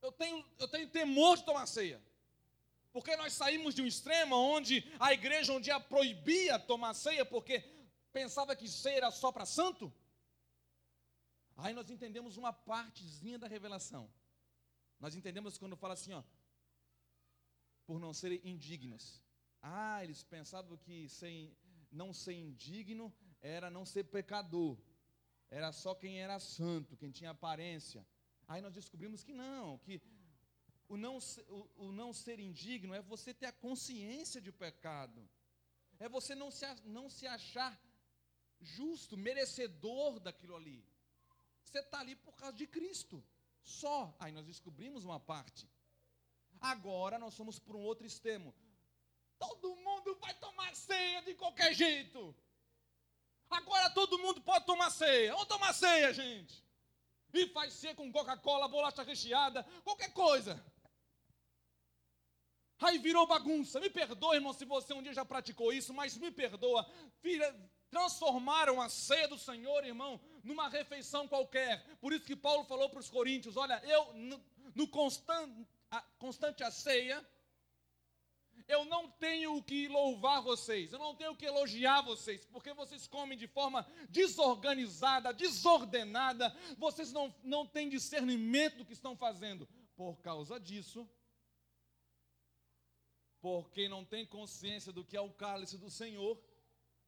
Eu 0.01 0.13
tenho, 0.13 0.47
eu 0.59 0.69
tenho 0.69 0.89
temor 0.89 1.37
de 1.37 1.45
tomar 1.45 1.67
ceia. 1.67 2.01
Porque 2.95 3.17
nós 3.17 3.33
saímos 3.33 3.75
de 3.75 3.83
um 3.83 3.89
extremo 3.89 4.37
onde 4.37 4.89
a 5.01 5.13
igreja 5.13 5.53
um 5.53 5.61
dia 5.61 5.81
proibia 5.81 6.61
tomar 6.61 6.95
ceia 6.95 7.25
porque 7.25 7.59
pensava 8.13 8.55
que 8.55 8.69
ceia 8.69 8.99
era 8.99 9.11
só 9.11 9.33
para 9.33 9.45
santo. 9.45 9.93
Aí 11.57 11.75
nós 11.75 11.91
entendemos 11.91 12.37
uma 12.37 12.53
partezinha 12.53 13.37
da 13.37 13.49
revelação. 13.49 14.09
Nós 15.01 15.17
entendemos 15.17 15.59
quando 15.59 15.77
fala 15.77 15.95
assim, 15.95 16.13
ó, 16.13 16.23
por 17.85 17.99
não 17.99 18.15
serem 18.15 18.41
indignos. 18.45 19.21
Ah, 19.61 20.05
eles 20.05 20.23
pensavam 20.23 20.77
que 20.77 21.09
ser, 21.09 21.53
não 21.91 22.15
ser 22.15 22.35
indigno 22.35 23.13
era 23.41 23.69
não 23.71 23.85
ser 23.85 24.05
pecador. 24.05 24.79
Era 25.51 25.73
só 25.73 25.97
quem 25.97 26.23
era 26.23 26.39
santo, 26.39 26.97
quem 26.97 27.11
tinha 27.11 27.31
aparência. 27.31 28.07
Aí 28.47 28.63
nós 28.63 28.73
descobrimos 28.73 29.25
que 29.25 29.33
não, 29.33 29.79
que 29.79 30.01
o 30.89 30.97
não, 30.97 31.19
o, 31.49 31.71
o 31.87 31.93
não 31.93 32.13
ser 32.13 32.39
indigno 32.39 32.95
é 32.95 33.01
você 33.01 33.33
ter 33.33 33.47
a 33.47 33.53
consciência 33.53 34.41
de 34.41 34.53
pecado. 34.53 35.29
É 35.99 36.09
você 36.09 36.35
não 36.35 36.51
se, 36.51 36.67
não 36.85 37.09
se 37.09 37.27
achar 37.27 37.79
justo, 38.61 39.17
merecedor 39.17 40.21
daquilo 40.21 40.57
ali. 40.57 40.85
Você 41.63 41.79
está 41.79 42.01
ali 42.01 42.17
por 42.17 42.35
causa 42.35 42.57
de 42.57 42.67
Cristo. 42.67 43.25
Só. 43.63 44.15
Aí 44.19 44.33
nós 44.33 44.47
descobrimos 44.47 45.05
uma 45.05 45.19
parte. 45.19 45.69
Agora 46.61 47.19
nós 47.19 47.35
somos 47.35 47.59
por 47.59 47.77
um 47.77 47.81
outro 47.81 48.07
extremo. 48.07 48.55
Todo 49.39 49.77
mundo 49.77 50.15
vai 50.21 50.35
tomar 50.35 50.75
ceia 50.75 51.23
de 51.23 51.35
qualquer 51.35 51.75
jeito. 51.75 52.35
Agora 53.51 53.91
todo 53.91 54.19
mundo 54.19 54.41
pode 54.41 54.65
tomar 54.67 54.91
ceia. 54.91 55.33
Vamos 55.33 55.49
tomar 55.49 55.73
ceia, 55.73 56.13
gente. 56.13 56.65
E 57.33 57.49
faz 57.49 57.73
ceia 57.75 57.95
com 57.95 58.13
Coca-Cola, 58.13 58.69
bolacha 58.69 59.03
recheada, 59.03 59.65
qualquer 59.83 60.13
coisa. 60.13 60.65
Aí 62.81 62.99
virou 62.99 63.27
bagunça. 63.27 63.81
Me 63.81 63.89
perdoa, 63.89 64.35
irmão, 64.35 64.53
se 64.53 64.65
você 64.65 64.93
um 64.93 65.03
dia 65.03 65.15
já 65.15 65.25
praticou 65.25 65.73
isso, 65.73 65.95
mas 65.95 66.17
me 66.17 66.31
perdoa. 66.31 66.87
Filha, 67.21 67.55
transformaram 67.91 68.81
a 68.81 68.89
ceia 68.89 69.29
do 69.29 69.39
Senhor, 69.39 69.85
irmão, 69.85 70.21
numa 70.43 70.69
refeição 70.69 71.29
qualquer. 71.29 71.85
Por 72.01 72.13
isso 72.13 72.25
que 72.25 72.35
Paulo 72.37 72.65
falou 72.65 72.91
para 72.91 73.01
os 73.01 73.09
coríntios: 73.09 73.57
olha, 73.57 73.81
eu 73.85 74.13
no, 74.15 74.45
no 74.75 74.89
constante, 74.89 75.67
a, 75.91 76.03
constante 76.19 76.65
a 76.65 76.71
ceia, 76.71 77.25
eu 78.67 78.85
não 78.85 79.09
tenho 79.09 79.57
o 79.57 79.63
que 79.63 79.89
louvar 79.89 80.43
vocês, 80.43 80.93
eu 80.93 80.99
não 80.99 81.15
tenho 81.15 81.33
o 81.33 81.37
que 81.37 81.45
elogiar 81.45 82.01
vocês, 82.03 82.45
porque 82.47 82.73
vocês 82.73 83.07
comem 83.07 83.39
de 83.39 83.47
forma 83.47 83.87
desorganizada, 84.09 85.33
desordenada, 85.33 86.55
vocês 86.77 87.13
não, 87.13 87.33
não 87.43 87.67
têm 87.67 87.89
discernimento 87.89 88.79
do 88.79 88.85
que 88.85 88.93
estão 88.93 89.17
fazendo. 89.17 89.69
Por 89.97 90.17
causa 90.21 90.59
disso, 90.59 91.09
porque 93.45 93.91
não 93.91 94.03
tem 94.07 94.25
consciência 94.25 94.91
do 94.91 95.05
que 95.05 95.15
é 95.15 95.21
o 95.21 95.31
cálice 95.31 95.77
do 95.77 95.91
Senhor, 95.91 96.43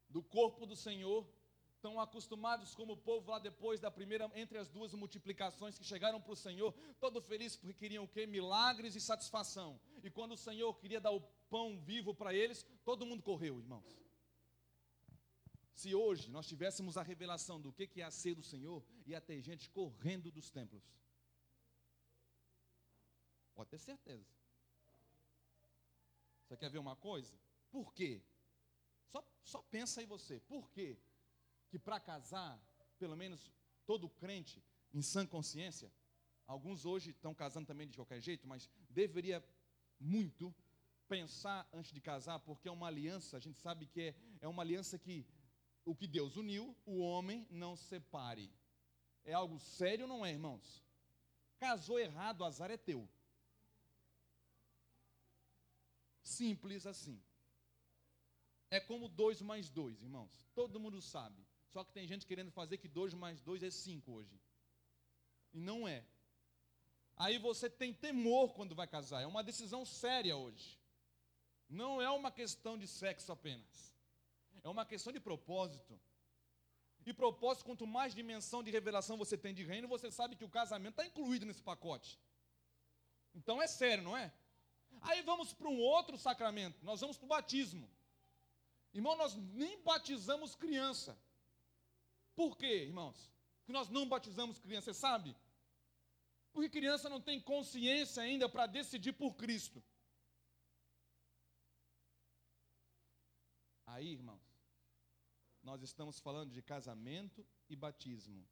do 0.06 0.22
corpo 0.22 0.66
do 0.66 0.76
Senhor, 0.76 1.26
estão 1.74 1.98
acostumados 1.98 2.74
como 2.74 2.92
o 2.92 2.96
povo 2.98 3.30
lá 3.30 3.38
depois 3.38 3.80
da 3.80 3.90
primeira, 3.90 4.30
entre 4.34 4.58
as 4.58 4.68
duas 4.68 4.92
multiplicações 4.92 5.78
que 5.78 5.82
chegaram 5.82 6.20
para 6.20 6.34
o 6.34 6.36
Senhor, 6.36 6.74
todo 7.00 7.22
feliz 7.22 7.56
porque 7.56 7.72
queriam 7.72 8.04
o 8.04 8.08
quê? 8.08 8.26
Milagres 8.26 8.94
e 8.94 9.00
satisfação. 9.00 9.80
E 10.04 10.10
quando 10.10 10.32
o 10.32 10.36
Senhor 10.36 10.74
queria 10.74 11.00
dar 11.00 11.12
o 11.12 11.22
pão 11.48 11.80
vivo 11.80 12.14
para 12.14 12.34
eles, 12.34 12.66
todo 12.84 13.06
mundo 13.06 13.22
correu, 13.22 13.58
irmãos. 13.58 13.98
Se 15.72 15.94
hoje 15.94 16.30
nós 16.30 16.46
tivéssemos 16.46 16.98
a 16.98 17.02
revelação 17.02 17.58
do 17.58 17.72
que 17.72 17.88
é 17.98 18.04
a 18.04 18.10
ser 18.10 18.34
do 18.34 18.42
Senhor, 18.42 18.84
ia 19.06 19.22
ter 19.22 19.40
gente 19.40 19.70
correndo 19.70 20.30
dos 20.30 20.50
templos. 20.50 20.84
Pode 23.54 23.70
ter 23.70 23.78
certeza. 23.78 24.36
Você 26.46 26.56
quer 26.56 26.70
ver 26.70 26.78
uma 26.78 26.94
coisa? 26.94 27.34
Por 27.70 27.92
quê? 27.92 28.22
Só, 29.08 29.24
só 29.42 29.62
pensa 29.62 30.00
aí 30.00 30.06
você. 30.06 30.38
Por 30.40 30.70
quê? 30.70 30.96
Que 31.68 31.78
para 31.78 31.98
casar, 31.98 32.60
pelo 32.98 33.16
menos 33.16 33.52
todo 33.84 34.08
crente 34.08 34.62
em 34.94 35.02
sã 35.02 35.26
consciência, 35.26 35.92
alguns 36.46 36.86
hoje 36.86 37.10
estão 37.10 37.34
casando 37.34 37.66
também 37.66 37.88
de 37.88 37.96
qualquer 37.96 38.20
jeito, 38.20 38.46
mas 38.46 38.70
deveria 38.88 39.44
muito 39.98 40.54
pensar 41.08 41.68
antes 41.72 41.92
de 41.92 42.00
casar, 42.00 42.38
porque 42.40 42.68
é 42.68 42.72
uma 42.72 42.86
aliança, 42.86 43.36
a 43.36 43.40
gente 43.40 43.58
sabe 43.60 43.86
que 43.86 44.00
é, 44.00 44.14
é 44.40 44.48
uma 44.48 44.62
aliança 44.62 44.98
que 44.98 45.26
o 45.84 45.94
que 45.94 46.06
Deus 46.06 46.36
uniu, 46.36 46.76
o 46.84 46.98
homem 46.98 47.46
não 47.50 47.76
separe. 47.76 48.52
É 49.24 49.32
algo 49.32 49.58
sério, 49.58 50.06
não 50.06 50.24
é, 50.24 50.30
irmãos? 50.30 50.84
Casou 51.58 51.98
errado, 51.98 52.44
azar 52.44 52.70
é 52.70 52.76
teu. 52.76 53.08
Simples 56.26 56.84
assim. 56.86 57.22
É 58.68 58.80
como 58.80 59.08
dois 59.08 59.40
mais 59.40 59.70
dois, 59.70 60.02
irmãos. 60.02 60.44
Todo 60.56 60.80
mundo 60.80 61.00
sabe. 61.00 61.46
Só 61.72 61.84
que 61.84 61.92
tem 61.92 62.08
gente 62.08 62.26
querendo 62.26 62.50
fazer 62.50 62.78
que 62.78 62.88
dois 62.88 63.14
mais 63.14 63.40
dois 63.40 63.62
é 63.62 63.70
cinco 63.70 64.10
hoje. 64.12 64.36
E 65.52 65.60
não 65.60 65.86
é. 65.86 66.04
Aí 67.16 67.38
você 67.38 67.70
tem 67.70 67.94
temor 67.94 68.54
quando 68.54 68.74
vai 68.74 68.88
casar. 68.88 69.22
É 69.22 69.26
uma 69.26 69.44
decisão 69.44 69.84
séria 69.84 70.36
hoje. 70.36 70.80
Não 71.68 72.02
é 72.02 72.10
uma 72.10 72.32
questão 72.32 72.76
de 72.76 72.88
sexo 72.88 73.30
apenas. 73.30 73.94
É 74.64 74.68
uma 74.68 74.84
questão 74.84 75.12
de 75.12 75.20
propósito. 75.20 75.98
E 77.06 77.12
propósito, 77.12 77.66
quanto 77.66 77.86
mais 77.86 78.12
dimensão 78.12 78.64
de 78.64 78.72
revelação 78.72 79.16
você 79.16 79.38
tem 79.38 79.54
de 79.54 79.62
reino, 79.62 79.86
você 79.86 80.10
sabe 80.10 80.34
que 80.34 80.44
o 80.44 80.50
casamento 80.50 80.94
está 80.94 81.06
incluído 81.06 81.46
nesse 81.46 81.62
pacote. 81.62 82.18
Então 83.32 83.62
é 83.62 83.68
sério, 83.68 84.02
não 84.02 84.16
é? 84.16 84.32
Aí 85.02 85.22
vamos 85.22 85.52
para 85.52 85.68
um 85.68 85.78
outro 85.78 86.18
sacramento, 86.18 86.84
nós 86.84 87.00
vamos 87.00 87.16
para 87.16 87.26
o 87.26 87.28
batismo. 87.28 87.88
Irmão, 88.92 89.16
nós 89.16 89.34
nem 89.34 89.82
batizamos 89.82 90.54
criança. 90.54 91.18
Por 92.34 92.56
quê, 92.56 92.84
irmãos? 92.84 93.30
Que 93.64 93.72
nós 93.72 93.88
não 93.88 94.08
batizamos 94.08 94.58
criança, 94.58 94.92
você 94.92 94.98
sabe? 94.98 95.36
Porque 96.52 96.70
criança 96.70 97.08
não 97.08 97.20
tem 97.20 97.40
consciência 97.40 98.22
ainda 98.22 98.48
para 98.48 98.66
decidir 98.66 99.12
por 99.12 99.34
Cristo. 99.34 99.82
Aí, 103.86 104.12
irmãos, 104.12 104.42
nós 105.62 105.82
estamos 105.82 106.18
falando 106.18 106.50
de 106.52 106.62
casamento 106.62 107.46
e 107.68 107.76
batismo. 107.76 108.46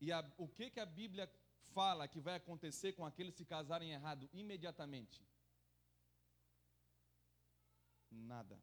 E 0.00 0.10
a, 0.10 0.24
o 0.36 0.48
que, 0.48 0.70
que 0.70 0.80
a 0.80 0.86
Bíblia 0.86 1.30
fala 1.78 2.08
que 2.12 2.20
vai 2.26 2.36
acontecer 2.36 2.92
com 2.92 3.04
aqueles 3.04 3.32
que 3.34 3.38
se 3.38 3.44
casarem 3.44 3.90
errado 3.98 4.28
imediatamente? 4.32 5.20
Nada. 8.10 8.56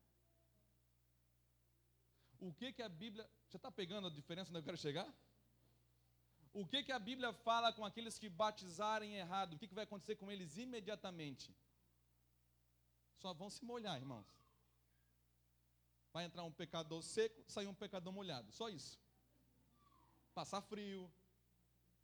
O 2.39 2.51
que 2.59 2.73
que 2.73 2.81
a 2.81 2.89
Bíblia. 2.89 3.29
Já 3.49 3.57
está 3.57 3.71
pegando 3.71 4.07
a 4.07 4.09
diferença 4.19 4.49
onde 4.49 4.59
eu 4.59 4.63
quero 4.63 4.77
chegar? 4.77 5.07
O 6.53 6.65
que 6.65 6.83
que 6.83 6.91
a 6.91 6.99
Bíblia 6.99 7.31
fala 7.33 7.71
com 7.71 7.85
aqueles 7.85 8.17
que 8.17 8.29
batizarem 8.29 9.15
errado? 9.15 9.53
O 9.53 9.59
que, 9.59 9.67
que 9.67 9.73
vai 9.73 9.85
acontecer 9.85 10.15
com 10.15 10.31
eles 10.31 10.57
imediatamente? 10.57 11.55
Só 13.21 13.33
vão 13.33 13.49
se 13.49 13.63
molhar, 13.63 13.97
irmãos. 13.97 14.27
Vai 16.11 16.25
entrar 16.25 16.43
um 16.43 16.51
pecador 16.51 17.01
seco, 17.01 17.43
sair 17.47 17.67
um 17.67 17.73
pecador 17.73 18.11
molhado. 18.11 18.51
Só 18.51 18.67
isso. 18.69 18.99
Passar 20.33 20.61
frio, 20.61 21.09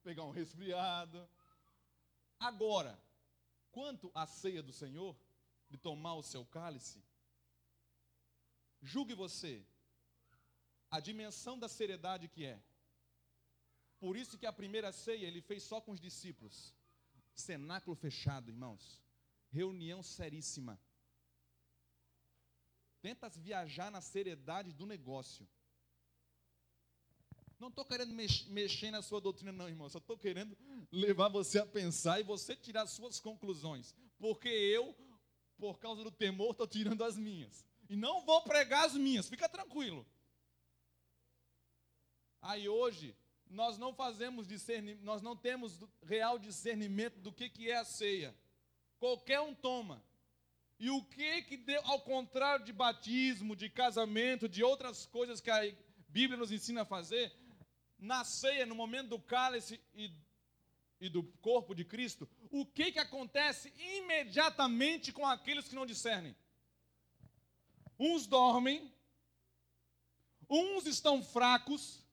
pegar 0.07 0.23
um 0.23 0.31
resfriado. 0.31 1.29
Agora, 2.39 2.97
quanto 3.71 4.09
à 4.15 4.25
ceia 4.25 4.63
do 4.63 4.71
Senhor, 4.71 5.13
de 5.69 5.77
tomar 5.77 6.15
o 6.15 6.23
seu 6.23 6.45
cálice, 6.45 7.03
julgue 8.81 9.13
você 9.13 9.53
a 10.89 11.01
dimensão 11.01 11.59
da 11.59 11.67
seriedade 11.67 12.29
que 12.29 12.45
é. 12.45 12.57
Por 13.99 14.15
isso 14.15 14.37
que 14.37 14.45
a 14.45 14.53
primeira 14.53 14.93
ceia 14.93 15.27
ele 15.27 15.41
fez 15.41 15.63
só 15.63 15.81
com 15.81 15.91
os 15.91 15.99
discípulos. 15.99 16.73
Cenáculo 17.33 17.93
fechado, 17.93 18.49
irmãos. 18.49 19.03
Reunião 19.49 20.01
seríssima. 20.01 20.79
Tenta 23.01 23.27
viajar 23.27 23.91
na 23.91 23.99
seriedade 23.99 24.71
do 24.71 24.85
negócio. 24.85 25.45
Não 27.59 27.69
estou 27.69 27.83
querendo 27.83 28.13
mex 28.13 28.45
mexer 28.47 28.91
na 28.91 29.01
sua 29.01 29.19
doutrina, 29.19 29.51
não, 29.51 29.67
irmão. 29.67 29.89
Só 29.89 29.97
estou 29.97 30.17
querendo 30.17 30.55
levar 30.91 31.29
você 31.29 31.59
a 31.59 31.65
pensar 31.65 32.19
e 32.19 32.23
você 32.23 32.55
tirar 32.55 32.85
suas 32.85 33.19
conclusões. 33.19 33.95
Porque 34.19 34.47
eu, 34.47 34.95
por 35.57 35.79
causa 35.79 36.03
do 36.03 36.11
temor, 36.11 36.51
estou 36.51 36.67
tirando 36.67 37.03
as 37.03 37.17
minhas. 37.17 37.65
E 37.89 37.95
não 37.95 38.25
vou 38.25 38.41
pregar 38.43 38.85
as 38.85 38.93
minhas, 38.93 39.27
fica 39.27 39.49
tranquilo. 39.49 40.05
Aí 42.41 42.69
hoje, 42.69 43.15
nós 43.49 43.77
não 43.77 43.93
fazemos 43.93 44.47
discernimento, 44.47 45.03
nós 45.03 45.21
não 45.21 45.35
temos 45.35 45.79
real 46.03 46.37
discernimento 46.37 47.19
do 47.19 47.31
que, 47.31 47.49
que 47.49 47.71
é 47.71 47.77
a 47.77 47.85
ceia. 47.85 48.35
Qualquer 48.99 49.39
um 49.39 49.55
toma. 49.55 50.03
E 50.79 50.91
o 50.91 51.03
que 51.03 51.41
que 51.43 51.57
deu, 51.57 51.81
ao 51.85 52.01
contrário 52.01 52.63
de 52.63 52.71
batismo, 52.71 53.55
de 53.55 53.67
casamento, 53.67 54.47
de 54.47 54.63
outras 54.63 55.07
coisas 55.07 55.41
que 55.41 55.49
a 55.49 55.61
Bíblia 56.07 56.37
nos 56.37 56.51
ensina 56.51 56.83
a 56.83 56.85
fazer, 56.85 57.33
na 57.99 58.23
ceia, 58.23 58.65
no 58.65 58.75
momento 58.75 59.09
do 59.09 59.19
cálice 59.19 59.79
e, 59.93 60.11
e 60.99 61.09
do 61.09 61.23
corpo 61.23 61.73
de 61.73 61.83
Cristo, 61.83 62.29
o 62.51 62.65
que, 62.65 62.91
que 62.91 62.99
acontece 62.99 63.73
imediatamente 63.77 65.11
com 65.11 65.25
aqueles 65.25 65.67
que 65.67 65.75
não 65.75 65.85
discernem? 65.85 66.35
Uns 67.99 68.27
dormem, 68.27 68.93
uns 70.49 70.85
estão 70.85 71.23
fracos 71.23 72.03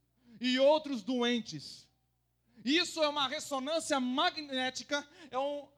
e 0.40 0.58
outros 0.58 1.02
doentes. 1.02 1.86
Isso 2.64 3.02
é 3.02 3.08
uma 3.08 3.28
ressonância 3.28 4.00
magnética, 4.00 5.06
é 5.30 5.38
um, 5.38 5.68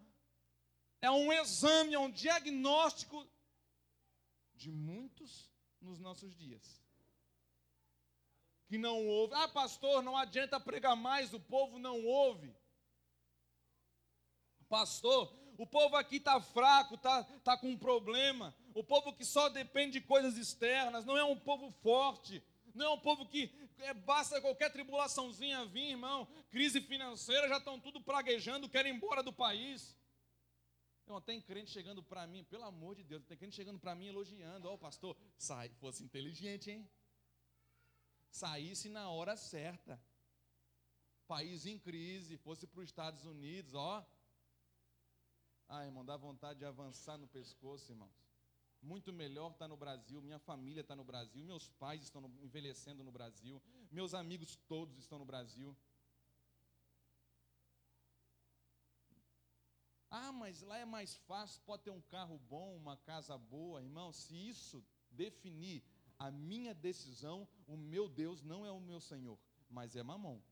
é 1.02 1.10
um 1.10 1.32
exame, 1.32 1.94
é 1.94 1.98
um 1.98 2.10
diagnóstico 2.10 3.26
de 4.54 4.70
muitos 4.70 5.50
nos 5.80 5.98
nossos 5.98 6.34
dias 6.34 6.85
que 8.68 8.78
não 8.78 9.06
ouve. 9.06 9.34
Ah, 9.34 9.48
pastor, 9.48 10.02
não 10.02 10.16
adianta 10.16 10.60
pregar 10.60 10.96
mais, 10.96 11.32
o 11.32 11.40
povo 11.40 11.78
não 11.78 12.04
ouve. 12.04 12.54
Pastor, 14.68 15.32
o 15.56 15.66
povo 15.66 15.96
aqui 15.96 16.16
está 16.16 16.40
fraco, 16.40 16.96
está 16.96 17.24
tá 17.44 17.56
com 17.56 17.70
um 17.70 17.78
problema. 17.78 18.54
O 18.74 18.82
povo 18.82 19.12
que 19.12 19.24
só 19.24 19.48
depende 19.48 20.00
de 20.00 20.06
coisas 20.06 20.36
externas, 20.36 21.04
não 21.04 21.16
é 21.16 21.24
um 21.24 21.38
povo 21.38 21.70
forte, 21.82 22.42
Não 22.74 22.86
é 22.86 22.90
um 22.90 22.98
povo 22.98 23.24
que 23.24 23.50
é, 23.78 23.94
basta 23.94 24.38
qualquer 24.38 24.70
tribulaçãozinha 24.70 25.64
vir, 25.64 25.92
irmão, 25.92 26.28
crise 26.50 26.78
financeira, 26.78 27.48
já 27.48 27.56
estão 27.56 27.80
tudo 27.80 28.02
praguejando, 28.02 28.68
querem 28.68 28.92
ir 28.92 28.96
embora 28.96 29.22
do 29.22 29.32
país. 29.32 29.96
Não, 31.06 31.20
tem 31.20 31.40
crente 31.40 31.70
chegando 31.70 32.02
para 32.02 32.26
mim, 32.26 32.44
pelo 32.44 32.64
amor 32.64 32.96
de 32.96 33.04
Deus, 33.04 33.24
tem 33.24 33.36
crente 33.36 33.56
chegando 33.56 33.78
para 33.78 33.94
mim 33.94 34.08
elogiando. 34.08 34.68
Ó, 34.68 34.74
oh, 34.74 34.78
pastor, 34.78 35.16
sai, 35.38 35.70
fosse 35.80 36.02
inteligente, 36.02 36.70
hein? 36.70 36.86
Saísse 38.40 38.88
na 38.90 39.08
hora 39.08 39.34
certa. 39.34 39.98
País 41.26 41.64
em 41.64 41.78
crise, 41.78 42.36
fosse 42.36 42.66
para 42.66 42.80
os 42.80 42.84
Estados 42.84 43.24
Unidos, 43.24 43.72
ó. 43.74 44.06
Ah, 45.66 45.84
irmão, 45.86 46.04
dá 46.04 46.16
vontade 46.18 46.58
de 46.58 46.66
avançar 46.66 47.16
no 47.16 47.26
pescoço, 47.26 47.90
irmãos. 47.90 48.14
Muito 48.82 49.10
melhor 49.10 49.52
estar 49.52 49.64
tá 49.64 49.68
no 49.68 49.76
Brasil, 49.76 50.20
minha 50.20 50.38
família 50.38 50.82
está 50.82 50.94
no 50.94 51.02
Brasil, 51.02 51.42
meus 51.46 51.70
pais 51.70 52.02
estão 52.02 52.22
envelhecendo 52.42 53.02
no 53.02 53.10
Brasil, 53.10 53.60
meus 53.90 54.12
amigos 54.12 54.54
todos 54.68 54.98
estão 54.98 55.18
no 55.18 55.24
Brasil. 55.24 55.74
Ah, 60.10 60.30
mas 60.30 60.60
lá 60.60 60.76
é 60.76 60.84
mais 60.84 61.16
fácil, 61.30 61.62
pode 61.62 61.84
ter 61.84 61.90
um 61.90 62.02
carro 62.02 62.38
bom, 62.38 62.76
uma 62.76 62.98
casa 62.98 63.36
boa, 63.38 63.82
irmão. 63.82 64.12
Se 64.12 64.36
isso 64.36 64.84
definir 65.10 65.82
a 66.18 66.30
minha 66.30 66.74
decisão, 66.74 67.48
o 67.66 67.76
meu 67.76 68.08
Deus 68.08 68.42
não 68.42 68.64
é 68.64 68.70
o 68.70 68.80
meu 68.80 69.00
Senhor, 69.00 69.38
mas 69.68 69.96
é 69.96 70.02
mamão. 70.02 70.42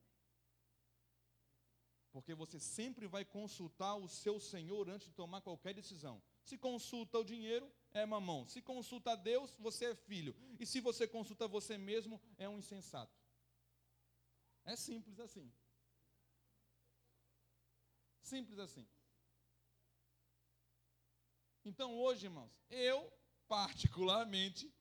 Porque 2.13 2.35
você 2.35 2.61
sempre 2.61 3.07
vai 3.09 3.25
consultar 3.25 3.97
o 3.97 4.09
seu 4.09 4.39
Senhor 4.39 4.89
antes 4.89 5.09
de 5.09 5.15
tomar 5.15 5.41
qualquer 5.41 5.75
decisão. 5.75 6.23
Se 6.45 6.57
consulta 6.57 7.19
o 7.19 7.25
dinheiro, 7.25 7.69
é 7.93 8.07
mamão. 8.07 8.47
Se 8.47 8.63
consulta 8.63 9.13
a 9.13 9.17
Deus, 9.17 9.57
você 9.59 9.87
é 9.87 9.95
filho. 9.95 10.35
E 10.61 10.67
se 10.67 10.81
você 10.81 11.09
consulta 11.09 11.49
você 11.49 11.77
mesmo, 11.77 12.21
é 12.37 12.49
um 12.49 12.59
insensato. 12.59 13.13
É 14.65 14.77
simples 14.77 15.19
assim. 15.19 15.53
Simples 18.23 18.59
assim. 18.59 18.87
Então 21.65 21.97
hoje, 21.99 22.27
irmãos, 22.27 22.53
eu, 22.71 23.13
particularmente, 23.49 24.73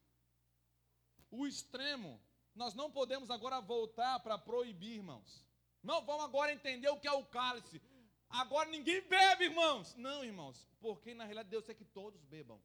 o 1.34 1.48
extremo, 1.48 2.22
nós 2.54 2.76
não 2.76 2.92
podemos 2.92 3.32
agora 3.32 3.60
voltar 3.60 4.20
para 4.20 4.38
proibir, 4.38 4.98
irmãos. 4.98 5.44
Não 5.82 6.06
vamos 6.06 6.26
agora 6.26 6.54
entender 6.54 6.90
o 6.90 7.00
que 7.00 7.08
é 7.08 7.12
o 7.12 7.26
cálice. 7.26 7.82
Agora 8.30 8.70
ninguém 8.70 9.02
bebe, 9.08 9.46
irmãos. 9.46 9.96
Não, 9.96 10.24
irmãos, 10.24 10.68
porque 10.80 11.14
na 11.14 11.24
realidade 11.24 11.50
Deus 11.50 11.66
quer 11.66 11.74
que 11.74 11.86
todos 11.86 12.24
bebam. 12.26 12.62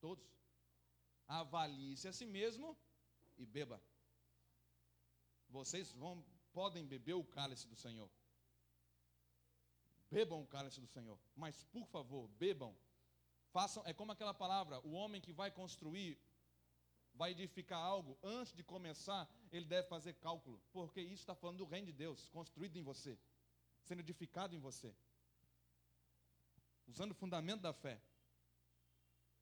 Todos. 0.00 0.24
Avalie-se 1.26 2.06
a 2.06 2.12
si 2.12 2.24
mesmo 2.24 2.76
e 3.36 3.44
beba. 3.44 3.82
Vocês 5.48 5.92
vão, 5.92 6.24
podem 6.52 6.86
beber 6.86 7.14
o 7.14 7.24
cálice 7.24 7.66
do 7.66 7.76
Senhor. 7.76 8.08
Bebam 10.10 10.40
o 10.42 10.46
cálice 10.46 10.80
do 10.80 10.86
Senhor. 10.86 11.18
Mas, 11.34 11.64
por 11.64 11.86
favor, 11.86 12.28
bebam. 12.28 12.76
Façam, 13.50 13.82
é 13.86 13.92
como 13.92 14.12
aquela 14.12 14.34
palavra, 14.34 14.80
o 14.80 14.92
homem 14.92 15.20
que 15.20 15.32
vai 15.32 15.50
construir, 15.50 16.18
vai 17.14 17.30
edificar 17.30 17.80
algo, 17.80 18.18
antes 18.22 18.52
de 18.52 18.62
começar, 18.62 19.28
ele 19.52 19.64
deve 19.64 19.88
fazer 19.88 20.14
cálculo. 20.14 20.60
Porque 20.72 21.00
isso 21.00 21.22
está 21.22 21.34
falando 21.34 21.58
do 21.58 21.64
reino 21.64 21.86
de 21.86 21.92
Deus, 21.92 22.28
construído 22.28 22.76
em 22.76 22.82
você, 22.82 23.18
sendo 23.82 24.00
edificado 24.00 24.54
em 24.54 24.58
você. 24.58 24.94
Usando 26.86 27.12
o 27.12 27.14
fundamento 27.14 27.62
da 27.62 27.72
fé. 27.72 28.00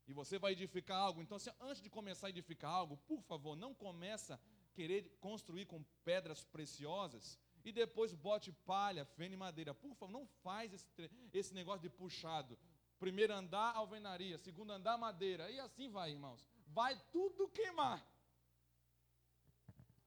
E 0.07 0.13
você 0.13 0.39
vai 0.39 0.53
edificar 0.53 0.99
algo. 0.99 1.23
Então, 1.23 1.39
antes 1.61 1.83
de 1.83 1.89
começar 1.89 2.27
a 2.27 2.31
edificar 2.31 2.71
algo, 2.71 2.97
por 2.99 3.23
favor, 3.23 3.57
não 3.57 3.75
começa 3.75 4.35
a 4.35 4.75
querer 4.75 5.17
construir 5.21 5.67
com 5.67 5.83
pedras 6.05 6.45
preciosas 6.45 7.39
e 7.65 7.73
depois 7.73 8.13
bote 8.13 8.53
palha, 8.53 9.05
feno 9.05 9.35
e 9.35 9.37
madeira. 9.37 9.73
Por 9.73 9.95
favor, 9.95 10.13
não 10.13 10.27
faz 10.43 10.73
esse, 10.73 11.11
esse 11.33 11.55
negócio 11.55 11.81
de 11.81 11.89
puxado. 11.89 12.59
Primeiro 12.99 13.33
andar, 13.33 13.75
alvenaria. 13.75 14.39
Segundo 14.39 14.73
andar, 14.73 14.99
madeira. 14.99 15.51
E 15.51 15.59
assim 15.59 15.89
vai, 15.89 16.13
irmãos. 16.13 16.47
Vai 16.73 17.01
tudo 17.11 17.49
queimar. 17.49 18.05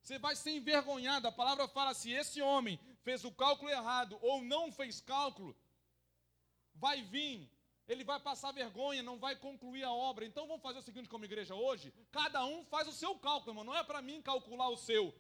Você 0.01 0.19
vai 0.19 0.35
ser 0.35 0.51
envergonhado. 0.51 1.27
A 1.27 1.31
palavra 1.31 1.67
fala: 1.67 1.93
se 1.93 2.11
esse 2.11 2.41
homem 2.41 2.79
fez 3.03 3.23
o 3.23 3.31
cálculo 3.31 3.69
errado 3.69 4.17
ou 4.21 4.41
não 4.43 4.71
fez 4.71 5.01
cálculo, 5.01 5.55
vai 6.75 7.01
vir 7.01 7.49
ele 7.87 8.03
vai 8.03 8.19
passar 8.19 8.51
vergonha, 8.51 9.03
não 9.03 9.17
vai 9.19 9.35
concluir 9.35 9.83
a 9.83 9.91
obra. 9.91 10.25
Então 10.25 10.47
vamos 10.47 10.63
fazer 10.63 10.79
o 10.79 10.81
seguinte 10.81 11.07
como 11.07 11.25
igreja 11.25 11.55
hoje: 11.55 11.93
cada 12.11 12.43
um 12.45 12.63
faz 12.65 12.87
o 12.87 12.91
seu 12.91 13.15
cálculo, 13.15 13.51
irmão. 13.51 13.63
Não 13.63 13.75
é 13.75 13.83
para 13.83 14.01
mim 14.01 14.21
calcular 14.21 14.69
o 14.69 14.77
seu. 14.77 15.13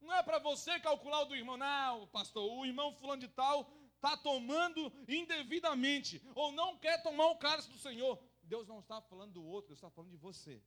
Não 0.00 0.14
é 0.14 0.22
para 0.22 0.38
você 0.38 0.78
calcular 0.78 1.22
o 1.22 1.24
do 1.24 1.34
irmão. 1.34 1.56
Não, 1.56 2.06
pastor, 2.08 2.50
o 2.52 2.64
irmão 2.64 2.94
fulano 2.94 3.20
de 3.20 3.28
tal 3.28 3.68
está 3.96 4.16
tomando 4.16 4.92
indevidamente, 5.08 6.22
ou 6.36 6.52
não 6.52 6.78
quer 6.78 7.02
tomar 7.02 7.26
o 7.26 7.36
cálice 7.36 7.68
do 7.68 7.78
Senhor. 7.78 8.16
Deus 8.52 8.66
não 8.66 8.80
está 8.80 9.00
falando 9.00 9.34
do 9.34 9.44
outro, 9.44 9.68
Deus 9.68 9.78
está 9.78 9.90
falando 9.90 10.10
de 10.10 10.16
você. 10.16 10.62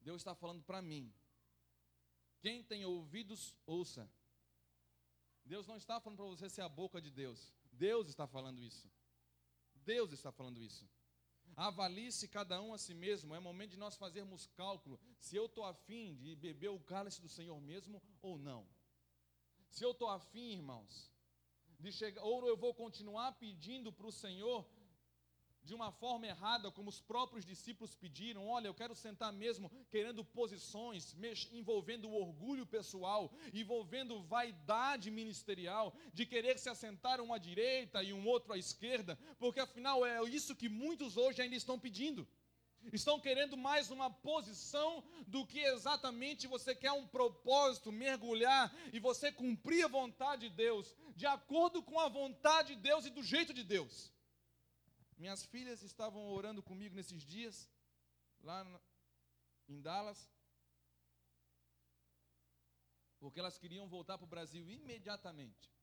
Deus 0.00 0.20
está 0.20 0.34
falando 0.34 0.62
para 0.62 0.80
mim. 0.80 1.12
Quem 2.40 2.62
tem 2.62 2.84
ouvidos, 2.84 3.54
ouça. 3.66 4.10
Deus 5.44 5.66
não 5.66 5.76
está 5.76 6.00
falando 6.00 6.18
para 6.18 6.26
você 6.26 6.48
ser 6.48 6.62
a 6.62 6.68
boca 6.68 7.00
de 7.00 7.10
Deus. 7.10 7.52
Deus 7.72 8.08
está 8.08 8.26
falando 8.26 8.60
isso. 8.60 8.90
Deus 9.74 10.12
está 10.12 10.30
falando 10.30 10.60
isso. 10.60 10.88
Avalie-se 11.56 12.28
cada 12.28 12.60
um 12.62 12.72
a 12.72 12.78
si 12.78 12.94
mesmo. 12.94 13.34
É 13.34 13.40
momento 13.40 13.72
de 13.72 13.76
nós 13.76 13.96
fazermos 13.96 14.46
cálculo 14.48 14.98
se 15.18 15.36
eu 15.36 15.46
estou 15.46 15.64
afim 15.64 16.16
de 16.16 16.36
beber 16.36 16.68
o 16.68 16.80
cálice 16.80 17.20
do 17.20 17.28
Senhor 17.28 17.60
mesmo 17.60 18.02
ou 18.22 18.38
não. 18.38 18.66
Se 19.68 19.84
eu 19.84 19.90
estou 19.90 20.08
afim, 20.08 20.52
irmãos, 20.52 21.10
de 21.78 21.92
chegar, 21.92 22.22
ou 22.22 22.46
eu 22.46 22.56
vou 22.56 22.72
continuar 22.74 23.32
pedindo 23.32 23.92
para 23.92 24.06
o 24.06 24.12
Senhor 24.12 24.66
de 25.68 25.74
uma 25.74 25.92
forma 25.92 26.26
errada, 26.26 26.70
como 26.70 26.88
os 26.88 26.98
próprios 26.98 27.44
discípulos 27.44 27.94
pediram. 27.94 28.48
Olha, 28.48 28.68
eu 28.68 28.74
quero 28.74 28.94
sentar 28.94 29.30
mesmo 29.30 29.70
querendo 29.90 30.24
posições, 30.24 31.14
envolvendo 31.52 32.08
o 32.08 32.14
orgulho 32.14 32.64
pessoal, 32.64 33.30
envolvendo 33.52 34.22
vaidade 34.22 35.10
ministerial, 35.10 35.94
de 36.14 36.24
querer 36.24 36.58
se 36.58 36.70
assentar 36.70 37.20
um 37.20 37.34
à 37.34 37.38
direita 37.38 38.02
e 38.02 38.14
um 38.14 38.26
outro 38.26 38.54
à 38.54 38.58
esquerda, 38.58 39.18
porque 39.38 39.60
afinal 39.60 40.06
é 40.06 40.22
isso 40.24 40.56
que 40.56 40.70
muitos 40.70 41.18
hoje 41.18 41.42
ainda 41.42 41.54
estão 41.54 41.78
pedindo. 41.78 42.26
Estão 42.90 43.20
querendo 43.20 43.54
mais 43.54 43.90
uma 43.90 44.08
posição 44.10 45.04
do 45.26 45.44
que 45.44 45.58
exatamente 45.58 46.46
você 46.46 46.74
quer 46.74 46.92
um 46.92 47.06
propósito, 47.06 47.92
mergulhar 47.92 48.74
e 48.90 48.98
você 48.98 49.30
cumprir 49.30 49.84
a 49.84 49.88
vontade 49.88 50.48
de 50.48 50.54
Deus, 50.54 50.94
de 51.14 51.26
acordo 51.26 51.82
com 51.82 52.00
a 52.00 52.08
vontade 52.08 52.74
de 52.74 52.80
Deus 52.80 53.04
e 53.04 53.10
do 53.10 53.22
jeito 53.22 53.52
de 53.52 53.62
Deus. 53.62 54.10
Minhas 55.18 55.44
filhas 55.44 55.82
estavam 55.82 56.22
orando 56.28 56.62
comigo 56.62 56.94
nesses 56.94 57.24
dias, 57.24 57.68
lá 58.40 58.64
em 59.68 59.80
Dallas, 59.80 60.30
porque 63.18 63.40
elas 63.40 63.58
queriam 63.58 63.88
voltar 63.88 64.16
para 64.16 64.24
o 64.24 64.28
Brasil 64.28 64.70
imediatamente. 64.70 65.74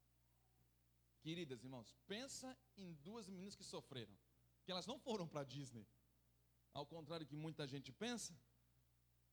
Queridas 1.20 1.64
irmãos, 1.66 1.94
pensa 2.08 2.58
em 2.78 2.94
duas 2.94 3.28
meninas 3.28 3.58
que 3.58 3.64
sofreram, 3.64 4.16
que 4.64 4.72
elas 4.72 4.88
não 4.88 4.98
foram 4.98 5.28
para 5.28 5.42
a 5.42 5.44
Disney, 5.44 5.86
ao 6.74 6.86
contrário 6.86 7.28
que 7.28 7.36
muita 7.36 7.68
gente 7.68 7.92
pensa. 7.92 8.34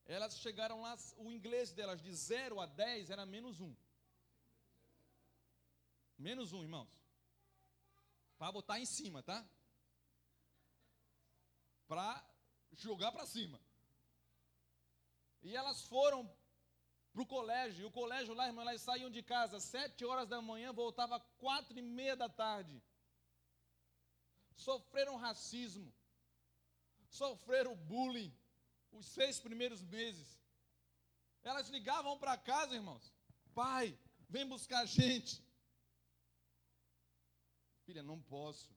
Elas 0.05 0.37
chegaram 0.41 0.81
lá, 0.81 0.99
o 1.17 1.31
inglês 1.31 1.73
delas 1.73 2.03
de 2.03 2.13
0 2.13 2.61
a 2.61 2.67
10 2.67 3.11
era 3.11 3.25
menos 3.25 3.61
um. 3.61 3.73
Menos 6.19 6.53
um, 6.53 6.63
irmãos. 6.63 6.91
Para 8.37 8.51
botar 8.51 8.81
em 8.81 8.87
cima, 8.87 9.23
tá? 9.23 9.49
Para 11.93 12.25
jogar 12.73 13.13
para 13.13 13.27
cima. 13.27 13.61
E 15.43 15.55
elas 15.55 15.83
foram 15.83 16.21
para 17.13 17.21
o 17.21 17.27
colégio, 17.27 17.83
e 17.83 17.85
o 17.85 17.91
colégio 17.91 18.33
lá, 18.33 18.47
irmã, 18.47 18.63
elas 18.63 18.81
saíam 18.81 19.11
de 19.11 19.23
casa 19.23 19.61
sete 19.61 20.03
horas 20.03 20.27
da 20.27 20.41
manhã, 20.41 20.73
voltava 20.73 21.21
quatro 21.39 21.79
e 21.79 21.83
meia 21.83 22.17
da 22.17 22.31
tarde. 22.31 22.83
Sofreram 24.57 25.17
racismo, 25.17 25.93
sofreram 27.11 27.77
bullying 27.77 28.35
os 28.91 29.05
seis 29.05 29.39
primeiros 29.39 29.83
meses. 29.83 30.41
Elas 31.43 31.69
ligavam 31.69 32.19
para 32.19 32.39
casa, 32.39 32.75
irmãos. 32.75 33.13
Pai, 33.55 33.99
vem 34.31 34.49
buscar 34.49 34.81
a 34.81 34.87
gente. 34.87 35.45
Filha, 37.85 38.03
não 38.03 38.19
posso. 38.23 38.75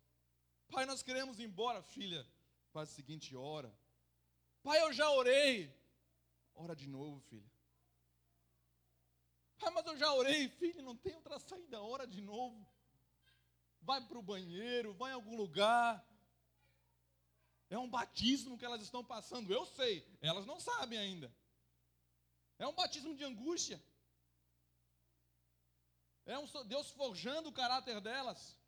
Pai, 0.67 0.85
nós 0.85 1.01
queremos 1.01 1.39
ir 1.39 1.43
embora, 1.43 1.81
filha 1.81 2.27
faz 2.75 2.89
a 2.89 2.93
seguinte 2.93 3.33
hora. 3.37 3.73
Pai, 4.61 4.81
eu 4.81 4.91
já 4.91 5.09
orei. 5.09 5.73
Ora 6.53 6.75
de 6.75 6.87
novo, 6.87 7.21
filha. 7.29 7.49
Pai, 9.57 9.71
mas 9.71 9.85
eu 9.85 9.97
já 9.97 10.13
orei, 10.13 10.49
filho, 10.49 10.81
não 10.81 10.97
tem 10.97 11.15
outra 11.15 11.39
saída, 11.39 11.81
ora 11.81 12.05
de 12.05 12.19
novo. 12.19 12.67
Vai 13.81 14.05
para 14.05 14.19
o 14.19 14.21
banheiro, 14.21 14.93
vai 14.93 15.11
em 15.11 15.13
algum 15.13 15.37
lugar. 15.37 16.05
É 17.69 17.79
um 17.79 17.89
batismo 17.89 18.57
que 18.57 18.65
elas 18.65 18.81
estão 18.81 19.05
passando, 19.05 19.53
eu 19.53 19.65
sei, 19.65 20.05
elas 20.19 20.45
não 20.45 20.59
sabem 20.59 20.99
ainda. 20.99 21.33
É 22.59 22.67
um 22.67 22.73
batismo 22.73 23.15
de 23.15 23.23
angústia. 23.23 23.81
É 26.25 26.37
um 26.37 26.45
Deus 26.65 26.89
forjando 26.91 27.47
o 27.47 27.53
caráter 27.53 28.01
delas. 28.01 28.59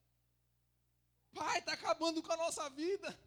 Pai, 1.34 1.60
está 1.60 1.74
acabando 1.74 2.24
com 2.24 2.32
a 2.32 2.38
nossa 2.38 2.70
vida. 2.70 3.27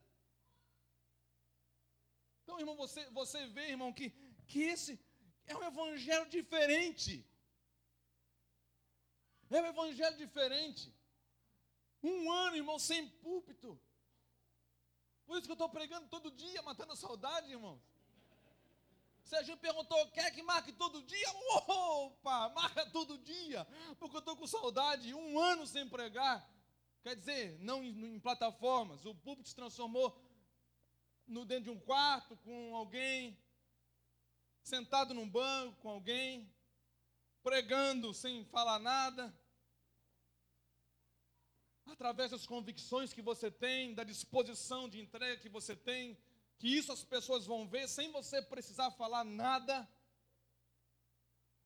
Então, 2.51 2.59
irmão, 2.59 2.74
você, 2.74 3.09
você 3.11 3.46
vê, 3.46 3.68
irmão, 3.68 3.92
que, 3.92 4.11
que 4.48 4.61
esse 4.62 4.98
é 5.46 5.57
um 5.57 5.62
evangelho 5.62 6.28
diferente. 6.28 7.24
É 9.48 9.62
um 9.62 9.66
evangelho 9.66 10.16
diferente. 10.16 10.92
Um 12.03 12.32
ano, 12.32 12.57
irmão, 12.57 12.76
sem 12.76 13.09
púlpito. 13.09 13.80
Por 15.26 15.36
isso 15.36 15.46
que 15.46 15.53
eu 15.53 15.61
estou 15.61 15.68
pregando 15.68 16.09
todo 16.09 16.32
dia, 16.32 16.61
matando 16.62 16.92
a 16.92 16.96
saudade, 16.96 17.53
irmão. 17.53 17.80
Se 19.22 19.36
a 19.36 19.44
gente 19.44 19.61
perguntou, 19.61 20.05
quer 20.09 20.32
que 20.32 20.42
marque 20.42 20.72
todo 20.72 21.05
dia? 21.05 21.30
Opa, 21.68 22.48
marca 22.48 22.84
todo 22.86 23.16
dia, 23.18 23.64
porque 24.01 24.16
eu 24.16 24.20
estou 24.20 24.36
com 24.36 24.44
saudade, 24.48 25.14
um 25.14 25.38
ano 25.38 25.68
sem 25.68 25.88
pregar. 25.88 26.44
Quer 27.05 27.14
dizer, 27.14 27.61
não 27.61 27.84
em, 27.84 28.16
em 28.16 28.18
plataformas, 28.18 29.07
o 29.07 29.14
púlpito 29.14 29.51
se 29.51 29.55
transformou 29.55 30.20
no 31.31 31.45
dentro 31.45 31.64
de 31.64 31.70
um 31.70 31.78
quarto 31.78 32.37
com 32.39 32.74
alguém, 32.74 33.39
sentado 34.62 35.14
num 35.14 35.28
banco 35.28 35.81
com 35.81 35.89
alguém, 35.89 36.53
pregando 37.41 38.12
sem 38.12 38.45
falar 38.47 38.81
nada, 38.81 39.33
através 41.87 42.33
das 42.33 42.47
convicções 42.47 43.12
que 43.12 43.22
você 43.22 43.49
tem, 43.49 43.95
da 43.95 44.03
disposição 44.03 44.89
de 44.89 45.01
entrega 45.01 45.41
que 45.41 45.49
você 45.49 45.76
tem, 45.76 46.18
que 46.59 46.68
isso 46.68 46.93
as 46.93 47.05
pessoas 47.05 47.47
vão 47.47 47.66
ver 47.66 47.89
sem 47.89 48.11
você 48.11 48.43
precisar 48.43 48.91
falar 48.91 49.24
nada. 49.24 49.89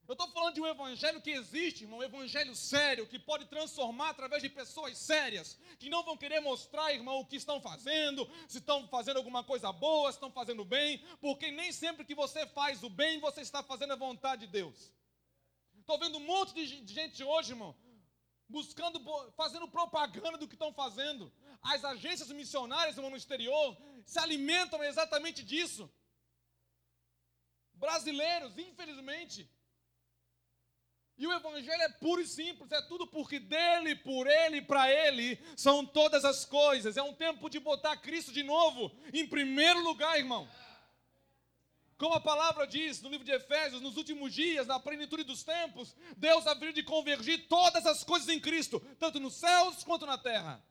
Eu 0.06 0.12
estou 0.12 0.28
falando 0.28 0.54
de 0.54 0.60
um 0.60 0.66
evangelho 0.66 1.20
que 1.20 1.30
existe, 1.30 1.84
irmão, 1.84 2.00
um 2.00 2.02
evangelho 2.02 2.54
sério, 2.54 3.06
que 3.06 3.18
pode 3.18 3.46
transformar 3.46 4.10
através 4.10 4.42
de 4.42 4.50
pessoas 4.50 4.98
sérias, 4.98 5.58
que 5.78 5.88
não 5.88 6.02
vão 6.02 6.16
querer 6.16 6.40
mostrar, 6.40 6.92
irmão, 6.92 7.20
o 7.20 7.26
que 7.26 7.36
estão 7.36 7.58
fazendo, 7.58 8.28
se 8.46 8.58
estão 8.58 8.86
fazendo 8.88 9.16
alguma 9.16 9.42
coisa 9.42 9.72
boa, 9.72 10.12
se 10.12 10.16
estão 10.16 10.30
fazendo 10.30 10.62
bem, 10.62 11.02
porque 11.22 11.50
nem 11.50 11.72
sempre 11.72 12.04
que 12.04 12.14
você 12.14 12.46
faz 12.48 12.82
o 12.82 12.90
bem, 12.90 13.18
você 13.18 13.40
está 13.40 13.62
fazendo 13.62 13.94
a 13.94 13.96
vontade 13.96 14.46
de 14.46 14.52
Deus. 14.52 14.92
Estou 15.80 15.98
vendo 15.98 16.18
um 16.18 16.26
monte 16.26 16.52
de 16.52 16.92
gente 16.92 17.24
hoje, 17.24 17.52
irmão, 17.52 17.74
buscando, 18.46 19.00
fazendo 19.34 19.66
propaganda 19.68 20.36
do 20.36 20.46
que 20.46 20.54
estão 20.54 20.72
fazendo. 20.72 21.32
As 21.62 21.82
agências 21.82 22.28
missionárias, 22.30 22.96
irmão, 22.96 23.10
no 23.10 23.16
exterior, 23.16 23.74
se 24.04 24.18
alimentam 24.18 24.84
exatamente 24.84 25.42
disso. 25.42 25.90
Brasileiros, 27.72 28.56
infelizmente, 28.58 29.50
e 31.16 31.26
o 31.26 31.32
Evangelho 31.32 31.82
é 31.82 31.88
puro 31.88 32.20
e 32.20 32.26
simples, 32.26 32.72
é 32.72 32.82
tudo 32.82 33.06
porque 33.06 33.38
dele, 33.38 33.94
por 33.94 34.26
ele, 34.26 34.60
para 34.60 34.90
ele 34.90 35.38
são 35.56 35.86
todas 35.86 36.24
as 36.24 36.44
coisas. 36.44 36.96
É 36.96 37.02
um 37.02 37.14
tempo 37.14 37.48
de 37.48 37.60
botar 37.60 37.96
Cristo 37.98 38.32
de 38.32 38.42
novo 38.42 38.90
em 39.12 39.26
primeiro 39.26 39.80
lugar, 39.80 40.18
irmão. 40.18 40.48
Como 41.96 42.14
a 42.14 42.20
palavra 42.20 42.66
diz 42.66 43.00
no 43.00 43.08
livro 43.08 43.24
de 43.24 43.30
Efésios, 43.30 43.80
nos 43.80 43.96
últimos 43.96 44.34
dias, 44.34 44.66
na 44.66 44.80
plenitude 44.80 45.22
dos 45.22 45.44
tempos, 45.44 45.94
Deus 46.16 46.46
haveria 46.46 46.72
de 46.72 46.82
convergir 46.82 47.46
todas 47.46 47.86
as 47.86 48.02
coisas 48.02 48.28
em 48.28 48.40
Cristo, 48.40 48.80
tanto 48.98 49.20
nos 49.20 49.34
céus 49.34 49.84
quanto 49.84 50.04
na 50.04 50.18
terra. 50.18 50.62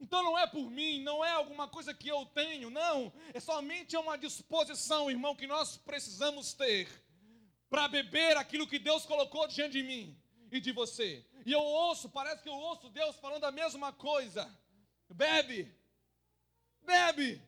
Então 0.00 0.22
não 0.22 0.38
é 0.38 0.46
por 0.46 0.70
mim, 0.70 1.02
não 1.02 1.24
é 1.24 1.30
alguma 1.30 1.68
coisa 1.68 1.94
que 1.94 2.08
eu 2.08 2.26
tenho, 2.26 2.70
não. 2.70 3.12
É 3.32 3.40
somente 3.40 3.96
uma 3.96 4.18
disposição, 4.18 5.10
irmão, 5.10 5.36
que 5.36 5.46
nós 5.46 5.76
precisamos 5.76 6.52
ter 6.52 6.88
para 7.70 7.88
beber 7.88 8.36
aquilo 8.36 8.66
que 8.66 8.78
Deus 8.78 9.06
colocou 9.06 9.46
diante 9.48 9.72
de 9.72 9.82
mim 9.82 10.16
e 10.50 10.60
de 10.60 10.72
você. 10.72 11.26
E 11.46 11.52
eu 11.52 11.60
ouço, 11.60 12.08
parece 12.08 12.42
que 12.42 12.48
eu 12.48 12.54
ouço 12.54 12.88
Deus 12.90 13.16
falando 13.16 13.44
a 13.44 13.52
mesma 13.52 13.92
coisa. 13.92 14.48
Bebe, 15.08 15.72
bebe. 16.82 17.42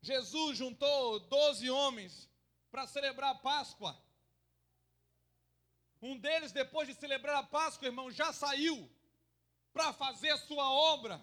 Jesus 0.00 0.56
juntou 0.56 1.18
doze 1.20 1.68
homens 1.68 2.28
para 2.70 2.86
celebrar 2.86 3.30
a 3.30 3.38
Páscoa. 3.38 4.00
Um 6.00 6.18
deles, 6.18 6.52
depois 6.52 6.86
de 6.86 6.94
celebrar 6.94 7.36
a 7.36 7.42
Páscoa, 7.42 7.86
irmão, 7.86 8.10
já 8.10 8.32
saiu 8.32 8.90
para 9.72 9.92
fazer 9.92 10.36
sua 10.38 10.70
obra. 10.70 11.20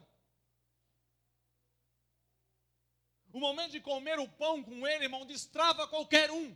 O 3.31 3.39
momento 3.39 3.71
de 3.71 3.81
comer 3.81 4.19
o 4.19 4.27
pão 4.27 4.63
com 4.63 4.85
ele, 4.87 5.05
irmão, 5.05 5.25
destrava 5.25 5.87
qualquer 5.87 6.31
um. 6.31 6.55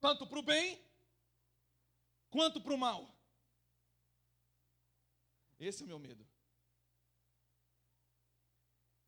Tanto 0.00 0.26
para 0.26 0.38
o 0.38 0.42
bem, 0.42 0.80
quanto 2.30 2.60
para 2.60 2.74
o 2.74 2.78
mal. 2.78 3.08
Esse 5.58 5.82
é 5.82 5.84
o 5.84 5.88
meu 5.88 5.98
medo. 5.98 6.26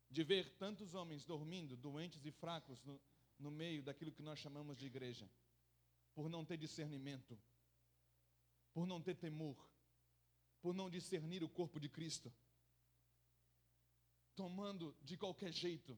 De 0.09 0.23
ver 0.23 0.57
tantos 0.57 0.93
homens 0.93 1.25
dormindo, 1.25 1.75
doentes 1.75 2.25
e 2.25 2.31
fracos, 2.31 2.81
no, 2.83 3.01
no 3.37 3.51
meio 3.51 3.83
daquilo 3.83 4.13
que 4.13 4.21
nós 4.21 4.39
chamamos 4.39 4.77
de 4.77 4.85
igreja 4.85 5.29
por 6.15 6.29
não 6.29 6.45
ter 6.45 6.57
discernimento, 6.57 7.37
por 8.73 8.87
não 8.87 9.01
ter 9.01 9.15
temor, 9.15 9.55
por 10.61 10.73
não 10.73 10.89
discernir 10.89 11.43
o 11.43 11.49
corpo 11.49 11.79
de 11.79 11.89
Cristo, 11.89 12.33
tomando 14.33 14.95
de 15.03 15.17
qualquer 15.17 15.51
jeito. 15.51 15.97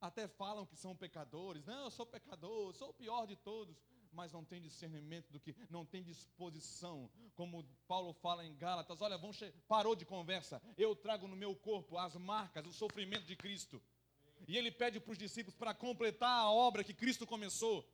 Até 0.00 0.26
falam 0.26 0.66
que 0.66 0.76
são 0.76 0.96
pecadores, 0.96 1.64
não, 1.64 1.84
eu 1.84 1.90
sou 1.90 2.06
pecador, 2.06 2.74
sou 2.74 2.90
o 2.90 2.94
pior 2.94 3.26
de 3.26 3.36
todos, 3.36 3.80
mas 4.12 4.32
não 4.32 4.44
tem 4.44 4.60
discernimento 4.60 5.30
do 5.30 5.40
que, 5.40 5.54
não 5.70 5.84
tem 5.84 6.02
disposição, 6.02 7.10
como 7.34 7.64
Paulo 7.86 8.12
fala 8.14 8.44
em 8.44 8.56
Gálatas, 8.56 9.00
olha, 9.00 9.18
vão 9.18 9.30
parou 9.68 9.94
de 9.94 10.04
conversa, 10.04 10.60
eu 10.76 10.96
trago 10.96 11.28
no 11.28 11.36
meu 11.36 11.54
corpo 11.54 11.98
as 11.98 12.16
marcas, 12.16 12.66
o 12.66 12.72
sofrimento 12.72 13.26
de 13.26 13.36
Cristo. 13.36 13.82
E 14.46 14.56
ele 14.56 14.70
pede 14.70 15.00
para 15.00 15.12
os 15.12 15.18
discípulos 15.18 15.56
para 15.56 15.74
completar 15.74 16.40
a 16.40 16.50
obra 16.50 16.84
que 16.84 16.92
Cristo 16.92 17.26
começou. 17.26 17.88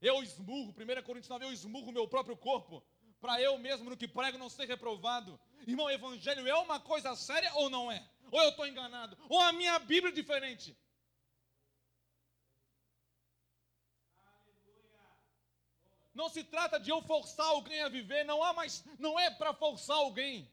Eu 0.00 0.22
esmurro, 0.22 0.70
1 0.70 1.02
Coríntios 1.02 1.28
9, 1.28 1.44
eu 1.44 1.52
esmurro 1.52 1.88
o 1.88 1.92
meu 1.92 2.06
próprio 2.06 2.36
corpo, 2.36 2.84
para 3.20 3.40
eu 3.40 3.58
mesmo 3.58 3.88
no 3.90 3.96
que 3.96 4.06
prego 4.06 4.38
não 4.38 4.48
ser 4.48 4.66
reprovado. 4.66 5.40
Irmão, 5.66 5.90
evangelho 5.90 6.46
é 6.46 6.54
uma 6.56 6.78
coisa 6.78 7.16
séria 7.16 7.52
ou 7.54 7.70
não 7.70 7.90
é? 7.90 8.06
Ou 8.30 8.42
eu 8.42 8.50
estou 8.50 8.66
enganado? 8.66 9.16
Ou 9.28 9.40
a 9.40 9.52
minha 9.52 9.78
Bíblia 9.78 10.12
é 10.12 10.14
diferente? 10.14 10.76
Não 16.14 16.28
se 16.28 16.42
trata 16.44 16.80
de 16.80 16.90
eu 16.90 17.02
forçar 17.02 17.46
alguém 17.46 17.82
a 17.82 17.88
viver, 17.88 18.24
não 18.24 18.42
há 18.42 18.52
mais, 18.52 18.84
não 18.98 19.18
é 19.20 19.30
para 19.30 19.52
forçar 19.52 19.96
alguém. 19.96 20.50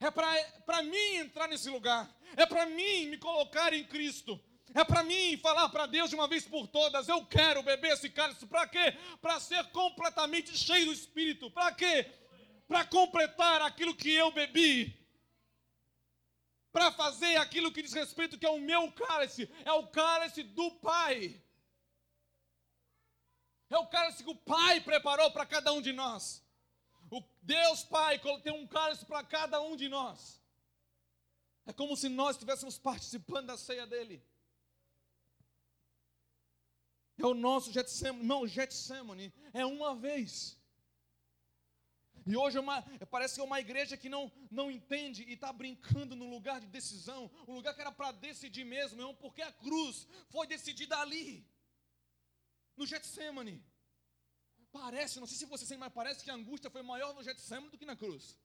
É 0.00 0.10
para 0.10 0.82
mim 0.82 1.14
entrar 1.16 1.48
nesse 1.48 1.68
lugar. 1.68 2.08
É 2.36 2.46
para 2.46 2.66
mim 2.66 3.06
me 3.06 3.18
colocar 3.18 3.72
em 3.72 3.84
Cristo. 3.84 4.40
É 4.74 4.84
para 4.84 5.02
mim 5.02 5.36
falar 5.38 5.68
para 5.70 5.86
Deus 5.86 6.10
de 6.10 6.16
uma 6.16 6.28
vez 6.28 6.46
por 6.46 6.66
todas: 6.68 7.08
eu 7.08 7.24
quero 7.26 7.62
beber 7.62 7.92
esse 7.92 8.10
cálice. 8.10 8.46
Para 8.46 8.66
quê? 8.66 8.96
Para 9.20 9.40
ser 9.40 9.64
completamente 9.70 10.56
cheio 10.56 10.86
do 10.86 10.92
Espírito. 10.92 11.50
Para 11.50 11.72
quê? 11.72 12.10
Para 12.66 12.84
completar 12.84 13.62
aquilo 13.62 13.94
que 13.94 14.12
eu 14.12 14.30
bebi. 14.30 14.94
Para 16.70 16.92
fazer 16.92 17.36
aquilo 17.36 17.72
que 17.72 17.82
diz 17.82 17.92
respeito 17.92 18.38
que 18.38 18.46
é 18.46 18.50
o 18.50 18.60
meu 18.60 18.92
cálice. 18.92 19.50
É 19.64 19.72
o 19.72 19.86
cálice 19.88 20.42
do 20.42 20.70
Pai. 20.72 21.42
É 23.70 23.78
o 23.78 23.86
cálice 23.86 24.22
que 24.22 24.30
o 24.30 24.36
Pai 24.36 24.80
preparou 24.80 25.30
para 25.30 25.46
cada 25.46 25.72
um 25.72 25.80
de 25.80 25.92
nós. 25.92 26.44
O 27.10 27.22
Deus 27.42 27.84
Pai 27.84 28.20
tem 28.42 28.52
um 28.52 28.66
cálice 28.66 29.04
para 29.04 29.24
cada 29.24 29.60
um 29.60 29.76
de 29.76 29.88
nós. 29.88 30.42
É 31.66 31.72
como 31.72 31.96
se 31.96 32.08
nós 32.08 32.36
estivéssemos 32.36 32.78
participando 32.78 33.46
da 33.46 33.56
ceia 33.56 33.86
dele. 33.86 34.22
É 37.18 37.26
o 37.26 37.34
nosso 37.34 37.72
Getsemane. 37.72 38.24
Não, 38.24 38.46
Getsemane 38.46 39.34
é 39.52 39.66
uma 39.66 39.94
vez. 39.94 40.56
E 42.24 42.36
hoje 42.36 42.58
é 42.58 42.60
uma, 42.60 42.82
parece 43.10 43.34
que 43.34 43.40
é 43.40 43.44
uma 43.44 43.58
igreja 43.58 43.96
que 43.96 44.08
não, 44.08 44.30
não 44.50 44.70
entende 44.70 45.24
e 45.24 45.32
está 45.32 45.52
brincando 45.52 46.14
no 46.14 46.28
lugar 46.28 46.60
de 46.60 46.66
decisão, 46.66 47.30
o 47.46 47.52
lugar 47.54 47.74
que 47.74 47.80
era 47.80 47.90
para 47.90 48.12
decidir 48.12 48.64
mesmo, 48.64 49.00
é 49.00 49.14
porque 49.14 49.40
a 49.40 49.50
cruz 49.50 50.06
foi 50.28 50.46
decidida 50.46 50.98
ali, 50.98 51.46
no 52.76 52.86
Getsemane. 52.86 53.64
Parece, 54.70 55.18
não 55.18 55.26
sei 55.26 55.38
se 55.38 55.46
você 55.46 55.64
sente, 55.64 55.80
mas 55.80 55.92
parece 55.92 56.22
que 56.22 56.30
a 56.30 56.34
angústia 56.34 56.70
foi 56.70 56.82
maior 56.82 57.14
no 57.14 57.22
Getsemane 57.22 57.70
do 57.70 57.78
que 57.78 57.86
na 57.86 57.96
cruz. 57.96 58.38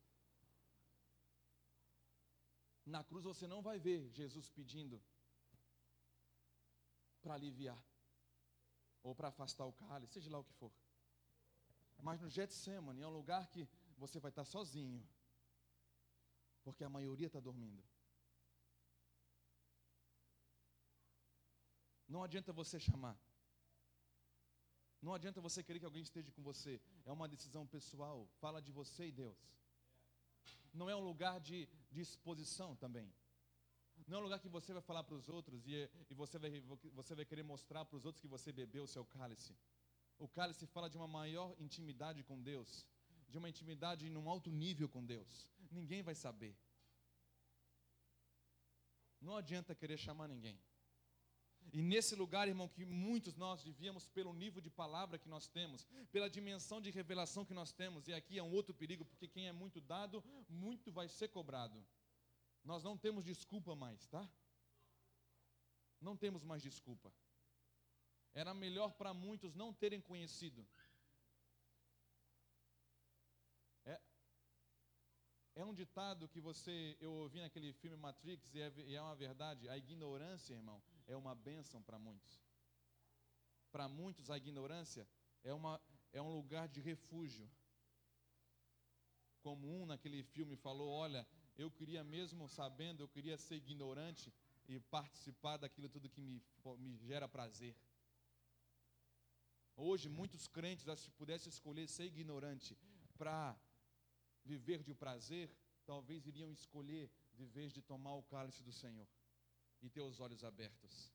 Na 2.85 3.03
cruz 3.03 3.25
você 3.25 3.45
não 3.45 3.61
vai 3.61 3.79
ver 3.79 4.09
Jesus 4.11 4.49
pedindo 4.49 5.03
para 7.21 7.33
aliviar 7.33 7.81
ou 9.03 9.13
para 9.13 9.27
afastar 9.27 9.65
o 9.65 9.73
cálice, 9.73 10.13
seja 10.13 10.31
lá 10.31 10.39
o 10.39 10.43
que 10.43 10.53
for. 10.53 10.71
Mas 12.01 12.21
no 12.21 12.29
Getsemane 12.29 13.01
é 13.01 13.07
um 13.07 13.17
lugar 13.17 13.47
que 13.47 13.67
você 13.97 14.19
vai 14.19 14.29
estar 14.29 14.45
sozinho. 14.45 15.05
Porque 16.63 16.83
a 16.83 16.89
maioria 16.89 17.27
está 17.27 17.39
dormindo. 17.39 17.83
Não 22.07 22.23
adianta 22.23 22.53
você 22.53 22.79
chamar. 22.79 23.17
Não 25.01 25.13
adianta 25.13 25.41
você 25.41 25.61
querer 25.61 25.79
que 25.79 25.85
alguém 25.85 26.03
esteja 26.03 26.31
com 26.31 26.41
você. 26.41 26.81
É 27.05 27.11
uma 27.11 27.27
decisão 27.27 27.67
pessoal. 27.67 28.27
Fala 28.39 28.61
de 28.61 28.71
você 28.71 29.07
e 29.07 29.11
Deus. 29.11 29.37
Não 30.73 30.89
é 30.89 30.95
um 30.95 31.01
lugar 31.01 31.39
de, 31.39 31.67
de 31.91 32.01
exposição 32.01 32.75
também. 32.75 33.13
Não 34.07 34.17
é 34.17 34.21
um 34.21 34.23
lugar 34.23 34.39
que 34.39 34.49
você 34.49 34.73
vai 34.73 34.81
falar 34.81 35.03
para 35.03 35.15
os 35.15 35.29
outros 35.29 35.65
e, 35.67 35.89
e 36.09 36.13
você, 36.13 36.37
vai, 36.37 36.61
você 36.93 37.15
vai 37.15 37.25
querer 37.25 37.43
mostrar 37.43 37.85
para 37.85 37.97
os 37.97 38.05
outros 38.05 38.21
que 38.21 38.27
você 38.27 38.51
bebeu 38.51 38.83
o 38.83 38.87
seu 38.87 39.05
cálice. 39.05 39.55
O 40.17 40.27
cálice 40.27 40.65
fala 40.67 40.89
de 40.89 40.97
uma 40.97 41.07
maior 41.07 41.55
intimidade 41.59 42.23
com 42.23 42.41
Deus, 42.41 42.85
de 43.27 43.37
uma 43.37 43.49
intimidade 43.49 44.09
num 44.09 44.29
alto 44.29 44.51
nível 44.51 44.89
com 44.89 45.03
Deus. 45.03 45.47
Ninguém 45.71 46.03
vai 46.03 46.15
saber. 46.15 46.55
Não 49.21 49.37
adianta 49.37 49.73
querer 49.73 49.97
chamar 49.97 50.27
ninguém. 50.27 50.59
E 51.71 51.81
nesse 51.81 52.13
lugar, 52.15 52.47
irmão, 52.47 52.67
que 52.67 52.85
muitos 52.85 53.35
nós 53.35 53.63
devíamos, 53.63 54.05
pelo 54.07 54.33
nível 54.33 54.61
de 54.61 54.69
palavra 54.69 55.17
que 55.17 55.29
nós 55.29 55.47
temos, 55.47 55.87
pela 56.11 56.29
dimensão 56.29 56.81
de 56.81 56.91
revelação 56.91 57.45
que 57.45 57.53
nós 57.53 57.71
temos, 57.71 58.07
e 58.07 58.13
aqui 58.13 58.37
é 58.37 58.43
um 58.43 58.53
outro 58.53 58.73
perigo, 58.73 59.05
porque 59.05 59.27
quem 59.27 59.47
é 59.47 59.51
muito 59.51 59.79
dado, 59.79 60.23
muito 60.49 60.91
vai 60.91 61.07
ser 61.07 61.29
cobrado. 61.29 61.83
Nós 62.63 62.83
não 62.83 62.97
temos 62.97 63.25
desculpa 63.25 63.75
mais, 63.75 64.07
tá? 64.07 64.27
Não 65.99 66.15
temos 66.15 66.43
mais 66.43 66.61
desculpa. 66.61 67.13
Era 68.33 68.53
melhor 68.53 68.91
para 68.93 69.13
muitos 69.13 69.53
não 69.53 69.73
terem 69.73 70.01
conhecido. 70.01 70.65
É, 73.85 74.01
é 75.55 75.65
um 75.65 75.73
ditado 75.73 76.27
que 76.27 76.39
você 76.39 76.97
eu 76.99 77.13
ouvi 77.13 77.41
naquele 77.41 77.73
filme 77.73 77.97
Matrix 77.97 78.53
e 78.55 78.61
é, 78.61 78.73
e 78.87 78.95
é 78.95 79.01
uma 79.01 79.15
verdade. 79.15 79.69
A 79.69 79.77
ignorância, 79.77 80.53
irmão, 80.53 80.81
é 81.05 81.15
uma 81.15 81.35
bênção 81.35 81.81
para 81.81 81.99
muitos. 81.99 82.41
Para 83.71 83.87
muitos, 83.87 84.29
a 84.29 84.37
ignorância 84.37 85.07
é, 85.43 85.53
uma, 85.53 85.81
é 86.11 86.21
um 86.21 86.33
lugar 86.33 86.67
de 86.67 86.79
refúgio. 86.79 87.49
Como 89.41 89.81
um 89.81 89.85
naquele 89.85 90.23
filme 90.23 90.55
falou: 90.55 90.89
Olha, 90.89 91.27
eu 91.57 91.69
queria 91.69 92.03
mesmo 92.03 92.47
sabendo, 92.47 93.03
eu 93.03 93.07
queria 93.07 93.37
ser 93.37 93.55
ignorante 93.55 94.33
e 94.67 94.79
participar 94.79 95.57
daquilo 95.57 95.89
tudo 95.89 96.09
que 96.09 96.21
me, 96.21 96.41
me 96.79 96.97
gera 96.97 97.27
prazer. 97.27 97.75
Hoje, 99.75 100.07
muitos 100.09 100.47
crentes, 100.47 100.85
se 100.99 101.11
pudesse 101.11 101.49
escolher 101.49 101.87
ser 101.87 102.05
ignorante 102.05 102.77
para 103.17 103.55
viver 104.43 104.83
de 104.83 104.93
prazer, 104.93 105.55
talvez 105.85 106.25
iriam 106.25 106.51
escolher 106.51 107.09
viver 107.33 107.71
de 107.71 107.81
tomar 107.81 108.15
o 108.15 108.23
cálice 108.23 108.61
do 108.63 108.71
Senhor 108.71 109.07
e 109.81 109.89
ter 109.89 110.01
os 110.01 110.19
olhos 110.19 110.43
abertos. 110.43 111.11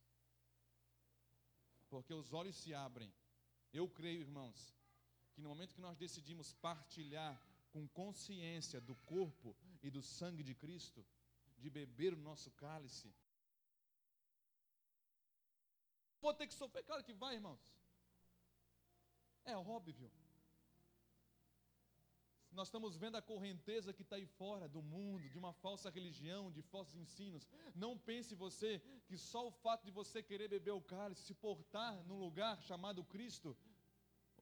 Porque 1.89 2.13
os 2.13 2.33
olhos 2.33 2.57
se 2.57 2.75
abrem. 2.75 3.13
Eu 3.73 3.89
creio, 3.89 4.21
irmãos, 4.21 4.75
que 5.33 5.41
no 5.41 5.49
momento 5.49 5.75
que 5.75 5.81
nós 5.81 5.97
decidimos 5.97 6.53
partilhar 6.55 7.41
com 7.71 7.87
consciência 7.89 8.81
do 8.81 8.95
corpo 8.97 9.57
e 9.83 9.91
do 9.91 10.03
sangue 10.03 10.43
de 10.43 10.55
Cristo, 10.55 11.05
de 11.59 11.69
beber 11.71 12.15
o 12.15 12.21
nosso 12.29 12.51
cálice, 12.53 13.13
vou 16.21 16.35
ter 16.35 16.47
que 16.47 16.55
sofrer, 16.55 16.85
claro 16.85 17.05
que 17.05 17.13
vai, 17.13 17.35
irmãos. 17.35 17.75
É 19.45 19.57
óbvio. 19.57 20.11
Nós 22.51 22.69
estamos 22.69 22.97
vendo 22.97 23.17
a 23.17 23.23
correnteza 23.23 23.93
que 23.93 24.03
está 24.03 24.17
aí 24.17 24.27
fora 24.27 24.69
do 24.69 24.83
mundo, 24.83 25.29
de 25.29 25.39
uma 25.39 25.53
falsa 25.53 25.91
religião, 25.91 26.51
de 26.51 26.63
falsos 26.63 26.97
ensinos. 26.97 27.47
Não 27.75 27.97
pense 27.97 28.35
você 28.35 28.81
que 29.07 29.17
só 29.17 29.47
o 29.47 29.51
fato 29.51 29.85
de 29.85 29.91
você 29.91 30.23
querer 30.23 30.49
beber 30.49 30.73
o 30.73 30.81
cálice, 30.81 31.23
se 31.23 31.35
portar 31.35 32.03
num 32.05 32.19
lugar 32.19 32.61
chamado 32.63 33.05
Cristo, 33.05 33.57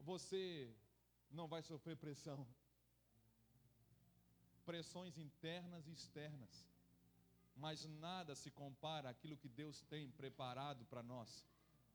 você 0.00 0.74
não 1.30 1.46
vai 1.46 1.62
sofrer 1.62 1.96
pressão. 1.96 2.46
Pressões 4.66 5.16
internas 5.16 5.86
e 5.86 5.92
externas. 5.92 6.54
Mas 7.56 7.86
nada 7.86 8.34
se 8.34 8.50
compara 8.50 9.08
àquilo 9.08 9.36
que 9.42 9.48
Deus 9.48 9.82
tem 9.92 10.10
preparado 10.10 10.84
para 10.84 11.02
nós. 11.02 11.46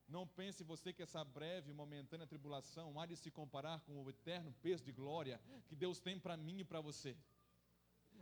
Não 0.07 0.27
pense 0.27 0.63
você 0.63 0.91
que 0.91 1.03
essa 1.03 1.23
breve, 1.23 1.71
momentânea 1.71 2.27
tribulação 2.27 2.99
há 2.99 3.05
de 3.05 3.15
se 3.15 3.29
comparar 3.29 3.79
com 3.81 3.93
o 4.03 4.09
eterno 4.09 4.51
peso 4.61 4.83
de 4.83 4.91
glória 4.91 5.39
que 5.67 5.75
Deus 5.75 5.99
tem 5.99 6.19
para 6.19 6.35
mim 6.35 6.59
e 6.59 6.63
para 6.63 6.81
você. 6.81 7.15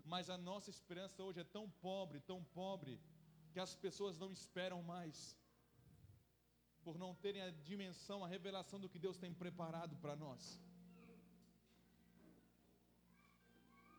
Mas 0.05 0.29
a 0.29 0.37
nossa 0.37 0.69
esperança 0.69 1.23
hoje 1.23 1.39
é 1.39 1.43
tão 1.43 1.69
pobre, 1.87 2.19
tão 2.19 2.43
pobre, 2.43 2.99
que 3.51 3.59
as 3.59 3.75
pessoas 3.75 4.19
não 4.19 4.31
esperam 4.31 4.81
mais, 4.83 5.35
por 6.83 6.97
não 6.97 7.15
terem 7.15 7.41
a 7.41 7.49
dimensão, 7.49 8.23
a 8.23 8.27
revelação 8.27 8.79
do 8.79 8.89
que 8.89 8.99
Deus 8.99 9.17
tem 9.17 9.33
preparado 9.33 9.95
para 9.97 10.15
nós. 10.15 10.61